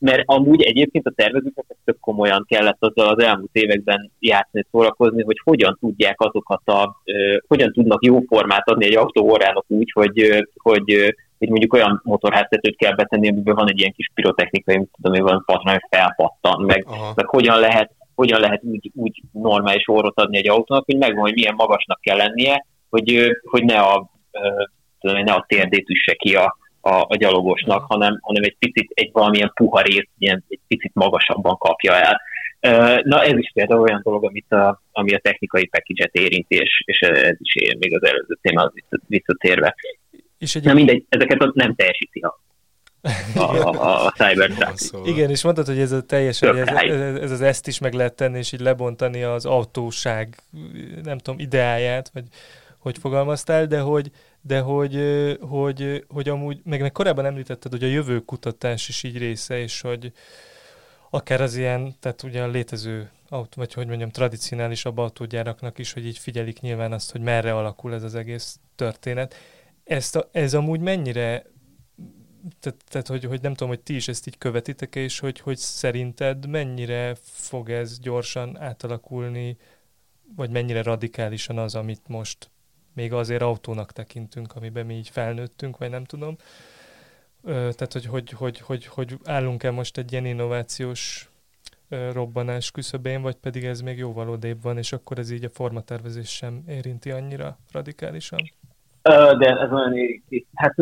mert 0.00 0.22
amúgy 0.26 0.62
egyébként 0.62 1.06
a 1.06 1.12
tervezőknek 1.16 1.76
tök 1.84 2.00
komolyan 2.00 2.44
kellett 2.48 2.76
azzal 2.78 3.08
az 3.08 3.22
elmúlt 3.22 3.50
években 3.52 4.10
játszani, 4.18 4.66
szórakozni, 4.70 5.22
hogy 5.22 5.40
hogyan 5.44 5.76
tudják 5.80 6.20
azokat 6.20 6.68
a, 6.68 7.02
hogyan 7.46 7.72
tudnak 7.72 8.04
jó 8.04 8.20
formát 8.20 8.68
adni 8.68 8.84
egy 8.84 8.96
autóórának 8.96 9.64
úgy, 9.68 9.90
hogy, 9.92 10.44
hogy, 10.54 11.14
hogy 11.38 11.48
mondjuk 11.48 11.72
olyan 11.72 12.00
motorháztetőt 12.04 12.76
kell 12.76 12.94
betenni, 12.94 13.28
amiben 13.28 13.54
van 13.54 13.70
egy 13.70 13.78
ilyen 13.78 13.92
kis 13.92 14.10
pirotechnikai, 14.14 14.74
tudom, 14.74 15.12
hogy 15.12 15.30
van 15.30 15.42
patron, 15.46 15.72
hogy 15.72 15.98
felpattan, 15.98 16.64
meg, 16.64 16.86
meg 17.14 17.26
hogyan 17.26 17.58
lehet, 17.58 17.90
hogyan 18.14 18.40
lehet 18.40 18.62
úgy, 18.64 18.90
úgy 18.94 19.22
normális 19.32 19.88
orrot 19.88 20.20
adni 20.20 20.36
egy 20.36 20.48
autónak, 20.48 20.84
hogy 20.84 20.96
megvan, 20.96 21.20
hogy 21.20 21.34
milyen 21.34 21.54
magasnak 21.54 22.00
kell 22.00 22.16
lennie, 22.16 22.66
hogy, 22.90 23.36
hogy 23.50 23.64
ne 23.64 23.78
a, 23.78 24.10
ne 25.00 25.32
a 25.32 25.44
térdét 25.48 25.90
üsse 25.90 26.14
ki 26.14 26.34
a, 26.34 26.56
a, 26.80 27.04
a 27.08 27.16
gyalogosnak, 27.16 27.84
hanem, 27.88 28.18
hanem 28.20 28.42
egy 28.42 28.56
picit, 28.58 28.90
egy 28.94 29.10
valamilyen 29.12 29.52
puha 29.54 29.80
részt, 29.80 30.08
ilyen, 30.18 30.44
egy 30.48 30.60
picit 30.68 30.90
magasabban 30.94 31.56
kapja 31.56 31.94
el. 31.94 32.20
Na 33.04 33.22
ez 33.22 33.36
is 33.36 33.50
például 33.54 33.80
olyan 33.80 34.00
dolog, 34.04 34.24
amit 34.24 34.52
a, 34.52 34.82
ami 34.92 35.14
a 35.14 35.18
technikai 35.18 35.66
package-et 35.66 36.14
érinti, 36.14 36.54
és, 36.54 36.82
és 36.84 37.00
ez 37.00 37.36
is 37.38 37.54
ér 37.54 37.76
még 37.78 37.94
az 37.94 38.08
előző 38.08 38.38
téma 38.42 38.72
visszatérve. 39.06 39.74
És 40.38 40.54
egy... 40.54 40.64
Na 40.64 40.74
mindegy, 40.74 41.04
ezeket 41.08 41.52
nem 41.54 41.74
teljesíti 41.74 42.20
a 42.20 42.40
a, 43.34 43.40
a, 43.40 44.06
a 44.06 44.10
Cybertruck. 44.10 44.76
Szóval. 44.76 45.08
Igen, 45.08 45.30
és 45.30 45.42
mondtad, 45.42 45.66
hogy 45.66 45.78
ez 45.78 45.92
a 45.92 46.02
teljes, 46.02 46.42
ez, 46.42 46.56
ez, 46.56 47.16
ez, 47.20 47.30
az 47.30 47.40
ezt 47.40 47.66
is 47.66 47.78
meg 47.78 47.92
lehet 47.92 48.14
tenni, 48.14 48.38
és 48.38 48.52
így 48.52 48.60
lebontani 48.60 49.22
az 49.22 49.46
autóság, 49.46 50.34
nem 51.02 51.18
tudom, 51.18 51.40
ideáját, 51.40 52.10
vagy 52.14 52.24
hogy 52.78 52.98
fogalmaztál, 52.98 53.66
de 53.66 53.80
hogy, 53.80 54.10
de 54.42 54.60
hogy, 54.60 54.98
hogy, 55.40 56.04
hogy 56.08 56.28
amúgy, 56.28 56.60
meg, 56.64 56.80
meg 56.80 56.92
korábban 56.92 57.24
említetted, 57.24 57.70
hogy 57.70 57.84
a 57.84 57.86
jövő 57.86 58.20
kutatás 58.20 58.88
is 58.88 59.02
így 59.02 59.18
része, 59.18 59.58
és 59.58 59.80
hogy 59.80 60.12
akár 61.10 61.40
az 61.40 61.56
ilyen, 61.56 61.94
tehát 62.00 62.22
ugye 62.22 62.42
a 62.42 62.48
létező 62.48 63.10
autó, 63.28 63.52
vagy 63.54 63.72
hogy 63.72 63.86
mondjam, 63.86 64.10
tradicionálisabb 64.10 64.98
autógyáraknak 64.98 65.78
is, 65.78 65.92
hogy 65.92 66.06
így 66.06 66.18
figyelik 66.18 66.60
nyilván 66.60 66.92
azt, 66.92 67.12
hogy 67.12 67.20
merre 67.20 67.56
alakul 67.56 67.94
ez 67.94 68.02
az 68.02 68.14
egész 68.14 68.58
történet. 68.74 69.34
Ezt 69.84 70.16
a, 70.16 70.28
ez 70.32 70.54
amúgy 70.54 70.80
mennyire, 70.80 71.46
tehát, 72.60 72.84
tehát 72.88 73.06
hogy, 73.06 73.24
hogy 73.24 73.40
nem 73.40 73.52
tudom, 73.52 73.68
hogy 73.68 73.80
ti 73.80 73.94
is 73.94 74.08
ezt 74.08 74.26
így 74.26 74.38
követitek, 74.38 74.94
és 74.94 75.18
hogy, 75.18 75.40
hogy 75.40 75.56
szerinted 75.56 76.46
mennyire 76.46 77.14
fog 77.22 77.70
ez 77.70 77.98
gyorsan 77.98 78.58
átalakulni, 78.58 79.56
vagy 80.36 80.50
mennyire 80.50 80.82
radikálisan 80.82 81.58
az, 81.58 81.74
amit 81.74 82.08
most 82.08 82.49
még 82.94 83.12
azért 83.12 83.42
autónak 83.42 83.92
tekintünk, 83.92 84.52
amiben 84.56 84.86
mi 84.86 84.94
így 84.94 85.08
felnőttünk, 85.08 85.78
vagy 85.78 85.90
nem 85.90 86.04
tudom. 86.04 86.36
Tehát, 87.44 87.92
hogy, 87.92 88.06
hogy, 88.06 88.30
hogy, 88.30 88.58
hogy, 88.58 88.86
hogy 88.86 89.18
állunk-e 89.24 89.70
most 89.70 89.98
egy 89.98 90.12
ilyen 90.12 90.24
innovációs 90.24 91.28
robbanás 92.12 92.70
küszöbén, 92.70 93.22
vagy 93.22 93.36
pedig 93.36 93.64
ez 93.64 93.80
még 93.80 93.98
jóval 93.98 94.28
odébb 94.28 94.62
van, 94.62 94.78
és 94.78 94.92
akkor 94.92 95.18
ez 95.18 95.30
így 95.30 95.44
a 95.44 95.50
formatervezés 95.50 96.28
sem 96.28 96.62
érinti 96.68 97.10
annyira 97.10 97.58
radikálisan? 97.72 98.38
De 99.38 99.58
ez 99.58 99.70
nagyon 99.70 99.96
érinti. 99.96 100.46
Hát 100.54 100.74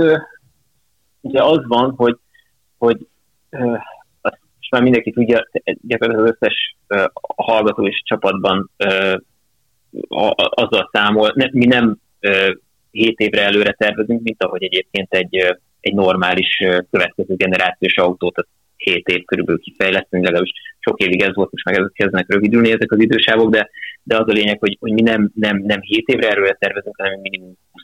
ugye 1.20 1.42
az 1.42 1.66
van, 1.66 1.94
hogy, 1.96 2.18
hogy 2.78 3.08
és 4.60 4.68
már 4.70 4.82
mindenki 4.82 5.10
tudja, 5.10 5.48
gyakorlatilag 5.80 6.26
az 6.26 6.36
összes 6.40 6.76
hallgató 7.36 7.86
és 7.86 8.02
csapatban 8.04 8.70
azzal 10.36 10.90
számol, 10.92 11.32
ne, 11.34 11.46
mi 11.52 11.64
nem 11.64 11.96
7 12.90 13.18
évre 13.18 13.42
előre 13.42 13.72
tervezünk, 13.72 14.22
mint 14.22 14.42
ahogy 14.42 14.62
egyébként 14.62 15.14
egy, 15.14 15.56
egy 15.80 15.94
normális 15.94 16.56
következő 16.90 17.34
generációs 17.34 17.96
autót 17.96 18.48
7 18.76 19.08
év 19.08 19.24
körülbelül 19.24 19.60
kifejlesztünk, 19.60 20.24
legalábbis 20.24 20.52
sok 20.78 21.00
évig 21.00 21.22
ez 21.22 21.34
volt, 21.34 21.50
most 21.50 21.64
meg 21.64 21.78
ezek 21.78 21.92
kezdenek 21.92 22.32
rövidülni 22.32 22.72
ezek 22.72 22.92
az 22.92 23.00
idősávok, 23.00 23.50
de, 23.50 23.70
de 24.02 24.16
az 24.16 24.28
a 24.28 24.32
lényeg, 24.32 24.58
hogy, 24.58 24.76
hogy 24.80 24.92
mi 24.92 25.00
nem, 25.00 25.30
nem, 25.34 25.56
nem 25.56 25.80
7 25.80 26.08
évre 26.08 26.30
előre 26.30 26.56
tervezünk, 26.58 26.96
hanem 26.96 27.20
minimum 27.20 27.56
20. 27.72 27.82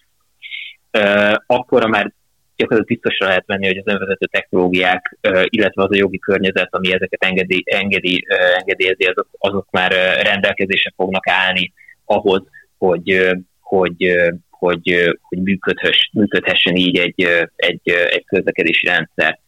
Uh, 1.04 1.34
akkora 1.46 1.86
már 1.86 2.12
gyakorlatilag 2.56 3.00
biztosra 3.00 3.26
lehet 3.26 3.46
venni, 3.46 3.66
hogy 3.66 3.76
az 3.76 3.92
önvezető 3.92 4.26
technológiák, 4.26 5.16
illetve 5.44 5.82
az 5.82 5.90
a 5.90 5.96
jogi 5.96 6.18
környezet, 6.18 6.68
ami 6.70 6.92
ezeket 6.92 7.24
engedi, 7.24 7.62
engedi, 7.66 8.24
engedélyezi, 8.58 9.04
azok, 9.04 9.28
azok 9.38 9.66
már 9.70 9.92
rendelkezésre 10.22 10.92
fognak 10.96 11.28
állni 11.28 11.72
ahhoz, 12.04 12.42
hogy, 12.78 13.30
hogy, 13.60 14.14
hogy, 14.50 15.16
hogy 15.20 15.38
működhess, 15.38 16.10
működhessen 16.12 16.74
így 16.74 16.98
egy, 16.98 17.28
egy, 17.56 17.88
egy 17.88 18.24
közlekedési 18.24 18.86
rendszer. 18.86 19.40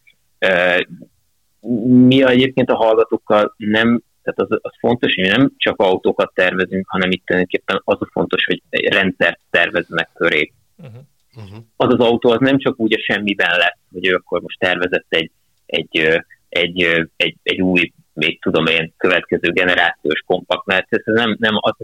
Mi 1.85 2.23
egyébként 2.23 2.69
a 2.69 2.75
hallgatókkal 2.75 3.53
nem, 3.57 4.01
tehát 4.23 4.51
az, 4.51 4.59
az 4.61 4.71
fontos, 4.79 5.15
hogy 5.15 5.27
nem 5.27 5.51
csak 5.57 5.79
autókat 5.79 6.33
tervezünk, 6.33 6.89
hanem 6.89 7.11
itt 7.11 7.25
tulajdonképpen 7.25 7.81
az 7.83 7.97
a 7.99 8.09
fontos, 8.11 8.45
hogy 8.45 8.61
egy 8.69 8.93
rendszert 8.93 9.39
terveznek 9.49 10.09
köré. 10.13 10.53
Uh-huh. 10.77 11.01
Uh-huh. 11.35 11.63
Az 11.75 11.93
az 11.93 11.99
autó 11.99 12.29
az 12.29 12.39
nem 12.39 12.57
csak 12.57 12.79
úgy 12.79 12.93
a 12.93 13.03
semmiben 13.11 13.57
lesz, 13.57 13.79
hogy 13.91 14.07
ő 14.07 14.15
akkor 14.15 14.41
most 14.41 14.59
tervezett 14.59 15.05
egy, 15.09 15.31
egy, 15.65 16.21
egy, 16.49 16.83
egy, 17.15 17.35
egy 17.43 17.61
új, 17.61 17.93
még 18.13 18.41
tudom 18.41 18.65
én, 18.65 18.93
következő 18.97 19.51
generációs 19.51 20.23
kompakt, 20.25 20.65
mert 20.65 20.87
ez 20.89 21.01
nem, 21.05 21.35
nem 21.39 21.53
az, 21.55 21.75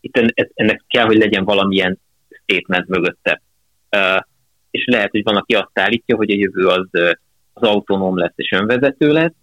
itt 0.00 0.34
ennek 0.54 0.82
kell, 0.88 1.04
hogy 1.04 1.16
legyen 1.16 1.44
valamilyen 1.44 1.98
statement 2.42 2.88
mögötte. 2.88 3.42
És 4.70 4.84
lehet, 4.84 5.10
hogy 5.10 5.22
van, 5.22 5.36
aki 5.36 5.54
azt 5.54 5.78
állítja, 5.78 6.16
hogy 6.16 6.30
a 6.30 6.36
jövő 6.36 6.66
az, 6.66 6.88
az 7.52 7.62
autonóm 7.62 8.18
lesz 8.18 8.34
és 8.36 8.50
önvezető 8.50 9.12
lesz, 9.12 9.34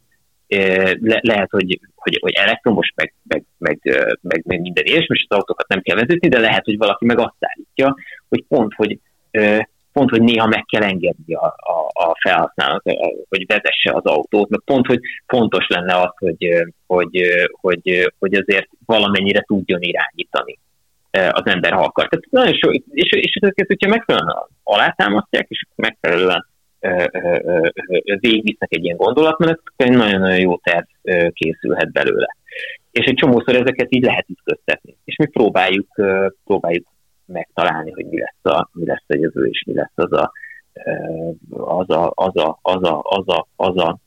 le, 1.01 1.19
lehet, 1.21 1.49
hogy, 1.49 1.79
hogy, 1.95 2.17
hogy 2.21 2.33
elektromos, 2.33 2.91
meg, 2.95 3.13
meg, 3.23 3.43
meg, 3.57 3.79
meg, 4.21 4.43
meg 4.45 4.59
minden 4.59 4.83
és 4.85 5.25
az 5.27 5.37
autókat 5.37 5.67
nem 5.67 5.81
kell 5.81 5.95
vezetni, 5.95 6.27
de 6.29 6.39
lehet, 6.39 6.65
hogy 6.65 6.77
valaki 6.77 7.05
meg 7.05 7.19
azt 7.19 7.35
állítja, 7.39 7.95
hogy 8.29 8.45
pont, 8.47 8.73
hogy 8.73 8.99
pont, 9.93 10.09
hogy 10.09 10.21
néha 10.21 10.47
meg 10.47 10.65
kell 10.65 10.81
engedni 10.81 11.33
a, 11.33 11.45
a, 11.45 12.03
a 12.03 12.15
felhasználót, 12.21 12.83
hogy 13.29 13.45
vezesse 13.47 13.91
az 13.91 14.03
autót, 14.03 14.49
meg 14.49 14.61
pont, 14.65 14.85
hogy 14.85 14.99
fontos 15.27 15.67
lenne 15.67 15.93
az, 15.95 16.11
hogy, 16.17 16.47
hogy, 16.87 17.25
hogy, 17.61 18.13
hogy 18.19 18.33
azért 18.33 18.67
valamennyire 18.85 19.41
tudjon 19.41 19.81
irányítani 19.81 20.59
az 21.11 21.45
ember, 21.45 21.71
ha 21.71 21.83
akar. 21.83 22.07
Tehát 22.07 22.25
nagyon 22.29 22.53
so, 22.53 22.71
és, 22.71 23.11
és 23.11 23.37
ezeket, 23.41 23.67
hogyha 23.67 23.89
megfelelően 23.89 24.35
alátámasztják, 24.63 25.45
és 25.49 25.65
megfelelően 25.75 26.47
végigvisznek 28.19 28.73
egy 28.73 28.83
ilyen 28.83 28.97
gondolatmenet, 28.97 29.59
egy 29.75 29.91
nagyon-nagyon 29.91 30.39
jó 30.39 30.57
terv 30.57 30.85
készülhet 31.33 31.91
belőle. 31.91 32.35
És 32.91 33.05
egy 33.05 33.15
csomószor 33.15 33.55
ezeket 33.55 33.87
így 33.89 34.03
lehet 34.03 34.29
ütköztetni. 34.29 34.95
És 35.05 35.15
mi 35.15 35.25
próbáljuk, 35.25 35.87
próbáljuk 36.45 36.87
megtalálni, 37.25 37.91
hogy 37.91 38.05
mi 38.05 38.19
lesz 38.19 38.55
a, 38.55 38.69
mi 38.73 38.85
lesz 38.85 39.03
a 39.07 39.15
jövő, 39.15 39.45
és 39.45 39.63
mi 39.65 39.73
lesz 39.73 39.91
az 39.95 40.11
a, 40.11 40.31
az 41.49 41.89
a, 41.89 42.11
az 42.15 42.35
a, 42.35 42.59
az 42.61 42.83
a, 42.83 43.03
az 43.03 43.27
a, 43.27 43.47
az 43.55 43.77
a 43.77 43.99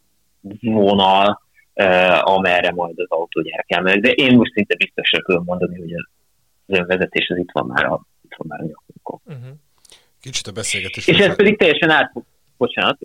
vonal, 0.60 1.42
amerre 2.20 2.72
majd 2.72 2.98
az 2.98 3.06
autógyárak 3.08 3.72
elmennek. 3.72 4.00
De 4.00 4.10
én 4.10 4.36
most 4.36 4.52
szinte 4.52 4.76
biztosra 4.76 5.22
tudom 5.22 5.44
mondani, 5.44 5.78
hogy 5.78 5.92
az 5.92 6.78
önvezetés 6.78 7.28
az 7.28 7.36
itt 7.36 7.50
van 7.52 7.66
már 7.66 7.84
a, 7.84 8.06
itt 8.22 8.34
van 8.36 8.46
már 8.48 8.60
a 8.60 8.64
nyakunkon. 8.64 9.20
Uh-huh. 9.24 9.56
Kicsit 10.20 10.46
a 10.46 10.52
beszélgetés. 10.52 11.06
És 11.06 11.18
ez 11.18 11.36
pedig 11.36 11.58
teljesen 11.58 11.90
át, 11.90 12.12
bocsánat, 12.56 12.98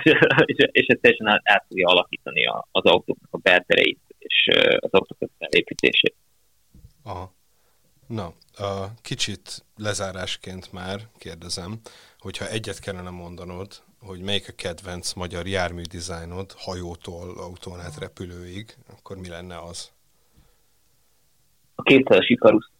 és 0.72 0.86
ez 0.86 0.98
teljesen 1.00 1.26
át, 1.26 1.40
át 1.44 1.64
fogja 1.68 1.88
alakítani 1.88 2.44
az 2.70 2.84
autóknak 2.84 3.28
a 3.30 3.38
beltereit 3.38 4.00
és 4.18 4.48
az 4.78 4.90
autók 4.90 5.30
felépítését. 5.38 6.14
Aha. 7.04 7.34
Na, 8.06 8.32
a 8.58 8.86
kicsit 9.02 9.64
lezárásként 9.76 10.72
már 10.72 11.00
kérdezem, 11.18 11.80
hogyha 12.18 12.48
egyet 12.48 12.78
kellene 12.78 13.10
mondanod, 13.10 13.68
hogy 14.00 14.20
melyik 14.20 14.48
a 14.48 14.52
kedvenc 14.56 15.12
magyar 15.12 15.46
jármű 15.46 15.82
dizájnod 15.82 16.52
hajótól 16.56 17.38
autón 17.38 17.80
át 17.80 17.98
repülőig, 17.98 18.76
akkor 18.90 19.16
mi 19.16 19.28
lenne 19.28 19.58
az? 19.58 19.92
A 21.74 21.82
kétszeres 21.82 22.28
Ikarus. 22.28 22.70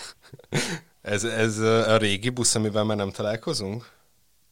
ez, 1.14 1.24
ez 1.24 1.58
a 1.58 1.96
régi 1.96 2.30
busz, 2.30 2.54
amivel 2.54 2.84
már 2.84 2.96
nem 2.96 3.10
találkozunk? 3.10 3.92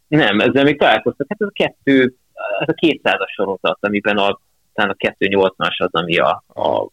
Nem, 0.08 0.40
ezzel 0.40 0.64
még 0.64 0.78
találkoztak. 0.78 1.26
Hát 1.28 1.40
ez 1.40 1.46
a 1.46 1.52
kettő, 1.52 2.14
ez 2.60 2.68
a 2.68 2.86
200-as 2.86 3.32
sorozat, 3.34 3.78
amiben 3.80 4.16
a, 4.16 4.40
talán 4.72 4.96
a 4.98 5.14
280-as 5.18 5.76
az, 5.76 5.92
ami 5.92 6.16
a, 6.16 6.44
a, 6.46 6.68
a, 6.68 6.90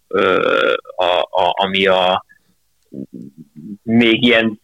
a, 0.96 1.20
a 1.20 1.54
ami 1.56 1.88
a 1.88 2.26
még 3.90 4.24
ilyen 4.24 4.60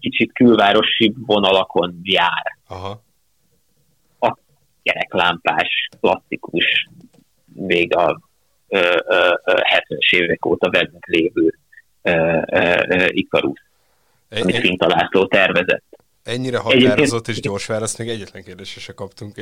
kicsit 0.00 0.32
külvárosi 0.32 1.14
vonalakon 1.26 2.00
jár. 2.02 2.58
Aha. 2.68 3.02
A 4.18 4.36
kereklámpás, 4.82 5.88
klasszikus, 6.00 6.88
még 7.52 7.96
a 7.96 8.20
70-es 8.68 10.14
évek 10.16 10.46
óta 10.46 10.68
bennünk 10.68 11.06
lévő 11.06 11.58
Ikarus, 13.08 13.62
amit 14.30 14.56
Finta 14.56 14.86
László 14.86 15.26
tervezett. 15.26 15.84
Ennyire 16.22 16.58
határozott 16.58 17.28
és 17.28 17.40
gyors 17.40 17.66
választ, 17.66 17.98
még 17.98 18.08
egyetlen 18.08 18.42
kérdésre 18.42 18.80
se 18.80 18.92
kaptunk 18.92 19.36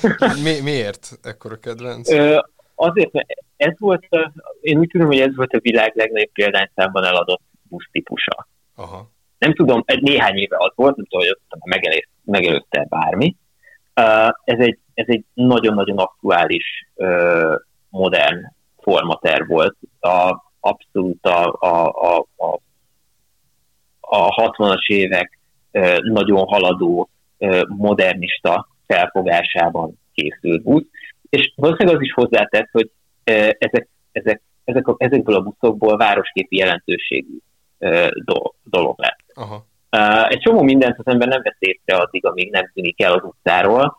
Mi, 0.44 0.60
miért 0.62 1.18
ekkora 1.22 1.56
kedvenc? 1.56 2.10
Ö, 2.10 2.38
azért, 2.74 3.12
mert 3.12 3.28
ez 3.56 3.74
volt, 3.78 4.06
a, 4.08 4.32
én 4.60 4.78
úgy 4.78 4.88
tudom, 4.88 5.06
hogy 5.06 5.20
ez 5.20 5.36
volt 5.36 5.52
a 5.52 5.60
világ 5.60 5.92
legnagyobb 5.94 6.32
példányszámban 6.32 7.04
eladott 7.04 7.49
busz 7.70 7.88
típusa. 7.92 8.48
Aha. 8.76 9.10
Nem 9.38 9.54
tudom, 9.54 9.84
néhány 9.86 10.36
éve 10.36 10.56
az 10.58 10.72
volt, 10.74 10.96
nem 10.96 11.06
tudom, 11.06 11.26
hogy 11.48 11.60
megelőzte, 11.64 12.08
megelőzte 12.24 12.86
bármi. 12.88 13.36
Ez 14.44 14.58
egy, 14.58 14.78
ez 14.94 15.06
egy 15.08 15.24
nagyon-nagyon 15.34 15.98
aktuális, 15.98 16.86
modern 17.88 18.38
formater 18.78 19.46
volt. 19.46 19.76
A, 20.00 20.36
abszolút 20.60 21.26
a, 21.26 21.56
a, 21.60 21.86
a, 21.86 22.26
a, 22.36 22.60
a 24.00 24.50
60-as 24.50 24.86
évek 24.86 25.38
nagyon 26.02 26.46
haladó, 26.46 27.08
modernista 27.68 28.68
felfogásában 28.86 29.98
készült 30.12 30.62
busz, 30.62 30.84
és 31.28 31.52
valószínűleg 31.56 31.96
az 31.96 32.04
is 32.04 32.12
hozzátett, 32.12 32.68
hogy 32.72 32.90
ezek, 33.58 33.88
ezek, 34.12 34.42
ezek 34.64 34.88
a, 34.88 34.94
ezekből 34.98 35.34
a 35.34 35.40
buszokból 35.40 35.96
városképi 35.96 36.56
jelentőségű 36.56 37.36
dolog 38.64 38.98
lett. 39.00 39.24
Aha. 39.34 39.66
Egy 40.28 40.40
csomó 40.40 40.62
mindent 40.62 40.98
az 40.98 41.06
ember 41.06 41.28
nem 41.28 41.42
vesz 41.42 41.56
észre 41.58 41.96
addig, 41.96 42.26
amíg 42.26 42.50
nem 42.50 42.70
tűnik 42.74 43.02
el 43.02 43.12
az 43.12 43.22
utcáról. 43.24 43.98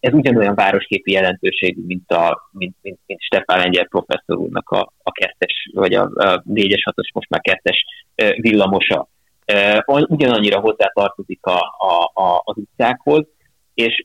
Ez 0.00 0.12
ugyanolyan 0.12 0.54
városképi 0.54 1.12
jelentőségű, 1.12 1.82
mint, 1.86 2.10
a, 2.10 2.50
mint, 2.52 2.76
mint, 2.82 2.98
mint 3.06 3.20
Stefán 3.22 3.58
Lengyel 3.58 3.86
professzor 3.86 4.36
úrnak 4.36 4.70
a, 4.70 4.92
a 5.02 5.12
kettes, 5.12 5.70
vagy 5.74 5.94
a, 5.94 6.02
a 6.02 6.42
négyes, 6.44 6.82
hatos, 6.84 7.10
most 7.12 7.28
már 7.28 7.40
kettes 7.40 7.84
villamosa 8.36 9.08
ugyanannyira 9.86 10.60
hozzá 10.60 10.86
tartozik 10.94 11.46
a, 11.46 11.58
a, 11.78 12.22
a, 12.22 12.42
az 12.44 12.56
utcákhoz, 12.56 13.26
és 13.74 14.04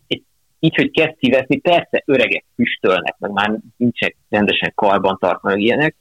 így, 0.59 0.75
hogy 0.75 0.91
kezd 0.91 1.17
kiveszni, 1.17 1.57
persze 1.57 2.03
öregek 2.05 2.45
füstölnek, 2.55 3.15
meg 3.19 3.31
már 3.31 3.59
nincsenek 3.77 4.17
rendesen 4.29 4.71
karban 4.75 5.17
tartnak 5.19 5.59
ilyenek, 5.59 5.95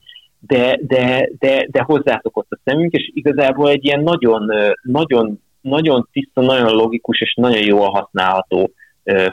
de, 0.46 0.78
de, 0.80 1.28
de, 1.38 1.66
de 1.70 1.82
hozzászokott 1.82 2.50
a 2.50 2.58
szemünk, 2.64 2.92
és 2.92 3.10
igazából 3.14 3.70
egy 3.70 3.84
ilyen 3.84 4.00
nagyon, 4.00 4.50
nagyon, 4.82 5.42
nagyon 5.60 6.08
tiszta, 6.12 6.40
nagyon 6.40 6.72
logikus 6.72 7.20
és 7.20 7.34
nagyon 7.34 7.64
jól 7.64 7.90
használható 7.90 8.70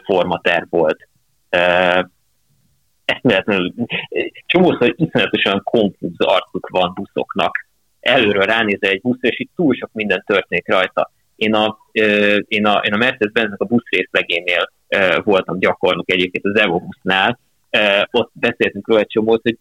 formater 0.03 0.67
volt. 0.69 1.07
Eszméletlenül, 3.05 3.73
csomószor 4.45 4.93
iszonyatosan 4.97 5.61
konfúz 5.63 6.15
arcuk 6.17 6.69
van 6.69 6.91
buszoknak, 6.95 7.67
előről 7.99 8.43
ránézel 8.43 8.89
egy 8.89 9.01
buszra, 9.01 9.27
és 9.27 9.39
itt 9.39 9.51
túl 9.55 9.75
sok 9.75 9.89
minden 9.93 10.23
történik 10.25 10.67
rajta. 10.67 11.11
Én 11.35 11.53
a, 11.53 11.77
én 12.47 12.65
a, 12.65 12.81
én 12.83 12.93
a 12.93 12.97
Mercedes-Benznek 12.97 13.61
a 13.61 13.65
busz 13.65 13.89
részlegénél 13.89 14.71
voltam 15.23 15.59
gyakornok 15.59 16.11
egyébként 16.11 16.45
az 16.45 16.59
Evo 16.59 16.79
busznál, 16.79 17.39
ott 18.11 18.31
beszéltünk 18.33 18.87
róla 18.87 18.99
egy 18.99 19.07
csomót, 19.07 19.41
hogy 19.41 19.57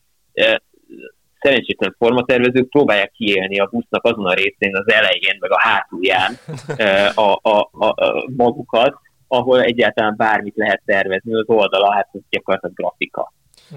szerencsétlen 1.41 1.95
formatervezők 1.99 2.69
próbálják 2.69 3.11
kiélni 3.11 3.59
a 3.59 3.69
busznak 3.73 4.05
azon 4.05 4.27
a 4.27 4.35
részén, 4.35 4.77
az 4.77 4.93
elején, 4.93 5.37
meg 5.39 5.51
a 5.51 5.61
hátulján 5.61 6.39
a, 7.27 7.39
a, 7.43 7.71
a, 7.73 7.87
a 7.87 8.25
magukat, 8.37 8.95
ahol 9.29 9.63
egyáltalán 9.63 10.15
bármit 10.17 10.57
lehet 10.57 10.83
tervezni, 10.85 11.35
az 11.35 11.45
oldala, 11.47 11.93
hát 11.93 12.09
ez 12.13 12.21
gyakorlatilag 12.31 12.75
grafika. 12.77 13.33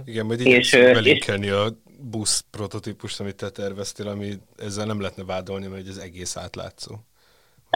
Igen, 0.05 0.26
majd 0.26 0.39
így 0.39 0.47
és, 0.47 0.72
belinkelni 0.72 1.49
a 1.49 1.66
busz 1.99 2.45
prototípust, 2.51 3.20
amit 3.20 3.36
te 3.36 3.49
terveztél, 3.49 4.07
ami 4.07 4.34
ezzel 4.57 4.86
nem 4.86 5.01
lehetne 5.01 5.24
vádolni, 5.24 5.68
mert 5.68 5.88
ez 5.88 5.97
egész 5.97 6.38
átlátszó. 6.38 6.95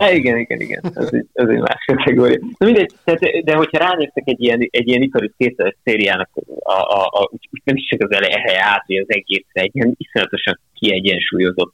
É, 0.01 0.15
igen, 0.15 0.37
igen, 0.37 0.59
igen. 0.59 0.81
Ez 0.95 1.09
ez 1.33 1.47
egy 1.49 1.59
más 1.59 1.85
kategória. 1.85 2.39
Na 2.57 2.65
mindegy, 2.65 2.93
tehát, 3.03 3.19
de 3.43 3.55
hogyha 3.55 3.77
ránéztek 3.77 4.23
egy 4.25 4.41
ilyen, 4.41 4.67
egy 4.71 4.87
ilyen 4.87 5.01
Icarus 5.01 5.31
200 5.37 5.75
szériának, 5.83 6.29
a, 6.59 6.71
a, 6.71 7.05
a, 7.05 7.31
nem 7.63 7.75
is 7.75 7.87
csak 7.87 8.01
az 8.01 8.15
eleje 8.15 8.63
át, 8.63 8.83
hogy 8.85 8.95
az 8.95 9.05
egészre 9.07 9.61
egy 9.61 9.71
ilyen 9.73 9.95
iszonyatosan 9.97 10.59
kiegyensúlyozott, 10.73 11.73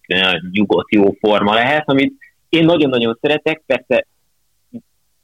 nyugodt, 0.52 0.94
jó 0.94 1.16
forma 1.20 1.54
lehet, 1.54 1.90
amit 1.90 2.14
én 2.50 2.66
nagyon-nagyon 2.66 3.18
szeretek, 3.22 3.62
persze 3.66 4.08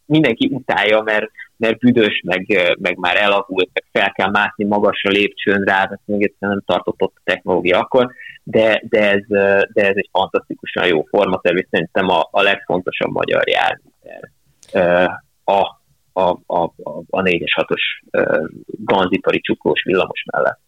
mindenki 0.05 0.49
utálja, 0.51 1.01
mert, 1.01 1.31
mert 1.57 1.77
büdös, 1.77 2.21
meg, 2.25 2.75
meg 2.79 2.97
már 2.97 3.15
elavult, 3.15 3.69
meg 3.73 3.83
fel 3.91 4.11
kell 4.11 4.29
mászni 4.29 4.65
magasra 4.65 5.09
lépcsőn 5.09 5.63
rá, 5.63 5.81
ezt 5.83 6.01
még 6.05 6.23
egyszerűen 6.23 6.63
nem 6.65 6.75
tartott 6.75 7.01
ott 7.01 7.15
a 7.15 7.21
technológia 7.23 7.79
akkor, 7.79 8.11
de, 8.49 8.81
de, 8.89 9.11
ez, 9.11 9.23
de 9.73 9.87
ez 9.87 9.95
egy 9.95 10.09
fantasztikusan 10.11 10.87
jó 10.87 11.03
formaterv, 11.03 11.57
és 11.57 11.67
szerintem 11.69 12.09
a, 12.09 12.27
a 12.31 12.41
legfontosabb 12.41 13.11
magyar 13.11 13.43
járműter. 13.47 14.31
A, 15.43 15.53
a, 16.13 16.31
a, 16.45 16.63
a, 16.63 16.63
a 17.09 17.21
4-es 17.21 17.51
6-os 17.61 17.81
ganzipari 18.65 19.39
csuklós 19.39 19.83
villamos 19.83 20.23
mellett. 20.31 20.59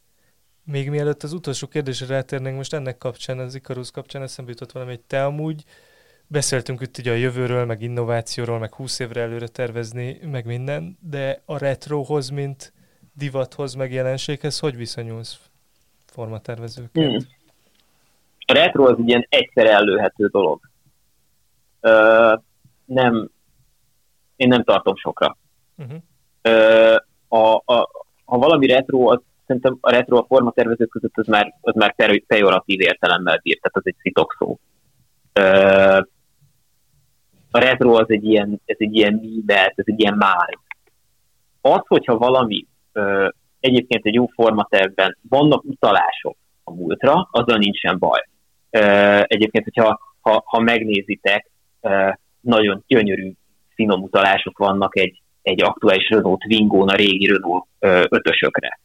Még 0.63 0.89
mielőtt 0.89 1.23
az 1.23 1.33
utolsó 1.33 1.67
kérdésre 1.67 2.05
rátérnénk, 2.05 2.55
most 2.55 2.73
ennek 2.73 2.97
kapcsán, 2.97 3.39
az 3.39 3.55
Icarus 3.55 3.91
kapcsán 3.91 4.21
eszembe 4.21 4.51
jutott 4.51 4.71
valami, 4.71 4.91
hogy 4.91 5.01
te 5.07 5.25
amúgy 5.25 5.63
Beszéltünk 6.27 6.81
itt 6.81 6.97
ugye 6.97 7.11
a 7.11 7.15
jövőről, 7.15 7.65
meg 7.65 7.81
innovációról, 7.81 8.59
meg 8.59 8.73
20 8.73 8.99
évre 8.99 9.21
előre 9.21 9.47
tervezni, 9.47 10.19
meg 10.31 10.45
minden, 10.45 10.97
de 10.99 11.41
a 11.45 11.57
retrohoz, 11.57 12.29
mint 12.29 12.73
divathoz, 13.13 13.73
meg 13.73 13.91
jelenséghez, 13.91 14.59
hogy 14.59 14.75
viszonyulsz 14.75 15.39
formatervezőként? 16.05 17.21
Hmm. 17.23 17.40
A 18.45 18.53
retro 18.53 18.85
az 18.85 18.95
egy 18.97 19.07
ilyen 19.07 19.25
egyszer 19.29 19.65
előhető 19.65 20.27
dolog. 20.27 20.59
Ö, 21.79 22.33
nem, 22.85 23.29
én 24.35 24.47
nem 24.47 24.63
tartom 24.63 24.95
sokra. 24.95 25.37
Uh-huh. 25.77 25.97
Ö, 26.41 26.95
a, 27.27 27.55
a, 27.55 27.89
ha 28.25 28.37
valami 28.37 28.67
retro, 28.67 29.11
az 29.11 29.19
szerintem 29.45 29.77
a 29.81 29.91
retro 29.91 30.17
a 30.17 30.25
formatervezők 30.27 30.89
között 30.89 31.17
az 31.17 31.27
már, 31.27 31.53
az 31.61 31.75
már 31.75 31.95
pejoratív 32.27 32.81
értelemmel 32.81 33.39
bír, 33.43 33.59
tehát 33.59 33.77
az 33.77 33.85
egy 33.85 33.95
szitokszó. 34.01 34.59
Ö, 35.33 35.99
a 37.51 37.59
retro 37.59 37.93
az 37.93 38.09
egy 38.09 38.23
ilyen, 38.23 38.61
ez 38.65 38.75
egy 38.79 38.95
ilyen 38.95 39.13
művet, 39.13 39.73
ez 39.75 39.85
egy 39.87 39.99
ilyen 39.99 40.17
már. 40.17 40.57
Az, 41.61 41.81
hogyha 41.87 42.17
valami 42.17 42.67
ö, 42.91 43.29
egyébként 43.59 44.05
egy 44.05 44.13
jó 44.13 44.25
formatervben 44.25 45.17
vannak 45.29 45.63
utalások 45.63 46.37
a 46.63 46.71
múltra, 46.71 47.27
azzal 47.31 47.57
nincsen 47.57 47.99
baj. 47.99 48.29
Egyébként, 49.25 49.63
hogyha 49.63 49.99
ha, 50.21 50.43
ha 50.45 50.59
megnézitek, 50.59 51.49
nagyon 52.41 52.83
gyönyörű, 52.87 53.31
finom 53.75 54.01
utalások 54.01 54.57
vannak 54.57 54.97
egy, 54.97 55.21
egy 55.41 55.63
aktuális 55.63 56.09
Renault 56.09 56.39
Twingo, 56.39 56.83
a 56.87 56.95
régi 56.95 57.27
Renault 57.27 57.65
ötösökre. 58.09 58.79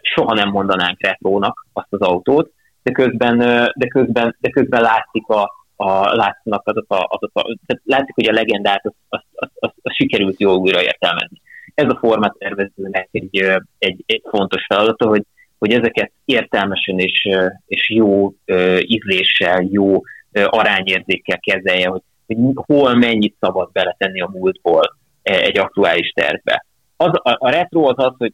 Soha 0.00 0.34
nem 0.34 0.48
mondanánk 0.48 1.02
retrónak 1.02 1.66
azt 1.72 1.92
az 1.92 2.00
autót, 2.00 2.52
de 2.82 2.92
közben, 2.92 3.38
de 3.74 3.86
közben, 3.88 4.36
de 4.40 4.50
közben 4.50 4.82
látszik 4.82 5.26
a, 5.26 5.50
a, 5.76 6.14
látszanak 6.14 6.66
azok 6.68 6.92
a, 6.92 7.06
azok 7.08 7.30
a, 7.32 7.42
tehát 7.66 7.82
látszik, 7.84 8.14
hogy 8.14 8.28
a 8.28 8.32
legendát 8.32 8.86
az, 8.86 8.92
az, 9.08 9.20
az, 9.34 9.70
az, 9.82 9.94
sikerült 9.94 10.40
jól 10.40 10.56
újra 10.56 10.82
értelmezni. 10.82 11.40
Ez 11.74 11.88
a 11.88 11.98
formát 12.00 12.36
tervezőnek 12.38 13.08
egy, 13.10 13.36
egy, 13.78 14.02
egy 14.06 14.22
fontos 14.30 14.64
feladata, 14.66 15.08
hogy, 15.08 15.22
hogy 15.64 15.72
ezeket 15.72 16.12
értelmesen 16.24 16.98
és, 16.98 17.28
és 17.66 17.90
jó 17.90 18.32
ízléssel, 18.80 19.66
jó 19.70 20.00
arányérzékkel 20.32 21.38
kezelje, 21.38 21.88
hogy, 21.88 22.00
hogy 22.26 22.36
hol 22.54 22.94
mennyit 22.94 23.36
szabad 23.40 23.72
beletenni 23.72 24.20
a 24.20 24.30
múltból 24.32 24.96
egy 25.22 25.58
aktuális 25.58 26.10
tervbe. 26.10 26.66
Az, 26.96 27.10
a, 27.12 27.36
a 27.38 27.50
retro 27.50 27.88
az 27.88 28.04
az, 28.04 28.14
hogy 28.18 28.32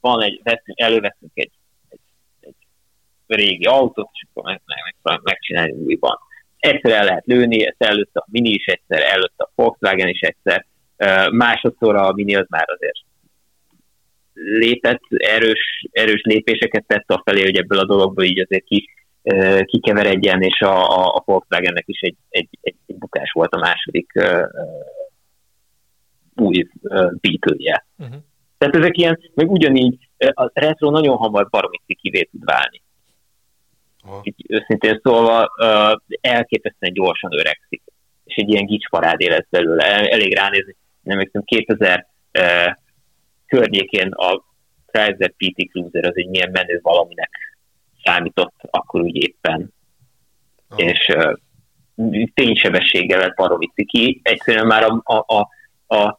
van 0.00 0.22
egy, 0.22 0.40
veszünk, 0.42 0.80
előveszünk 0.80 1.32
egy, 1.34 1.50
egy, 1.88 2.00
egy 2.40 2.54
régi 3.26 3.64
autót, 3.64 4.10
és 4.12 4.26
akkor 4.28 4.50
meg, 4.50 4.60
meg, 4.66 4.94
meg, 5.02 5.20
megcsinálni 5.22 5.72
újban 5.72 6.18
egyszer 6.58 6.92
el 6.92 7.04
lehet 7.04 7.26
lőni, 7.26 7.66
ezt 7.66 7.82
előtte 7.82 8.20
a 8.20 8.26
Mini 8.30 8.50
is 8.50 8.64
egyszer, 8.64 9.02
előtte 9.02 9.44
a 9.44 9.50
Volkswagen 9.54 10.08
is 10.08 10.20
egyszer, 10.20 10.66
másodszor 11.32 11.96
a 11.96 12.12
Mini 12.12 12.34
az 12.34 12.46
már 12.48 12.66
azért 12.68 12.98
lépett, 14.58 15.02
erős, 15.08 15.86
erős 15.90 16.20
lépéseket 16.22 16.84
tett 16.86 17.08
a 17.10 17.22
felé, 17.24 17.42
hogy 17.42 17.56
ebből 17.56 17.78
a 17.78 17.86
dologból 17.86 18.24
így 18.24 18.40
azért 18.40 18.64
ki, 18.64 18.88
kikeveredjen, 19.64 20.42
és 20.42 20.60
a, 20.60 20.98
a, 20.98 21.14
a 21.14 21.22
Volkswagennek 21.24 21.84
is 21.86 22.00
egy, 22.00 22.16
egy, 22.28 22.48
egy, 22.60 22.76
egy 22.86 22.96
bukás 22.96 23.32
volt 23.32 23.52
a 23.52 23.58
második 23.58 24.12
uh, 24.14 24.44
új 26.34 26.66
uh, 26.82 27.10
beatle 27.20 27.84
uh-huh. 27.98 28.16
Tehát 28.58 28.76
ezek 28.76 28.96
ilyen, 28.96 29.18
meg 29.34 29.50
ugyanígy 29.50 30.08
a 30.18 30.50
retro 30.52 30.90
nagyon 30.90 31.16
hamar 31.16 31.48
baromi 31.50 31.78
kivé 31.86 32.28
tud 32.30 32.44
válni. 32.44 32.82
Így 34.22 34.44
őszintén 34.48 35.00
szólva 35.02 35.50
uh, 35.56 36.18
elképesztően 36.20 36.92
gyorsan 36.92 37.32
öregszik. 37.32 37.82
és 38.24 38.34
egy 38.34 38.48
ilyen 38.48 38.66
gicsparádé 38.66 39.26
lesz 39.26 39.46
belőle. 39.50 39.84
Elég 40.10 40.34
ránézni, 40.34 40.76
nem 41.02 41.14
emlékszem, 41.14 41.42
2000 41.44 42.06
uh, 42.38 42.74
környékén 43.50 44.12
a 44.12 44.44
Chrysler 44.86 45.30
PT 45.30 45.70
Cruiser 45.70 46.04
az 46.04 46.16
egy 46.16 46.28
milyen 46.28 46.50
menő 46.50 46.78
valaminek 46.82 47.30
számított 48.04 48.54
akkor 48.70 49.00
úgy 49.00 49.16
éppen. 49.16 49.72
Oh. 50.70 50.84
És 50.84 51.08
uh, 51.14 51.32
ténysebességgel 52.34 53.18
lett 53.18 53.36
baromi 53.36 53.66
ciki. 53.74 54.20
Egyszerűen 54.22 54.66
már 54.66 54.82
a, 54.82 55.00
a, 55.04 55.24
a, 55.34 55.48
a 55.96 56.18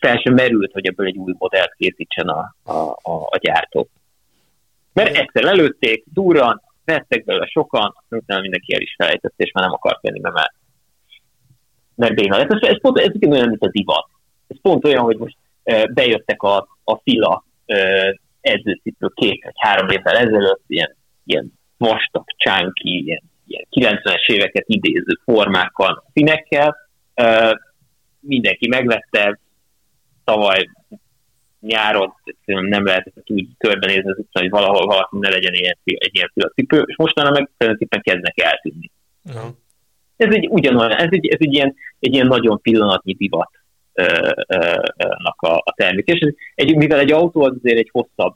fel 0.00 0.16
sem 0.16 0.34
merült, 0.34 0.72
hogy 0.72 0.86
ebből 0.86 1.06
egy 1.06 1.16
új 1.16 1.34
modellt 1.38 1.74
készítsen 1.76 2.28
a, 2.28 2.54
a, 2.64 2.72
a, 3.02 3.12
a 3.30 3.38
gyártó. 3.40 3.88
Mert 4.92 5.16
egyszer 5.16 5.44
előtték, 5.44 6.04
durran, 6.12 6.62
vettek 6.84 7.24
belőle 7.24 7.46
sokan, 7.46 7.94
utána 8.10 8.40
mindenki 8.40 8.74
el 8.74 8.80
is 8.80 8.94
felejtett, 8.98 9.34
és 9.36 9.52
már 9.52 9.64
nem 9.64 9.72
akart 9.72 10.02
venni, 10.02 10.20
mert, 10.20 10.52
mert 11.94 12.14
béna. 12.14 12.36
Ez, 12.36 12.46
ez, 12.48 12.68
ez 12.68 12.80
pont 12.80 12.98
ez 12.98 13.12
olyan, 13.28 13.48
mint 13.48 13.62
a 13.62 13.70
divat. 13.70 14.06
Ez 14.48 14.60
pont 14.60 14.84
olyan, 14.84 15.02
hogy 15.02 15.16
most 15.16 15.36
bejöttek 15.90 16.42
a, 16.42 16.68
a 16.84 16.96
fila 16.96 17.44
edzőcipő 18.40 19.08
két 19.14 19.44
vagy 19.44 19.54
három 19.56 19.88
évvel 19.88 20.16
ezelőtt, 20.16 20.62
ilyen, 20.66 20.96
ilyen 21.24 21.52
vastag, 21.76 22.24
csánki, 22.36 23.04
ilyen, 23.04 23.22
ilyen 23.46 23.98
90-es 24.00 24.28
éveket 24.28 24.64
idéző 24.66 25.20
formákkal, 25.24 26.04
színekkel, 26.12 26.76
mindenki 28.20 28.68
megvette, 28.68 29.38
tavaly 30.24 30.68
nyáron 31.60 32.14
nem 32.44 32.84
lehetett 32.84 33.30
úgy 33.30 33.48
körbenézni 33.58 34.10
az 34.10 34.18
utcán, 34.18 34.42
hogy 34.42 34.50
valahol 34.50 34.86
valaki 34.86 35.18
ne 35.18 35.28
legyen 35.28 35.54
ilyen, 35.54 35.78
egy 35.84 36.14
ilyen 36.14 36.30
filacipő, 36.34 36.82
és 36.86 36.96
mostanában 36.96 37.38
meg 37.40 37.50
tulajdonképpen 37.56 38.02
kezdnek 38.02 38.40
eltűnni. 38.40 38.90
Uh-huh. 39.24 39.50
Ez 40.16 40.34
egy 40.34 40.48
ugyanolyan, 40.48 40.92
ez 40.92 41.08
egy, 41.10 41.26
ez 41.26 41.38
egy, 41.40 41.52
ilyen, 41.54 41.74
egy 41.98 42.14
ilyen 42.14 42.26
nagyon 42.26 42.60
pillanatnyi 42.60 43.14
divat 43.14 43.50
a, 45.36 45.54
a 45.64 45.72
termék. 45.76 46.06
És 46.06 46.34
egy, 46.54 46.76
mivel 46.76 46.98
egy 46.98 47.12
autó 47.12 47.42
az 47.42 47.54
azért 47.58 47.78
egy 47.78 47.90
hosszabb 47.92 48.34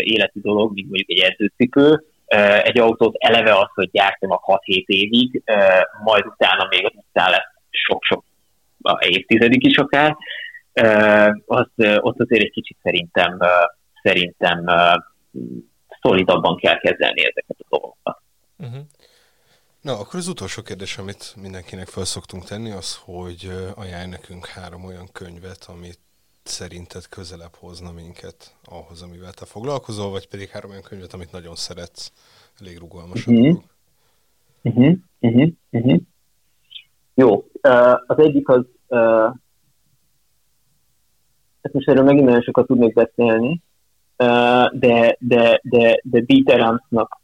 életű 0.00 0.40
dolog, 0.40 0.72
mint 0.74 0.88
mondjuk 0.88 1.10
egy 1.10 1.20
edzőcipő, 1.20 2.04
egy 2.62 2.78
autót 2.78 3.14
eleve 3.18 3.54
az, 3.54 3.68
hogy 3.74 3.90
gyártanak 3.90 4.42
6-7 4.46 4.84
évig, 4.86 5.42
majd 6.04 6.26
utána 6.26 6.66
még 6.70 6.84
az 6.84 6.92
után 7.08 7.30
lesz 7.30 7.52
sok-sok 7.70 8.24
évtizedig 8.98 9.64
is 9.64 9.76
akár, 9.76 10.16
az, 11.46 11.66
ott 11.76 12.20
azért 12.20 12.42
egy 12.42 12.50
kicsit 12.50 12.76
szerintem, 12.82 13.38
szerintem 14.02 14.64
szolidabban 16.00 16.56
kell 16.56 16.78
kezelni 16.78 17.20
ezeket 17.20 17.56
a 17.58 17.66
dolgokat. 17.68 18.20
Uh-huh. 18.58 18.86
Na, 19.88 19.98
akkor 19.98 20.18
az 20.18 20.28
utolsó 20.28 20.62
kérdés, 20.62 20.98
amit 20.98 21.34
mindenkinek 21.42 21.86
fel 21.86 22.04
szoktunk 22.04 22.44
tenni, 22.44 22.70
az, 22.70 22.98
hogy 23.04 23.50
ajánlj 23.74 24.08
nekünk 24.08 24.46
három 24.46 24.84
olyan 24.84 25.08
könyvet, 25.12 25.66
amit 25.68 25.98
szerinted 26.42 27.06
közelebb 27.08 27.54
hozna 27.54 27.92
minket 27.92 28.54
ahhoz, 28.64 29.02
amivel 29.02 29.32
te 29.32 29.44
foglalkozol, 29.44 30.10
vagy 30.10 30.28
pedig 30.28 30.48
három 30.48 30.70
olyan 30.70 30.82
könyvet, 30.82 31.12
amit 31.12 31.32
nagyon 31.32 31.54
szeretsz, 31.54 32.12
elég 32.60 32.78
rugalmas 32.78 33.26
uh-huh. 33.26 33.62
Uh-huh. 34.62 34.94
Uh-huh. 35.20 35.48
Uh-huh. 35.70 36.00
Jó, 37.14 37.44
az 38.06 38.18
egyik 38.18 38.48
az, 38.48 38.64
hát 41.62 41.72
most 41.72 41.88
erről 41.88 42.04
megint 42.04 42.24
nagyon 42.24 42.42
sokat 42.42 42.66
tudnék 42.66 42.94
beszélni, 42.94 43.62
de, 44.72 45.16
de, 45.18 45.60
de, 45.62 46.00
de 46.02 46.20
Dieter 46.20 46.60
Amsnak 46.60 47.20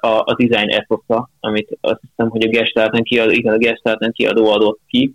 a, 0.00 0.22
a 0.24 0.34
design 0.36 0.70
ethosza, 0.70 1.30
amit 1.40 1.78
azt 1.80 2.00
hiszem, 2.00 2.28
hogy 2.28 2.44
a 2.46 2.48
Gestalten 2.48 3.02
kiadó, 3.02 3.30
igen, 3.30 3.54
a 3.54 3.58
Gestalten 3.58 4.12
kiadó 4.12 4.50
adott 4.50 4.80
ki, 4.86 5.14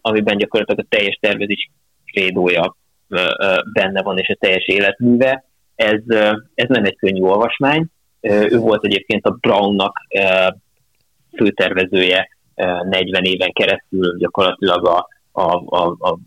amiben 0.00 0.36
gyakorlatilag 0.36 0.84
a 0.84 0.96
teljes 0.96 1.18
tervezés 1.20 1.70
krédója 2.12 2.76
benne 3.72 4.02
van, 4.02 4.18
és 4.18 4.28
a 4.28 4.36
teljes 4.40 4.66
életműve. 4.66 5.44
Ez, 5.74 6.00
ez 6.54 6.68
nem 6.68 6.84
egy 6.84 6.96
könnyű 6.96 7.20
olvasmány. 7.20 7.86
Ő 8.20 8.58
volt 8.58 8.84
egyébként 8.84 9.26
a 9.26 9.36
Brownnak 9.40 9.96
főtervezője 11.36 12.28
40 12.54 13.24
éven 13.24 13.52
keresztül 13.52 14.18
gyakorlatilag 14.18 14.86
a, 14.86 15.08
a, 15.32 15.76
a, 15.76 15.96
a 15.98 16.18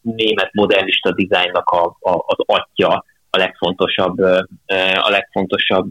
német 0.00 0.52
modernista 0.52 1.12
dizájnnak 1.12 1.70
a, 1.70 1.84
a, 1.84 2.24
az 2.26 2.36
atya, 2.46 3.04
a 3.34 3.36
legfontosabb, 3.36 4.18
a 5.02 5.10
legfontosabb 5.10 5.90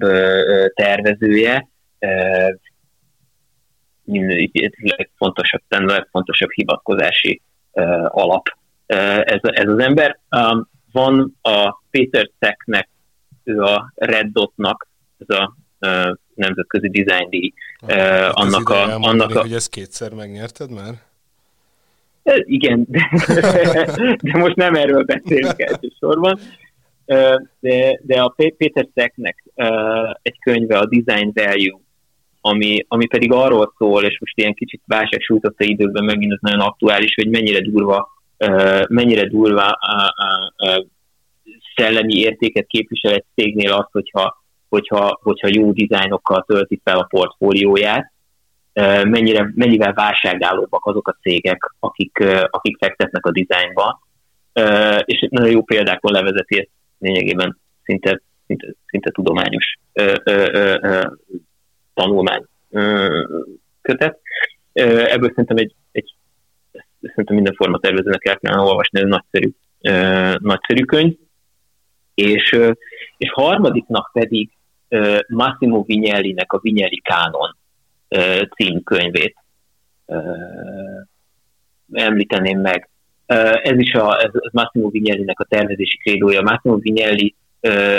tervezője, 0.73 1.67
legfontosabb, 4.97 5.61
a 5.69 5.79
legfontosabb 5.79 6.51
hivatkozási 6.51 7.41
alap 8.07 8.47
ez, 9.23 9.39
ez 9.41 9.67
az 9.67 9.79
ember. 9.79 10.19
Van 10.91 11.37
a 11.41 11.81
Peter 11.91 12.29
Technek, 12.39 12.89
ő 13.43 13.59
a 13.59 13.91
Red 13.95 14.27
Dotnak, 14.31 14.87
ez 15.27 15.35
a 15.37 15.55
nemzetközi 16.35 16.89
design 16.89 17.29
díj. 17.29 17.53
Uh, 17.81 18.29
annak 18.31 18.69
a, 18.69 18.99
annak 18.99 19.35
a... 19.35 19.41
hogy 19.41 19.53
ezt 19.53 19.69
kétszer 19.69 20.13
megnyerted 20.13 20.71
már? 20.71 20.93
Igen, 22.37 22.85
de, 22.89 23.09
de 24.21 24.37
most 24.37 24.55
nem 24.55 24.73
erről 24.73 25.03
beszélünk 25.03 25.61
elsősorban. 25.61 26.39
De, 27.59 27.99
de 28.01 28.21
a 28.21 28.33
Péter 28.57 28.87
Szeknek 28.95 29.43
egy 30.21 30.39
könyve, 30.39 30.77
a 30.77 30.85
Design 30.85 31.31
Value, 31.33 31.79
ami, 32.41 32.85
ami 32.87 33.07
pedig 33.07 33.31
arról 33.31 33.73
szól, 33.77 34.03
és 34.03 34.19
most 34.19 34.37
ilyen 34.37 34.53
kicsit 34.53 34.81
válság 34.85 35.21
sújtotta 35.21 35.63
időkben 35.63 36.03
megint 36.03 36.41
nagyon 36.41 36.59
aktuális, 36.59 37.13
hogy 37.15 37.29
mennyire 37.29 37.61
durva, 37.61 38.09
mennyire 38.87 39.27
durva 39.27 39.79
szellemi 41.75 42.19
értéket 42.19 42.67
képvisel 42.67 43.13
egy 43.13 43.25
cégnél 43.35 43.71
az, 43.71 43.87
hogyha 43.91 44.41
hogyha, 44.73 45.19
hogyha 45.21 45.47
jó 45.51 45.71
dizájnokkal 45.71 46.43
tölti 46.47 46.81
fel 46.83 46.97
a 46.97 47.07
portfólióját, 47.09 48.11
mennyire, 49.03 49.51
mennyivel 49.55 49.93
válságállóbbak 49.93 50.85
azok 50.85 51.07
a 51.07 51.17
cégek, 51.21 51.75
akik, 51.79 52.23
akik 52.49 52.77
fektetnek 52.77 53.25
a 53.25 53.31
dizájnba, 53.31 54.01
és 55.05 55.27
nagyon 55.29 55.51
jó 55.51 55.63
példákon 55.63 56.11
levezeti 56.11 56.59
ezt 56.59 56.69
lényegében 57.03 57.57
szinte, 57.83 58.21
szinte, 58.45 58.73
szinte 58.85 59.11
tudományos 59.11 59.77
tanulmány 61.93 62.45
kötet. 63.81 64.19
Ebből 64.73 65.29
szerintem 65.29 65.57
egy, 65.57 65.75
egy 65.91 66.15
szerintem 67.01 67.35
minden 67.35 67.53
formatervezőnek 67.53 68.25
el 68.25 68.37
kellene 68.37 68.63
olvasni, 68.63 68.99
ez 68.99 69.07
nagyszerű, 69.07 69.49
nagyszerű 70.37 70.83
könyv. 70.83 71.13
És, 72.13 72.59
és 73.17 73.31
harmadiknak 73.31 74.09
pedig 74.13 74.49
Massimo 75.27 75.83
Vignelli-nek 75.83 76.53
a 76.53 76.59
Vignelli 76.59 77.01
Kánon 77.01 77.57
címkönyvét 78.55 79.35
említeném 81.91 82.59
meg. 82.59 82.89
Ez 83.63 83.77
is 83.77 83.93
a, 83.93 84.23
ez 84.23 84.31
Massimo 84.51 84.89
Vignelli-nek 84.89 85.39
a 85.39 85.45
tervezési 85.49 85.97
krédója. 85.97 86.41
Massimo 86.41 86.77
Vignelli 86.77 87.35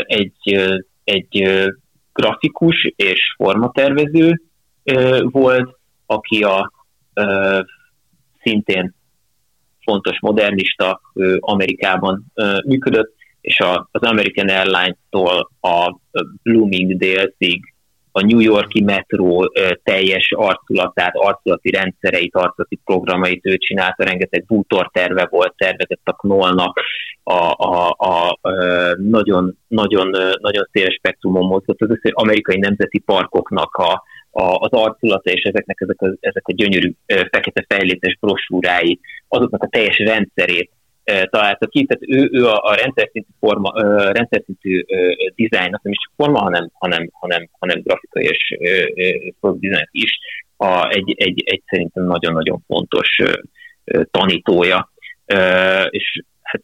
egy, 0.00 0.58
egy 1.04 1.62
grafikus 2.12 2.92
és 2.96 3.34
formatervező 3.36 4.40
volt, 5.22 5.78
aki 6.06 6.42
a 6.42 6.72
szintén 8.42 8.94
fontos 9.84 10.20
modernista 10.20 11.00
Amerikában 11.38 12.32
működött, 12.66 13.14
és 13.40 13.60
az 13.90 14.02
American 14.02 14.48
Airlines-tól 14.48 15.50
a 15.60 15.98
Bloomingdale-ig 16.42 17.73
a 18.16 18.24
New 18.24 18.40
Yorki 18.40 18.82
metró 18.82 19.52
teljes 19.82 20.32
arculatát, 20.32 21.14
arculati 21.14 21.70
rendszereit, 21.70 22.34
arculati 22.34 22.80
programait 22.84 23.46
ő 23.46 23.56
csinálta, 23.56 24.04
rengeteg 24.04 24.44
bútorterve 24.46 25.26
volt, 25.30 25.54
tervezett 25.56 26.00
a 26.04 26.12
Knollnak, 26.12 26.80
a, 27.22 27.54
a, 27.56 27.94
a, 27.98 28.38
nagyon, 28.96 29.58
nagyon, 29.68 30.10
nagyon 30.40 30.68
széles 30.72 30.94
spektrumon 30.94 31.46
mozgott. 31.46 31.80
Az 31.80 31.90
összes 31.90 32.12
amerikai 32.12 32.58
nemzeti 32.58 32.98
parkoknak 32.98 33.74
a, 33.74 34.02
a, 34.30 34.42
az 34.42 34.70
arculata 34.70 35.30
és 35.30 35.42
ezeknek 35.42 35.80
ezek 35.80 36.02
a, 36.02 36.16
ezek 36.20 36.48
a 36.48 36.52
gyönyörű 36.52 36.92
fekete 37.06 37.64
fejlétes 37.68 38.18
brosúrái, 38.20 39.00
azoknak 39.28 39.62
a 39.62 39.68
teljes 39.68 39.98
rendszerét 39.98 40.70
találta 41.04 41.66
ki, 41.66 41.86
tehát 41.86 42.02
ő, 42.02 42.28
ő 42.32 42.46
a, 42.46 42.62
a 42.62 42.74
rendszer 42.74 43.08
szintű, 43.12 43.30
forma, 43.40 43.70
uh, 43.70 44.12
rendszer 44.12 44.42
szintű 44.44 44.84
dizájnnak 45.34 45.82
nem 45.82 45.92
is 45.92 45.98
csak 45.98 46.12
forma, 46.16 46.38
hanem, 46.38 46.70
hanem, 46.72 47.08
hanem, 47.12 47.48
hanem 47.58 47.80
grafikai 47.82 48.24
és 48.24 48.56
dizájn 49.40 49.88
is 49.90 50.18
a, 50.56 50.88
egy, 50.88 51.14
egy, 51.16 51.42
egy 51.46 51.62
szerintem 51.66 52.04
nagyon-nagyon 52.04 52.64
fontos 52.66 53.18
tanítója. 54.10 54.92
És 55.88 56.22
hát 56.42 56.62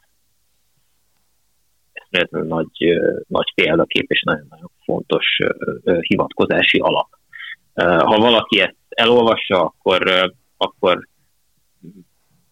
ez 2.10 2.28
nagy, 2.30 3.00
nagy 3.26 3.52
példakép 3.54 4.10
és 4.10 4.22
nagyon-nagyon 4.22 4.70
fontos 4.84 5.38
hivatkozási 6.00 6.78
alap. 6.78 7.08
Ha 7.84 8.18
valaki 8.18 8.60
ezt 8.60 8.76
elolvassa, 8.88 9.60
akkor, 9.60 10.32
akkor 10.56 11.08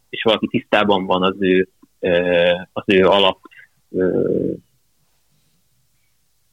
és 0.08 0.22
valaki 0.22 0.46
tisztában 0.46 1.06
van 1.06 1.22
az 1.22 1.36
ő, 1.38 1.68
az 2.72 2.82
ő 2.86 3.06
alap 3.06 3.38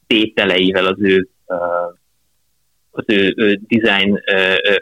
tételeivel, 0.07 0.85
az 0.85 0.97
ő, 0.99 1.29
az 2.91 3.03
ő, 3.07 3.33
ő 3.37 3.59
design 3.67 4.19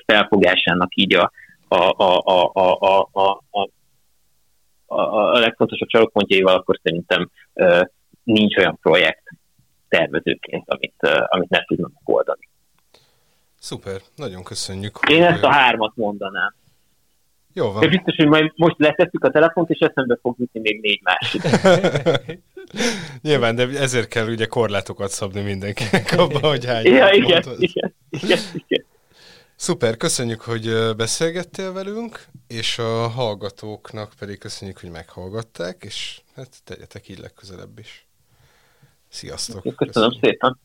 felfogásának 0.06 0.96
így 0.96 1.16
a, 1.16 1.32
a, 1.68 1.76
a, 1.76 2.22
a, 2.24 2.52
a, 2.54 3.10
a, 3.12 3.42
a, 3.52 3.70
a 4.96 5.40
legfontosabb 5.40 5.90
sarokpontjaival, 5.90 6.56
akkor 6.56 6.80
szerintem 6.84 7.30
nincs 8.24 8.58
olyan 8.58 8.78
projekt 8.82 9.24
tervezőként, 9.88 10.70
amit, 10.70 10.96
amit 11.28 11.50
ne 11.50 11.64
tudnak 11.64 11.92
oldani. 12.04 12.50
Szuper, 13.60 14.02
nagyon 14.16 14.44
köszönjük. 14.44 15.00
Én 15.10 15.24
ezt 15.24 15.44
a 15.44 15.52
hármat 15.52 15.96
mondanám. 15.96 16.56
Jó 17.54 17.72
van. 17.72 17.82
De 17.82 17.88
biztos, 17.88 18.16
hogy 18.16 18.28
majd 18.28 18.52
most 18.56 18.76
letesszük 18.78 19.24
a 19.24 19.32
telefont, 19.32 19.70
és 19.70 19.80
eszembe 19.80 20.18
fog 20.22 20.36
jutni 20.40 20.60
még 20.60 20.82
négy 20.82 21.02
másik. 21.04 21.42
Nyilván, 23.22 23.56
de 23.56 23.68
ezért 23.68 24.08
kell 24.08 24.28
ugye 24.28 24.46
korlátokat 24.46 25.10
szabni 25.10 25.42
mindenkinek 25.42 26.14
abban, 26.18 26.42
hogy 26.42 26.66
hány 26.66 26.86
ja, 26.86 27.10
igen, 27.12 27.44
igen, 27.58 27.92
igen, 28.10 28.40
igen. 28.54 28.86
Szuper, 29.56 29.98
köszönjük, 29.98 30.42
hogy 30.42 30.96
beszélgettél 30.98 31.74
velünk, 31.74 32.26
és 32.48 32.78
a 32.78 33.08
hallgatóknak 33.08 34.14
pedig 34.20 34.38
köszönjük, 34.38 34.80
hogy 34.80 34.92
meghallgatták, 34.92 35.84
és 35.84 36.22
hát 36.36 36.64
tegyetek 36.64 37.10
így 37.10 37.20
legközelebb 37.20 37.80
is. 37.80 38.06
Sziasztok! 39.08 39.62
Köszönöm, 39.62 39.88
köszönöm. 39.88 40.12
szépen! 40.22 40.60